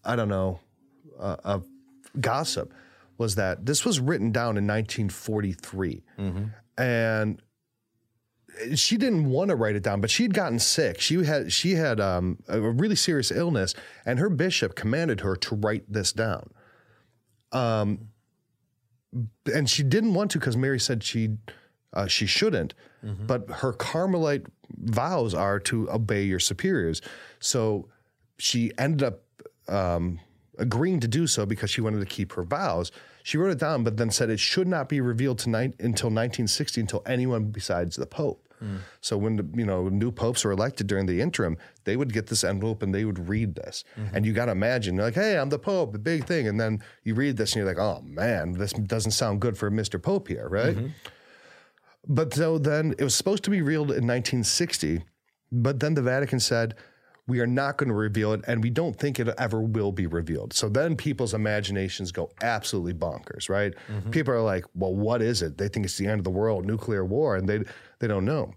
I 0.04 0.14
don't 0.14 0.28
know 0.28 0.60
uh, 1.18 1.38
of 1.42 1.66
gossip 2.20 2.72
was 3.18 3.34
that 3.34 3.66
this 3.66 3.84
was 3.84 3.98
written 3.98 4.30
down 4.30 4.56
in 4.56 4.64
1943, 4.64 6.04
mm-hmm. 6.20 6.44
and 6.80 7.42
she 8.76 8.96
didn't 8.96 9.28
want 9.28 9.48
to 9.48 9.56
write 9.56 9.74
it 9.74 9.82
down, 9.82 10.00
but 10.00 10.08
she'd 10.08 10.34
gotten 10.34 10.60
sick. 10.60 11.00
She 11.00 11.24
had 11.24 11.52
she 11.52 11.72
had 11.72 11.98
um, 11.98 12.38
a 12.46 12.60
really 12.60 12.94
serious 12.94 13.32
illness, 13.32 13.74
and 14.06 14.20
her 14.20 14.30
bishop 14.30 14.76
commanded 14.76 15.22
her 15.22 15.34
to 15.34 15.56
write 15.56 15.92
this 15.92 16.12
down. 16.12 16.50
Um, 17.50 18.10
and 19.52 19.68
she 19.68 19.82
didn't 19.82 20.14
want 20.14 20.30
to 20.32 20.38
because 20.38 20.56
Mary 20.56 20.80
said 20.80 21.02
she 21.02 21.36
uh, 21.92 22.06
she 22.06 22.26
shouldn't. 22.26 22.74
Mm-hmm. 23.04 23.26
But 23.26 23.48
her 23.48 23.72
Carmelite 23.72 24.46
vows 24.76 25.34
are 25.34 25.60
to 25.60 25.90
obey 25.90 26.24
your 26.24 26.40
superiors. 26.40 27.00
So 27.38 27.88
she 28.38 28.72
ended 28.78 29.02
up 29.06 29.20
um, 29.68 30.20
agreeing 30.58 31.00
to 31.00 31.08
do 31.08 31.26
so 31.26 31.46
because 31.46 31.70
she 31.70 31.80
wanted 31.80 32.00
to 32.00 32.06
keep 32.06 32.32
her 32.32 32.42
vows. 32.42 32.90
She 33.22 33.38
wrote 33.38 33.50
it 33.50 33.58
down, 33.58 33.84
but 33.84 33.96
then 33.96 34.10
said 34.10 34.28
it 34.28 34.40
should 34.40 34.68
not 34.68 34.88
be 34.88 35.00
revealed 35.00 35.38
to 35.40 35.50
ni- 35.50 35.74
until 35.78 36.10
1960 36.10 36.80
until 36.80 37.02
anyone 37.06 37.44
besides 37.44 37.96
the 37.96 38.06
Pope. 38.06 38.43
Mm. 38.64 38.78
So 39.00 39.18
when 39.18 39.36
the, 39.36 39.48
you 39.54 39.66
know 39.66 39.88
new 39.88 40.10
popes 40.10 40.44
were 40.44 40.52
elected 40.52 40.86
during 40.86 41.06
the 41.06 41.20
interim, 41.20 41.56
they 41.84 41.96
would 41.96 42.12
get 42.12 42.26
this 42.28 42.44
envelope 42.44 42.82
and 42.82 42.94
they 42.94 43.04
would 43.04 43.28
read 43.28 43.54
this, 43.54 43.84
mm-hmm. 43.98 44.16
and 44.16 44.26
you 44.26 44.32
got 44.32 44.46
to 44.46 44.52
imagine 44.52 44.96
like, 44.96 45.14
hey, 45.14 45.38
I'm 45.38 45.50
the 45.50 45.58
Pope, 45.58 45.92
the 45.92 45.98
big 45.98 46.26
thing, 46.26 46.48
and 46.48 46.58
then 46.58 46.82
you 47.04 47.14
read 47.14 47.36
this 47.36 47.52
and 47.52 47.56
you're 47.64 47.66
like, 47.66 47.78
oh 47.78 48.00
man, 48.02 48.52
this 48.52 48.72
doesn't 48.72 49.12
sound 49.12 49.40
good 49.40 49.58
for 49.58 49.70
Mr. 49.70 50.02
Pope 50.02 50.28
here, 50.28 50.48
right? 50.48 50.76
Mm-hmm. 50.76 50.88
But 52.06 52.34
so 52.34 52.58
then 52.58 52.94
it 52.98 53.04
was 53.04 53.14
supposed 53.14 53.44
to 53.44 53.50
be 53.50 53.62
revealed 53.62 53.90
in 53.90 54.06
1960, 54.06 55.02
but 55.52 55.80
then 55.80 55.94
the 55.94 56.02
Vatican 56.02 56.40
said 56.40 56.74
we 57.26 57.40
are 57.40 57.46
not 57.46 57.78
going 57.78 57.88
to 57.88 57.94
reveal 57.94 58.32
it, 58.34 58.42
and 58.46 58.62
we 58.62 58.68
don't 58.68 58.96
think 58.98 59.18
it 59.18 59.28
ever 59.38 59.62
will 59.62 59.92
be 59.92 60.06
revealed. 60.06 60.52
So 60.52 60.68
then 60.68 60.94
people's 60.94 61.32
imaginations 61.32 62.12
go 62.12 62.30
absolutely 62.42 62.92
bonkers, 62.92 63.48
right? 63.48 63.72
Mm-hmm. 63.88 64.10
People 64.10 64.34
are 64.34 64.42
like, 64.42 64.66
well, 64.74 64.94
what 64.94 65.22
is 65.22 65.40
it? 65.40 65.56
They 65.56 65.68
think 65.68 65.86
it's 65.86 65.96
the 65.96 66.06
end 66.06 66.20
of 66.20 66.24
the 66.24 66.30
world, 66.30 66.66
nuclear 66.66 67.04
war, 67.04 67.36
and 67.36 67.48
they, 67.48 67.62
they 68.04 68.08
don't 68.08 68.26
know. 68.26 68.52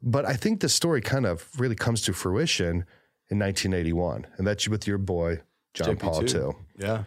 But 0.00 0.24
I 0.24 0.34
think 0.34 0.60
the 0.60 0.68
story 0.68 1.00
kind 1.00 1.26
of 1.26 1.48
really 1.58 1.74
comes 1.74 2.00
to 2.02 2.12
fruition 2.12 2.84
in 3.28 3.40
1981, 3.40 4.24
and 4.36 4.46
that's 4.46 4.68
with 4.68 4.86
your 4.86 4.98
boy, 4.98 5.40
John 5.74 5.96
JP2. 5.96 5.98
Paul 5.98 6.24
II. 6.24 6.56
Yeah. 6.78 7.04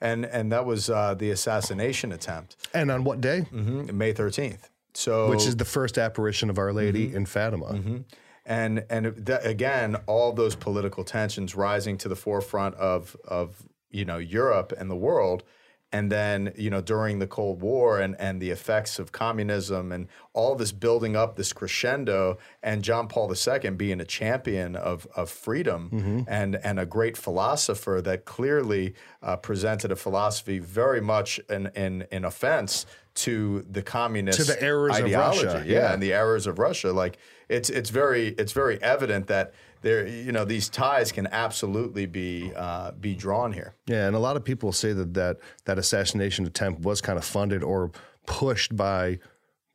And, 0.00 0.24
and 0.24 0.50
that 0.50 0.66
was 0.66 0.90
uh, 0.90 1.14
the 1.14 1.30
assassination 1.30 2.10
attempt. 2.10 2.56
And 2.74 2.90
on 2.90 3.04
what 3.04 3.20
day? 3.20 3.46
Mm-hmm. 3.52 3.96
May 3.96 4.12
13th. 4.12 4.68
So, 4.94 5.30
which 5.30 5.46
is 5.46 5.56
the 5.56 5.64
first 5.64 5.96
apparition 5.96 6.50
of 6.50 6.58
Our 6.58 6.72
Lady 6.72 7.06
mm-hmm. 7.06 7.18
in 7.18 7.26
Fatima. 7.26 7.66
Mm-hmm 7.66 7.98
and 8.46 8.84
and 8.90 9.06
that, 9.26 9.46
again, 9.46 9.96
all 10.06 10.32
those 10.32 10.56
political 10.56 11.04
tensions 11.04 11.54
rising 11.54 11.98
to 11.98 12.08
the 12.08 12.16
forefront 12.16 12.74
of 12.76 13.14
of 13.28 13.62
you 13.90 14.04
know 14.04 14.16
Europe 14.16 14.72
and 14.76 14.90
the 14.90 14.96
world, 14.96 15.44
and 15.92 16.10
then 16.10 16.52
you 16.56 16.70
know 16.70 16.80
during 16.80 17.18
the 17.18 17.26
Cold 17.26 17.60
War 17.60 18.00
and 18.00 18.16
and 18.18 18.40
the 18.40 18.50
effects 18.50 18.98
of 18.98 19.12
communism 19.12 19.92
and 19.92 20.08
all 20.32 20.54
this 20.54 20.72
building 20.72 21.16
up 21.16 21.36
this 21.36 21.52
crescendo, 21.52 22.38
and 22.62 22.82
John 22.82 23.08
Paul 23.08 23.32
II 23.32 23.70
being 23.70 24.00
a 24.00 24.04
champion 24.04 24.76
of 24.76 25.06
of 25.16 25.30
freedom 25.30 25.90
mm-hmm. 25.92 26.20
and 26.28 26.56
and 26.56 26.78
a 26.78 26.86
great 26.86 27.16
philosopher 27.16 28.00
that 28.02 28.24
clearly 28.24 28.94
uh, 29.22 29.36
presented 29.36 29.90
a 29.90 29.96
philosophy 29.96 30.58
very 30.58 31.00
much 31.00 31.38
in 31.48 31.66
in, 31.74 32.06
in 32.12 32.24
offense 32.24 32.86
to 33.12 33.66
the 33.68 33.82
communist 33.82 34.38
to 34.38 34.44
the 34.44 34.62
errors 34.62 34.94
ideology, 34.94 35.46
of 35.46 35.52
Russia, 35.54 35.64
yeah, 35.66 35.74
yeah, 35.74 35.92
and 35.92 36.02
the 36.02 36.12
errors 36.12 36.46
of 36.46 36.58
Russia. 36.58 36.92
Like 36.92 37.18
it's 37.48 37.68
it's 37.68 37.90
very 37.90 38.28
it's 38.28 38.52
very 38.52 38.80
evident 38.82 39.26
that 39.26 39.52
there 39.82 40.06
you 40.06 40.32
know 40.32 40.44
these 40.44 40.68
ties 40.68 41.12
can 41.12 41.26
absolutely 41.28 42.06
be 42.06 42.52
uh, 42.56 42.92
be 42.92 43.14
drawn 43.14 43.52
here. 43.52 43.74
Yeah, 43.86 44.06
and 44.06 44.16
a 44.16 44.18
lot 44.18 44.36
of 44.36 44.44
people 44.44 44.72
say 44.72 44.92
that 44.92 45.14
that 45.14 45.38
that 45.64 45.78
assassination 45.78 46.46
attempt 46.46 46.82
was 46.82 47.00
kind 47.00 47.18
of 47.18 47.24
funded 47.24 47.62
or 47.62 47.90
pushed 48.26 48.76
by 48.76 49.18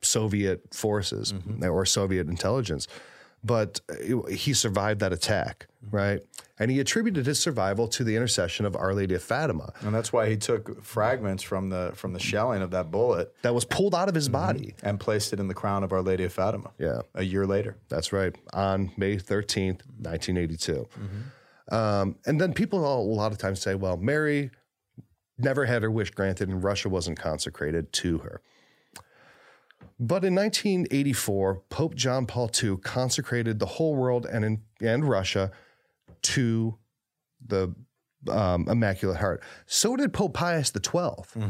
Soviet 0.02 0.74
forces 0.74 1.32
mm-hmm. 1.32 1.64
or 1.64 1.84
Soviet 1.84 2.28
intelligence, 2.28 2.86
but 3.46 3.80
he 4.30 4.52
survived 4.52 5.00
that 5.00 5.12
attack, 5.12 5.68
mm-hmm. 5.84 5.96
right? 5.96 6.20
And 6.58 6.70
he 6.70 6.80
attributed 6.80 7.26
his 7.26 7.38
survival 7.38 7.86
to 7.88 8.02
the 8.02 8.16
intercession 8.16 8.66
of 8.66 8.74
Our 8.74 8.94
Lady 8.94 9.14
of 9.14 9.22
Fatima 9.22 9.72
And 9.82 9.94
that's 9.94 10.12
why 10.12 10.28
he 10.28 10.36
took 10.36 10.82
fragments 10.82 11.42
from 11.42 11.68
the 11.68 11.92
from 11.94 12.12
the 12.12 12.18
shelling 12.18 12.62
of 12.62 12.70
that 12.70 12.90
bullet 12.90 13.32
that 13.42 13.54
was 13.54 13.64
pulled 13.64 13.94
out 13.94 14.08
of 14.08 14.14
his 14.14 14.28
body. 14.28 14.74
and 14.82 14.98
placed 14.98 15.32
it 15.32 15.40
in 15.40 15.48
the 15.48 15.54
crown 15.54 15.84
of 15.84 15.92
Our 15.92 16.02
Lady 16.02 16.24
of 16.24 16.32
Fatima. 16.32 16.72
Yeah. 16.78 17.02
A 17.14 17.22
year 17.22 17.46
later. 17.46 17.76
That's 17.88 18.12
right, 18.12 18.34
on 18.52 18.92
May 18.96 19.16
13th, 19.16 19.82
1982. 20.00 20.88
Um, 21.70 22.16
and 22.26 22.40
then 22.40 22.52
people 22.52 22.80
a 22.80 23.02
lot 23.02 23.32
of 23.32 23.38
times 23.38 23.60
say, 23.60 23.74
well, 23.74 23.96
Mary 23.96 24.50
never 25.38 25.66
had 25.66 25.82
her 25.82 25.90
wish 25.90 26.10
granted 26.10 26.48
and 26.48 26.62
Russia 26.62 26.88
wasn't 26.88 27.18
consecrated 27.18 27.92
to 27.92 28.18
her. 28.18 28.40
But 29.98 30.24
in 30.24 30.34
1984, 30.34 31.62
Pope 31.68 31.94
John 31.94 32.26
Paul 32.26 32.50
II 32.62 32.76
consecrated 32.78 33.58
the 33.58 33.66
whole 33.66 33.94
world 33.94 34.26
and, 34.26 34.44
in, 34.44 34.62
and 34.80 35.08
Russia 35.08 35.50
to 36.22 36.78
the 37.46 37.74
um, 38.28 38.68
Immaculate 38.68 39.18
Heart. 39.18 39.42
So 39.66 39.96
did 39.96 40.12
Pope 40.12 40.34
Pius 40.34 40.68
XII 40.68 40.80
mm-hmm. 40.80 41.40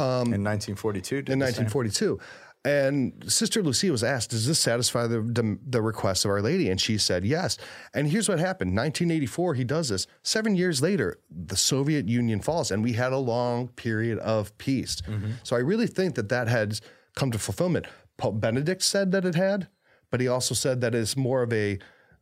um, 0.00 0.32
in 0.32 0.42
1942. 0.44 1.22
did 1.22 1.32
in 1.32 1.38
the 1.38 1.46
same. 1.46 1.64
1942. 1.64 2.18
And 2.66 3.22
Sister 3.28 3.62
Lucia 3.62 3.92
was 3.92 4.02
asked, 4.02 4.30
"Does 4.30 4.48
this 4.48 4.58
satisfy 4.58 5.06
the, 5.06 5.20
the 5.20 5.56
the 5.64 5.80
requests 5.80 6.24
of 6.24 6.32
Our 6.32 6.42
Lady?" 6.42 6.68
And 6.68 6.80
she 6.80 6.98
said, 6.98 7.24
"Yes." 7.24 7.58
And 7.94 8.08
here's 8.08 8.28
what 8.28 8.40
happened: 8.40 8.70
1984, 8.72 9.54
he 9.54 9.62
does 9.62 9.88
this. 9.88 10.08
Seven 10.24 10.56
years 10.56 10.82
later, 10.82 11.20
the 11.30 11.54
Soviet 11.54 12.08
Union 12.08 12.40
falls, 12.40 12.72
and 12.72 12.82
we 12.82 12.94
had 12.94 13.12
a 13.12 13.18
long 13.18 13.68
period 13.68 14.18
of 14.18 14.56
peace. 14.58 15.00
Mm-hmm. 15.02 15.32
So 15.44 15.54
I 15.54 15.60
really 15.60 15.86
think 15.86 16.16
that 16.16 16.28
that 16.30 16.48
had 16.48 16.80
come 17.16 17.32
to 17.32 17.38
fulfillment. 17.38 17.86
Pope 18.16 18.40
Benedict 18.40 18.82
said 18.82 19.10
that 19.12 19.24
it 19.24 19.34
had, 19.34 19.68
but 20.10 20.20
he 20.20 20.28
also 20.28 20.54
said 20.54 20.80
that 20.82 20.94
it's 20.94 21.16
more 21.16 21.42
of 21.42 21.52
a 21.52 21.78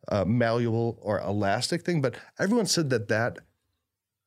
uh, 0.09 0.24
malleable 0.24 0.99
or 1.03 1.20
elastic 1.20 1.82
thing. 1.82 2.01
But 2.01 2.14
everyone 2.38 2.66
said 2.66 2.88
that 2.90 3.09
that 3.09 3.38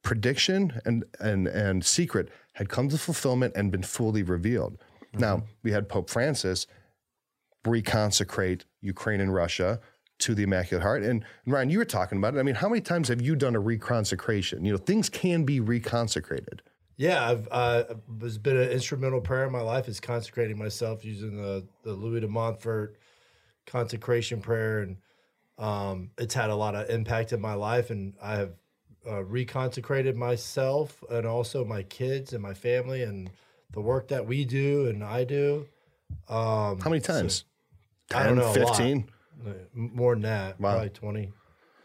prediction 0.03 0.79
and 0.85 1.03
and 1.19 1.47
and 1.47 1.83
secret 1.83 2.29
had 2.53 2.69
come 2.69 2.89
to 2.89 2.97
fulfillment 2.97 3.53
and 3.55 3.71
been 3.71 3.83
fully 3.83 4.23
revealed. 4.23 4.77
Now 5.13 5.43
we 5.63 5.71
had 5.71 5.89
Pope 5.89 6.09
Francis 6.09 6.67
reconsecrate 7.65 8.63
Ukraine 8.81 9.19
and 9.19 9.33
Russia 9.33 9.79
to 10.19 10.33
the 10.33 10.43
Immaculate 10.43 10.83
Heart. 10.83 11.03
And 11.03 11.23
Ryan, 11.45 11.69
you 11.69 11.77
were 11.77 11.85
talking 11.85 12.17
about 12.17 12.35
it. 12.35 12.39
I 12.39 12.43
mean, 12.43 12.55
how 12.55 12.69
many 12.69 12.81
times 12.81 13.07
have 13.09 13.21
you 13.21 13.35
done 13.35 13.55
a 13.55 13.61
reconsecration? 13.61 14.65
You 14.65 14.71
know, 14.71 14.77
things 14.77 15.09
can 15.09 15.43
be 15.43 15.59
reconsecrated. 15.59 16.59
Yeah, 16.97 17.29
I've 17.29 17.47
uh, 17.51 17.83
it's 18.23 18.39
been 18.39 18.57
an 18.57 18.69
instrumental 18.69 19.21
prayer 19.21 19.45
in 19.45 19.51
my 19.51 19.61
life 19.61 19.87
is 19.87 19.99
consecrating 19.99 20.57
myself 20.57 21.05
using 21.05 21.37
the 21.37 21.65
the 21.83 21.93
Louis 21.93 22.21
de 22.21 22.27
Montfort 22.27 22.97
consecration 23.67 24.41
prayer, 24.41 24.79
and 24.79 24.97
um, 25.59 26.09
it's 26.17 26.33
had 26.33 26.49
a 26.49 26.55
lot 26.55 26.73
of 26.73 26.89
impact 26.89 27.33
in 27.33 27.39
my 27.39 27.53
life, 27.53 27.91
and 27.91 28.15
I 28.21 28.35
have 28.37 28.53
uh, 29.05 29.23
reconsecrated 29.23 30.15
myself 30.15 31.03
and 31.09 31.27
also 31.27 31.63
my 31.63 31.83
kids 31.83 32.33
and 32.33 32.41
my 32.41 32.55
family 32.55 33.03
and 33.03 33.29
the 33.71 33.81
work 33.81 34.07
that 34.07 34.25
we 34.25 34.43
do 34.43 34.87
and 34.87 35.03
I 35.03 35.23
do. 35.23 35.67
Um, 36.27 36.79
How 36.81 36.89
many 36.89 36.99
times? 36.99 37.45
I 38.13 38.23
don't 38.23 38.37
know, 38.37 38.51
15? 38.53 39.09
more 39.73 40.15
than 40.15 40.23
that, 40.23 40.59
Wow. 40.59 40.71
probably 40.71 40.89
20, 40.89 41.31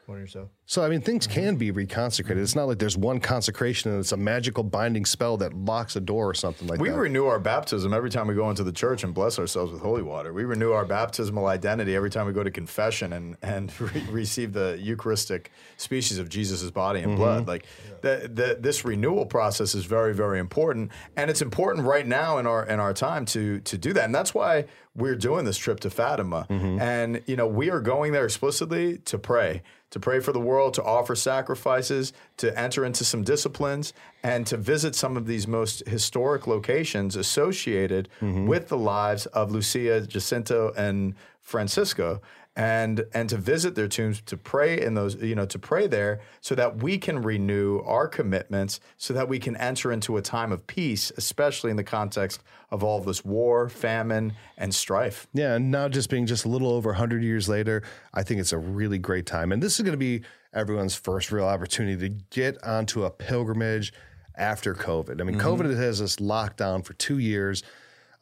20 0.06 0.22
or 0.22 0.26
so. 0.26 0.50
So 0.66 0.82
I 0.82 0.88
mean, 0.88 1.00
things 1.00 1.26
mm-hmm. 1.26 1.40
can 1.40 1.56
be 1.56 1.72
reconsecrated. 1.72 2.38
It's 2.38 2.54
not 2.54 2.68
like 2.68 2.78
there's 2.78 2.96
one 2.96 3.20
consecration 3.20 3.90
and 3.90 4.00
it's 4.00 4.12
a 4.12 4.16
magical 4.16 4.62
binding 4.62 5.04
spell 5.04 5.36
that 5.38 5.52
locks 5.54 5.96
a 5.96 6.00
door 6.00 6.30
or 6.30 6.34
something 6.34 6.68
like 6.68 6.80
We 6.80 6.88
that. 6.88 6.94
We 6.94 7.02
renew 7.02 7.26
our 7.26 7.40
baptism 7.40 7.92
every 7.92 8.10
time 8.10 8.28
we 8.28 8.34
go 8.34 8.48
into 8.48 8.62
the 8.62 8.72
church 8.72 9.02
and 9.02 9.12
bless 9.12 9.38
ourselves 9.38 9.72
with 9.72 9.82
holy 9.82 10.02
water. 10.02 10.32
We 10.32 10.44
renew 10.44 10.72
our 10.72 10.84
baptismal 10.84 11.46
identity 11.46 11.96
every 11.96 12.10
time 12.10 12.26
we 12.26 12.32
go 12.32 12.44
to 12.44 12.50
confession 12.50 13.12
and 13.12 13.36
and 13.42 13.80
re- 13.80 14.04
receive 14.08 14.52
the 14.52 14.78
Eucharistic 14.80 15.50
species 15.76 16.18
of 16.18 16.28
Jesus' 16.28 16.70
body 16.70 17.00
and 17.00 17.16
blood. 17.16 17.40
Mm-hmm. 17.40 17.48
Like 17.48 17.66
the, 18.02 18.30
the, 18.32 18.56
this 18.60 18.84
renewal 18.84 19.26
process 19.26 19.74
is 19.74 19.84
very 19.84 20.14
very 20.14 20.38
important, 20.38 20.92
and 21.16 21.28
it's 21.28 21.42
important 21.42 21.86
right 21.86 22.06
now 22.06 22.38
in 22.38 22.46
our 22.46 22.64
in 22.64 22.78
our 22.78 22.94
time 22.94 23.26
to 23.26 23.60
to 23.60 23.76
do 23.76 23.92
that. 23.94 24.04
And 24.04 24.14
that's 24.14 24.32
why 24.32 24.66
we're 24.94 25.16
doing 25.16 25.44
this 25.44 25.58
trip 25.58 25.80
to 25.80 25.90
Fatima. 25.90 26.46
Mm-hmm. 26.48 26.80
And 26.80 27.22
you 27.26 27.34
know 27.34 27.48
we 27.48 27.68
are 27.70 27.80
going 27.80 28.12
there 28.12 28.24
explicitly 28.24 28.98
to 28.98 29.18
pray 29.18 29.62
to 29.92 30.00
pray 30.00 30.20
for 30.20 30.32
the 30.32 30.40
world, 30.40 30.51
to 30.70 30.82
offer 30.82 31.14
sacrifices, 31.14 32.12
to 32.36 32.59
enter 32.59 32.84
into 32.84 33.05
some 33.05 33.22
disciplines, 33.22 33.92
and 34.22 34.46
to 34.46 34.57
visit 34.57 34.94
some 34.94 35.16
of 35.16 35.26
these 35.26 35.46
most 35.46 35.86
historic 35.88 36.46
locations 36.46 37.16
associated 37.16 38.09
mm-hmm. 38.20 38.46
with 38.46 38.68
the 38.68 38.78
lives 38.78 39.26
of 39.26 39.50
Lucia, 39.50 40.07
Jacinta, 40.07 40.72
and 40.76 41.14
Francisco. 41.40 42.20
And, 42.55 43.07
and 43.14 43.30
to 43.30 43.38
visit 43.38 43.76
their 43.76 43.88
tombs 43.88 44.20
to 44.26 44.36
pray 44.36 44.78
in 44.78 44.92
those 44.92 45.14
you 45.14 45.34
know 45.34 45.46
to 45.46 45.59
pray 45.59 45.86
there 45.86 46.20
so 46.42 46.55
that 46.55 46.82
we 46.82 46.98
can 46.98 47.22
renew 47.22 47.80
our 47.86 48.07
commitments 48.07 48.78
so 48.98 49.14
that 49.14 49.26
we 49.26 49.38
can 49.38 49.57
enter 49.57 49.90
into 49.90 50.18
a 50.18 50.22
time 50.22 50.53
of 50.53 50.66
peace 50.66 51.11
especially 51.16 51.70
in 51.70 51.78
the 51.78 51.82
context 51.82 52.42
of 52.70 52.84
all 52.84 52.98
of 52.98 53.07
this 53.07 53.24
war 53.24 53.70
famine 53.70 54.34
and 54.59 54.74
strife 54.74 55.26
Yeah, 55.32 55.55
and 55.55 55.70
now 55.70 55.88
just 55.88 56.11
being 56.11 56.26
just 56.26 56.44
a 56.44 56.48
little 56.48 56.70
over 56.70 56.90
100 56.90 57.22
years 57.22 57.48
later, 57.48 57.82
I 58.14 58.22
think 58.22 58.40
it's 58.40 58.53
a 58.53 58.59
really 58.59 58.98
great 58.98 59.26
time. 59.26 59.53
And 59.53 59.62
this 59.62 59.78
is 59.78 59.80
going 59.80 59.92
to 59.92 59.98
be 59.98 60.22
everyone's 60.53 60.94
first 60.94 61.32
real 61.32 61.46
opportunity 61.46 62.09
to 62.09 62.14
get 62.30 62.62
onto 62.64 63.05
a 63.05 63.11
pilgrimage 63.11 63.92
after 64.36 64.74
COVID. 64.74 65.20
I 65.20 65.24
mean, 65.24 65.38
COVID 65.38 65.76
has 65.76 66.00
us 66.00 66.20
locked 66.20 66.59
down 66.59 66.82
for 66.82 66.94
two 66.94 67.18
years. 67.18 67.62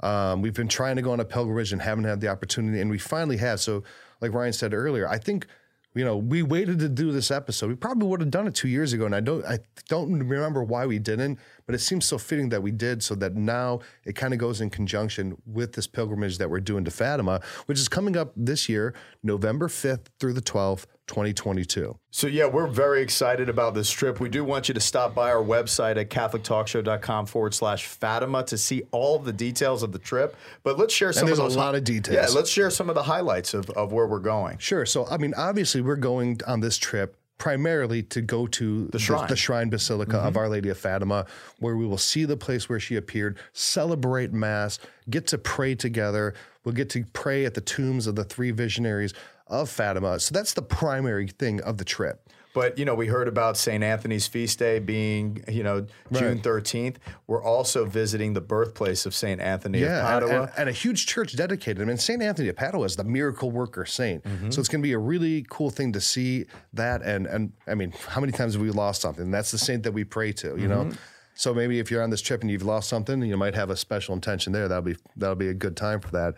Um, 0.00 0.42
we've 0.42 0.54
been 0.54 0.68
trying 0.68 0.96
to 0.96 1.02
go 1.02 1.12
on 1.12 1.20
a 1.20 1.24
pilgrimage 1.24 1.72
and 1.72 1.82
haven't 1.82 2.04
had 2.04 2.20
the 2.20 2.28
opportunity, 2.28 2.80
and 2.80 2.90
we 2.90 2.98
finally 2.98 3.36
have. 3.36 3.60
So, 3.60 3.82
like 4.20 4.32
Ryan 4.32 4.52
said 4.52 4.74
earlier, 4.74 5.08
I 5.08 5.18
think 5.18 5.46
you 5.94 6.04
know 6.04 6.16
we 6.16 6.42
waited 6.42 6.78
to 6.80 6.88
do 6.88 7.12
this 7.12 7.30
episode. 7.30 7.68
We 7.68 7.76
probably 7.76 8.08
would 8.08 8.20
have 8.20 8.30
done 8.30 8.46
it 8.46 8.54
two 8.54 8.68
years 8.68 8.92
ago, 8.92 9.06
and 9.06 9.14
I 9.14 9.20
don't 9.20 9.44
I 9.44 9.58
don't 9.88 10.12
remember 10.28 10.62
why 10.62 10.86
we 10.86 10.98
didn't, 10.98 11.38
but 11.70 11.76
it 11.76 11.80
seems 11.80 12.04
so 12.04 12.18
fitting 12.18 12.48
that 12.48 12.64
we 12.64 12.72
did, 12.72 13.00
so 13.00 13.14
that 13.14 13.36
now 13.36 13.78
it 14.04 14.16
kind 14.16 14.34
of 14.34 14.40
goes 14.40 14.60
in 14.60 14.70
conjunction 14.70 15.40
with 15.46 15.74
this 15.74 15.86
pilgrimage 15.86 16.38
that 16.38 16.50
we're 16.50 16.58
doing 16.58 16.84
to 16.84 16.90
Fatima, 16.90 17.40
which 17.66 17.78
is 17.78 17.88
coming 17.88 18.16
up 18.16 18.32
this 18.34 18.68
year, 18.68 18.92
November 19.22 19.68
fifth 19.68 20.10
through 20.18 20.32
the 20.32 20.40
twelfth, 20.40 20.88
twenty 21.06 21.32
twenty 21.32 21.64
two. 21.64 21.96
So 22.10 22.26
yeah, 22.26 22.46
we're 22.46 22.66
very 22.66 23.02
excited 23.02 23.48
about 23.48 23.74
this 23.74 23.88
trip. 23.88 24.18
We 24.18 24.28
do 24.28 24.42
want 24.42 24.66
you 24.66 24.74
to 24.74 24.80
stop 24.80 25.14
by 25.14 25.30
our 25.30 25.44
website 25.44 25.96
at 25.96 26.10
catholictalkshow.com 26.10 27.26
forward 27.26 27.54
slash 27.54 27.86
Fatima 27.86 28.42
to 28.46 28.58
see 28.58 28.82
all 28.90 29.20
the 29.20 29.32
details 29.32 29.84
of 29.84 29.92
the 29.92 30.00
trip. 30.00 30.34
But 30.64 30.76
let's 30.76 30.92
share 30.92 31.12
some 31.12 31.26
there's 31.26 31.38
of 31.38 31.52
a 31.52 31.56
lot 31.56 31.76
of 31.76 31.84
details. 31.84 32.16
Yeah, 32.16 32.34
let's 32.34 32.50
share 32.50 32.70
some 32.70 32.88
of 32.88 32.96
the 32.96 33.04
highlights 33.04 33.54
of, 33.54 33.70
of 33.70 33.92
where 33.92 34.08
we're 34.08 34.18
going. 34.18 34.58
Sure. 34.58 34.84
So, 34.84 35.06
I 35.06 35.18
mean, 35.18 35.34
obviously, 35.36 35.82
we're 35.82 35.94
going 35.94 36.40
on 36.48 36.58
this 36.58 36.76
trip 36.76 37.16
primarily 37.40 38.02
to 38.02 38.20
go 38.20 38.46
to 38.46 38.86
the 38.88 38.98
shrine. 38.98 39.26
the, 39.26 39.34
shrine 39.34 39.70
basilica 39.70 40.18
of 40.18 40.34
mm-hmm. 40.34 40.38
Our 40.38 40.48
Lady 40.50 40.68
of 40.68 40.78
Fatima, 40.78 41.26
where 41.58 41.74
we 41.74 41.86
will 41.86 41.98
see 41.98 42.26
the 42.26 42.36
place 42.36 42.68
where 42.68 42.78
she 42.78 42.96
appeared, 42.96 43.38
celebrate 43.54 44.32
Mass, 44.32 44.78
get 45.08 45.26
to 45.28 45.38
pray 45.38 45.74
together. 45.74 46.34
We'll 46.64 46.74
get 46.74 46.90
to 46.90 47.04
pray 47.14 47.46
at 47.46 47.54
the 47.54 47.62
tombs 47.62 48.06
of 48.06 48.14
the 48.14 48.24
three 48.24 48.50
visionaries 48.50 49.14
of 49.46 49.70
Fatima. 49.70 50.20
So, 50.20 50.32
that's 50.32 50.52
the 50.52 50.62
primary 50.62 51.28
thing 51.28 51.60
of 51.62 51.78
the 51.78 51.84
trip. 51.84 52.28
But 52.52 52.78
you 52.78 52.84
know, 52.84 52.94
we 52.96 53.06
heard 53.06 53.28
about 53.28 53.56
St. 53.56 53.82
Anthony's 53.84 54.26
feast 54.26 54.58
day 54.58 54.80
being, 54.80 55.44
you 55.48 55.62
know, 55.62 55.86
June 56.12 56.40
13th. 56.40 56.96
We're 57.28 57.42
also 57.44 57.84
visiting 57.84 58.32
the 58.32 58.40
birthplace 58.40 59.06
of 59.06 59.14
St. 59.14 59.40
Anthony 59.40 59.78
of 59.82 59.88
Yeah, 59.88 59.98
and, 60.16 60.22
Padua. 60.24 60.42
and- 60.42 60.50
and 60.58 60.68
a 60.68 60.72
huge 60.72 61.06
church 61.06 61.36
dedicated. 61.36 61.80
I 61.80 61.84
mean, 61.84 61.96
St. 61.96 62.20
Anthony 62.20 62.48
of 62.48 62.56
Padua 62.56 62.84
is 62.86 62.96
the 62.96 63.04
miracle 63.04 63.52
worker 63.52 63.84
saint. 63.84 64.24
Mm-hmm. 64.24 64.50
So 64.50 64.58
it's 64.58 64.68
going 64.68 64.82
to 64.82 64.86
be 64.86 64.92
a 64.94 64.98
really 64.98 65.46
cool 65.48 65.70
thing 65.70 65.92
to 65.92 66.00
see 66.00 66.46
that. 66.74 67.02
And 67.02 67.26
and 67.26 67.52
I 67.68 67.74
mean, 67.76 67.92
how 68.08 68.20
many 68.20 68.32
times 68.32 68.54
have 68.54 68.62
we 68.62 68.70
lost 68.70 69.00
something? 69.00 69.30
That's 69.30 69.52
the 69.52 69.58
saint 69.58 69.84
that 69.84 69.92
we 69.92 70.02
pray 70.04 70.32
to, 70.32 70.48
you 70.48 70.68
Mm-hmm. 70.68 70.68
know. 70.68 70.90
So 71.34 71.54
maybe 71.54 71.78
if 71.78 71.90
you're 71.90 72.02
on 72.02 72.10
this 72.10 72.20
trip 72.20 72.42
and 72.42 72.50
you've 72.50 72.64
lost 72.64 72.88
something, 72.88 73.22
you 73.22 73.36
might 73.36 73.54
have 73.54 73.70
a 73.70 73.76
special 73.76 74.14
intention 74.14 74.52
there. 74.52 74.66
That'll 74.66 74.82
be 74.82 74.96
that'll 75.16 75.36
be 75.36 75.48
a 75.48 75.54
good 75.54 75.76
time 75.76 76.00
for 76.00 76.10
that. 76.10 76.34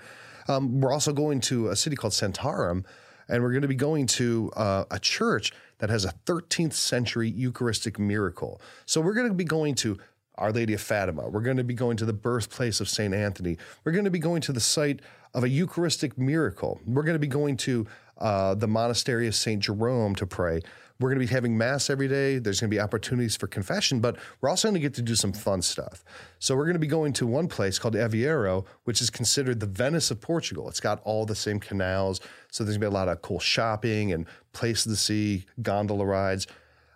Um, 0.48 0.80
we're 0.80 0.92
also 0.92 1.12
going 1.14 1.40
to 1.42 1.68
a 1.70 1.76
city 1.76 1.96
called 1.96 2.12
Santarém, 2.12 2.84
and 3.28 3.42
we're 3.42 3.50
going 3.52 3.62
to 3.62 3.68
be 3.68 3.74
going 3.74 4.06
to 4.08 4.50
uh, 4.56 4.84
a 4.90 4.98
church 4.98 5.52
that 5.82 5.90
has 5.90 6.04
a 6.04 6.14
13th 6.26 6.74
century 6.74 7.28
Eucharistic 7.28 7.98
miracle. 7.98 8.60
So 8.86 9.00
we're 9.00 9.14
going 9.14 9.26
to 9.26 9.34
be 9.34 9.42
going 9.42 9.74
to 9.76 9.98
Our 10.36 10.52
Lady 10.52 10.74
of 10.74 10.80
Fatima. 10.80 11.28
We're 11.28 11.40
going 11.40 11.56
to 11.56 11.64
be 11.64 11.74
going 11.74 11.96
to 11.96 12.04
the 12.04 12.12
birthplace 12.12 12.80
of 12.80 12.88
St. 12.88 13.12
Anthony. 13.12 13.58
We're 13.82 13.90
going 13.90 14.04
to 14.04 14.10
be 14.10 14.20
going 14.20 14.42
to 14.42 14.52
the 14.52 14.60
site 14.60 15.00
of 15.34 15.42
a 15.42 15.48
Eucharistic 15.48 16.16
miracle. 16.16 16.80
We're 16.86 17.02
going 17.02 17.16
to 17.16 17.18
be 17.18 17.26
going 17.26 17.56
to 17.56 17.88
uh, 18.18 18.54
the 18.54 18.68
monastery 18.68 19.26
of 19.26 19.34
St. 19.34 19.60
Jerome 19.60 20.14
to 20.14 20.24
pray. 20.24 20.60
We're 21.02 21.08
going 21.08 21.20
to 21.20 21.26
be 21.26 21.34
having 21.34 21.58
Mass 21.58 21.90
every 21.90 22.06
day. 22.06 22.38
There's 22.38 22.60
going 22.60 22.70
to 22.70 22.74
be 22.74 22.80
opportunities 22.80 23.34
for 23.34 23.48
confession, 23.48 23.98
but 23.98 24.16
we're 24.40 24.48
also 24.48 24.68
going 24.68 24.74
to 24.74 24.80
get 24.80 24.94
to 24.94 25.02
do 25.02 25.16
some 25.16 25.32
fun 25.32 25.60
stuff. 25.60 26.04
So 26.38 26.54
we're 26.54 26.64
going 26.64 26.74
to 26.74 26.80
be 26.80 26.86
going 26.86 27.12
to 27.14 27.26
one 27.26 27.48
place 27.48 27.78
called 27.78 27.94
Aveiro, 27.94 28.64
which 28.84 29.02
is 29.02 29.10
considered 29.10 29.58
the 29.58 29.66
Venice 29.66 30.12
of 30.12 30.20
Portugal. 30.20 30.68
It's 30.68 30.80
got 30.80 31.00
all 31.02 31.26
the 31.26 31.34
same 31.34 31.58
canals. 31.58 32.20
So 32.52 32.62
there's 32.62 32.76
going 32.78 32.90
to 32.90 32.90
be 32.90 32.94
a 32.96 32.98
lot 32.98 33.08
of 33.08 33.20
cool 33.20 33.40
shopping 33.40 34.12
and 34.12 34.26
places 34.52 34.92
to 34.92 34.96
see, 34.96 35.44
gondola 35.60 36.06
rides. 36.06 36.46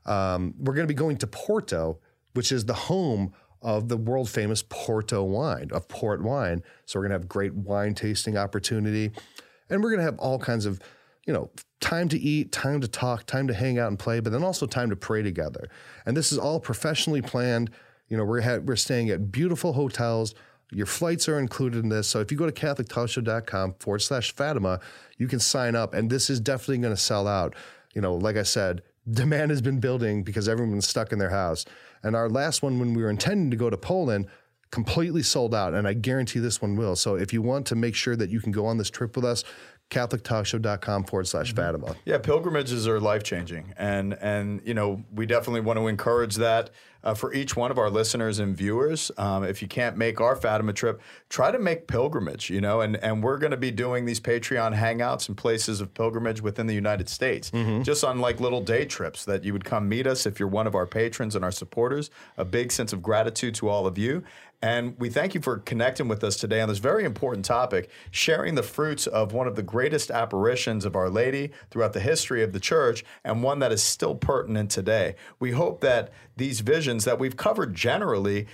Um, 0.04 0.54
we're 0.58 0.74
going 0.74 0.86
to 0.86 0.92
be 0.92 0.94
going 0.94 1.16
to 1.16 1.26
Porto, 1.26 1.98
which 2.34 2.52
is 2.52 2.64
the 2.64 2.74
home 2.74 3.32
of 3.60 3.88
the 3.88 3.96
world 3.96 4.30
famous 4.30 4.62
Porto 4.62 5.24
wine, 5.24 5.70
of 5.72 5.88
port 5.88 6.22
wine. 6.22 6.62
So 6.84 6.98
we're 6.98 7.08
going 7.08 7.18
to 7.18 7.18
have 7.18 7.28
great 7.28 7.54
wine 7.54 7.94
tasting 7.94 8.36
opportunity. 8.36 9.10
And 9.68 9.82
we're 9.82 9.90
going 9.90 9.98
to 9.98 10.04
have 10.04 10.18
all 10.20 10.38
kinds 10.38 10.64
of, 10.64 10.78
you 11.26 11.32
know, 11.32 11.50
time 11.80 12.08
to 12.08 12.18
eat, 12.18 12.52
time 12.52 12.80
to 12.80 12.88
talk, 12.88 13.26
time 13.26 13.46
to 13.48 13.54
hang 13.54 13.78
out 13.78 13.88
and 13.88 13.98
play, 13.98 14.20
but 14.20 14.32
then 14.32 14.42
also 14.42 14.66
time 14.66 14.90
to 14.90 14.96
pray 14.96 15.22
together. 15.22 15.68
And 16.06 16.16
this 16.16 16.32
is 16.32 16.38
all 16.38 16.60
professionally 16.60 17.22
planned. 17.22 17.70
You 18.08 18.16
know, 18.16 18.24
we're 18.24 18.40
ha- 18.40 18.58
we're 18.58 18.76
staying 18.76 19.10
at 19.10 19.30
beautiful 19.30 19.72
hotels. 19.72 20.34
Your 20.72 20.86
flights 20.86 21.28
are 21.28 21.38
included 21.38 21.82
in 21.82 21.90
this. 21.90 22.08
So 22.08 22.20
if 22.20 22.32
you 22.32 22.38
go 22.38 22.48
to 22.48 22.52
catholictalkshow.com 22.52 23.74
forward 23.78 24.00
slash 24.00 24.32
Fatima, 24.34 24.80
you 25.16 25.28
can 25.28 25.38
sign 25.38 25.76
up. 25.76 25.94
And 25.94 26.10
this 26.10 26.30
is 26.30 26.40
definitely 26.40 26.78
going 26.78 26.94
to 26.94 27.00
sell 27.00 27.28
out. 27.28 27.54
You 27.94 28.00
know, 28.00 28.14
like 28.14 28.36
I 28.36 28.42
said, 28.42 28.82
demand 29.08 29.50
has 29.50 29.62
been 29.62 29.80
building 29.80 30.22
because 30.22 30.48
everyone's 30.48 30.88
stuck 30.88 31.12
in 31.12 31.18
their 31.18 31.30
house. 31.30 31.64
And 32.02 32.16
our 32.16 32.28
last 32.28 32.62
one, 32.62 32.78
when 32.78 32.94
we 32.94 33.02
were 33.02 33.10
intending 33.10 33.50
to 33.50 33.56
go 33.56 33.70
to 33.70 33.76
Poland, 33.76 34.26
completely 34.70 35.22
sold 35.22 35.54
out. 35.54 35.74
And 35.74 35.86
I 35.86 35.94
guarantee 35.94 36.40
this 36.40 36.60
one 36.60 36.76
will. 36.76 36.96
So 36.96 37.14
if 37.14 37.32
you 37.32 37.42
want 37.42 37.66
to 37.66 37.76
make 37.76 37.94
sure 37.94 38.16
that 38.16 38.30
you 38.30 38.40
can 38.40 38.52
go 38.52 38.66
on 38.66 38.78
this 38.78 38.90
trip 38.90 39.14
with 39.16 39.24
us, 39.24 39.44
catholictalkshow.com 39.90 41.04
forward 41.04 41.28
slash 41.28 41.54
Fatima. 41.54 41.94
Yeah, 42.04 42.18
pilgrimages 42.18 42.88
are 42.88 43.00
life 43.00 43.22
changing, 43.22 43.74
and 43.76 44.14
and 44.14 44.60
you 44.64 44.74
know 44.74 45.04
we 45.14 45.26
definitely 45.26 45.60
want 45.60 45.78
to 45.78 45.86
encourage 45.86 46.36
that 46.36 46.70
uh, 47.04 47.14
for 47.14 47.32
each 47.32 47.54
one 47.54 47.70
of 47.70 47.78
our 47.78 47.88
listeners 47.88 48.40
and 48.40 48.56
viewers. 48.56 49.12
Um, 49.16 49.44
if 49.44 49.62
you 49.62 49.68
can't 49.68 49.96
make 49.96 50.20
our 50.20 50.34
Fatima 50.34 50.72
trip, 50.72 51.00
try 51.28 51.52
to 51.52 51.58
make 51.58 51.86
pilgrimage. 51.86 52.50
You 52.50 52.60
know, 52.60 52.80
and 52.80 52.96
and 52.96 53.22
we're 53.22 53.38
going 53.38 53.52
to 53.52 53.56
be 53.56 53.70
doing 53.70 54.04
these 54.06 54.18
Patreon 54.18 54.76
hangouts 54.76 55.28
and 55.28 55.36
places 55.36 55.80
of 55.80 55.94
pilgrimage 55.94 56.42
within 56.42 56.66
the 56.66 56.74
United 56.74 57.08
States, 57.08 57.52
just 57.82 58.02
on 58.02 58.20
like 58.20 58.40
little 58.40 58.60
day 58.60 58.84
trips 58.84 59.24
that 59.24 59.44
you 59.44 59.52
would 59.52 59.64
come 59.64 59.88
meet 59.88 60.06
us 60.06 60.26
if 60.26 60.40
you're 60.40 60.48
one 60.48 60.66
of 60.66 60.74
our 60.74 60.86
patrons 60.86 61.36
and 61.36 61.44
our 61.44 61.52
supporters. 61.52 62.10
A 62.36 62.44
big 62.44 62.72
sense 62.72 62.92
of 62.92 63.02
gratitude 63.02 63.54
to 63.56 63.68
all 63.68 63.86
of 63.86 63.96
you. 63.96 64.24
And 64.62 64.98
we 64.98 65.10
thank 65.10 65.34
you 65.34 65.40
for 65.40 65.58
connecting 65.58 66.08
with 66.08 66.24
us 66.24 66.36
today 66.36 66.60
on 66.60 66.68
this 66.68 66.78
very 66.78 67.04
important 67.04 67.44
topic, 67.44 67.90
sharing 68.10 68.54
the 68.54 68.62
fruits 68.62 69.06
of 69.06 69.32
one 69.32 69.46
of 69.46 69.54
the 69.54 69.62
greatest 69.62 70.10
apparitions 70.10 70.84
of 70.84 70.96
Our 70.96 71.10
Lady 71.10 71.50
throughout 71.70 71.92
the 71.92 72.00
history 72.00 72.42
of 72.42 72.52
the 72.52 72.60
church, 72.60 73.04
and 73.22 73.42
one 73.42 73.58
that 73.58 73.72
is 73.72 73.82
still 73.82 74.14
pertinent 74.14 74.70
today. 74.70 75.14
We 75.38 75.52
hope 75.52 75.80
that 75.82 76.10
these 76.36 76.60
visions 76.60 77.04
that 77.04 77.18
we've 77.18 77.36
covered 77.36 77.74
generally 77.74 78.46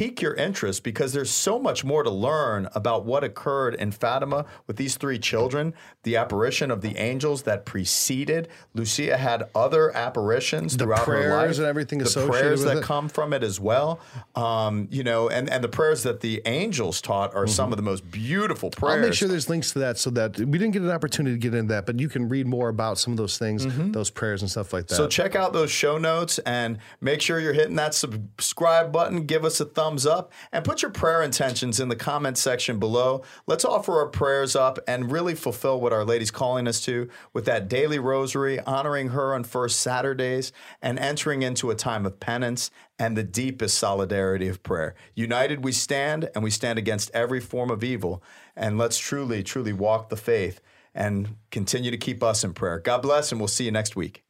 pique 0.00 0.22
your 0.22 0.32
interest 0.32 0.82
because 0.82 1.12
there's 1.12 1.30
so 1.30 1.58
much 1.58 1.84
more 1.84 2.02
to 2.02 2.08
learn 2.08 2.66
about 2.74 3.04
what 3.04 3.22
occurred 3.22 3.74
in 3.74 3.90
Fatima 3.90 4.46
with 4.66 4.78
these 4.78 4.96
three 4.96 5.18
children, 5.18 5.74
the 6.04 6.16
apparition 6.16 6.70
of 6.70 6.80
the 6.80 6.96
angels 6.96 7.42
that 7.42 7.66
preceded. 7.66 8.48
Lucia 8.72 9.18
had 9.18 9.42
other 9.54 9.94
apparitions 9.94 10.74
The 10.74 10.84
throughout 10.84 11.04
her 11.06 11.28
life. 11.28 11.40
prayers 11.40 11.58
and 11.58 11.68
everything 11.68 11.98
the 11.98 12.06
associated 12.06 12.40
prayers 12.40 12.62
that 12.62 12.78
it. 12.78 12.82
come 12.82 13.10
from 13.10 13.34
it 13.34 13.42
as 13.42 13.60
well. 13.60 14.00
Um, 14.34 14.88
you 14.90 15.04
know, 15.04 15.28
and, 15.28 15.50
and 15.50 15.62
the 15.62 15.68
prayers 15.68 16.02
that 16.04 16.20
the 16.20 16.40
angels 16.46 17.02
taught 17.02 17.34
are 17.34 17.46
some 17.46 17.70
of 17.70 17.76
the 17.76 17.82
most 17.82 18.10
beautiful 18.10 18.70
prayers. 18.70 18.94
I'll 18.94 19.02
make 19.02 19.12
sure 19.12 19.28
there's 19.28 19.50
links 19.50 19.72
to 19.72 19.80
that 19.80 19.98
so 19.98 20.08
that 20.12 20.38
we 20.38 20.56
didn't 20.58 20.70
get 20.70 20.80
an 20.80 20.90
opportunity 20.90 21.36
to 21.36 21.38
get 21.38 21.52
into 21.54 21.74
that, 21.74 21.84
but 21.84 22.00
you 22.00 22.08
can 22.08 22.26
read 22.26 22.46
more 22.46 22.70
about 22.70 22.98
some 22.98 23.12
of 23.12 23.18
those 23.18 23.36
things, 23.36 23.66
those 23.92 24.08
prayers 24.08 24.40
and 24.40 24.50
stuff 24.50 24.72
like 24.72 24.86
that. 24.86 24.94
So 24.94 25.08
check 25.08 25.36
out 25.36 25.52
those 25.52 25.70
show 25.70 25.98
notes 25.98 26.38
and 26.38 26.78
make 27.02 27.20
sure 27.20 27.38
you're 27.38 27.52
hitting 27.52 27.76
that 27.76 27.92
subscribe 27.92 28.92
button. 28.92 29.26
Give 29.26 29.44
us 29.44 29.60
a 29.60 29.66
thumbs 29.90 30.06
up 30.06 30.32
and 30.52 30.64
put 30.64 30.82
your 30.82 30.90
prayer 30.92 31.20
intentions 31.20 31.80
in 31.80 31.88
the 31.88 31.96
comment 31.96 32.38
section 32.38 32.78
below. 32.78 33.22
Let's 33.48 33.64
offer 33.64 33.98
our 33.98 34.06
prayers 34.06 34.54
up 34.54 34.78
and 34.86 35.10
really 35.10 35.34
fulfill 35.34 35.80
what 35.80 35.92
Our 35.92 36.04
Lady's 36.04 36.30
calling 36.30 36.68
us 36.68 36.80
to 36.82 37.08
with 37.32 37.44
that 37.46 37.68
daily 37.68 37.98
rosary, 37.98 38.60
honoring 38.60 39.08
her 39.08 39.34
on 39.34 39.42
first 39.42 39.80
Saturdays, 39.80 40.52
and 40.80 40.96
entering 40.96 41.42
into 41.42 41.70
a 41.70 41.74
time 41.74 42.06
of 42.06 42.20
penance 42.20 42.70
and 43.00 43.16
the 43.16 43.24
deepest 43.24 43.78
solidarity 43.78 44.46
of 44.46 44.62
prayer. 44.62 44.94
United 45.16 45.64
we 45.64 45.72
stand, 45.72 46.30
and 46.36 46.44
we 46.44 46.50
stand 46.50 46.78
against 46.78 47.10
every 47.12 47.40
form 47.40 47.70
of 47.70 47.82
evil. 47.82 48.22
And 48.54 48.78
let's 48.78 48.96
truly, 48.96 49.42
truly 49.42 49.72
walk 49.72 50.08
the 50.08 50.16
faith 50.16 50.60
and 50.94 51.34
continue 51.50 51.90
to 51.90 51.98
keep 51.98 52.22
us 52.22 52.44
in 52.44 52.54
prayer. 52.54 52.78
God 52.78 53.02
bless, 53.02 53.32
and 53.32 53.40
we'll 53.40 53.48
see 53.48 53.64
you 53.64 53.72
next 53.72 53.96
week. 53.96 54.22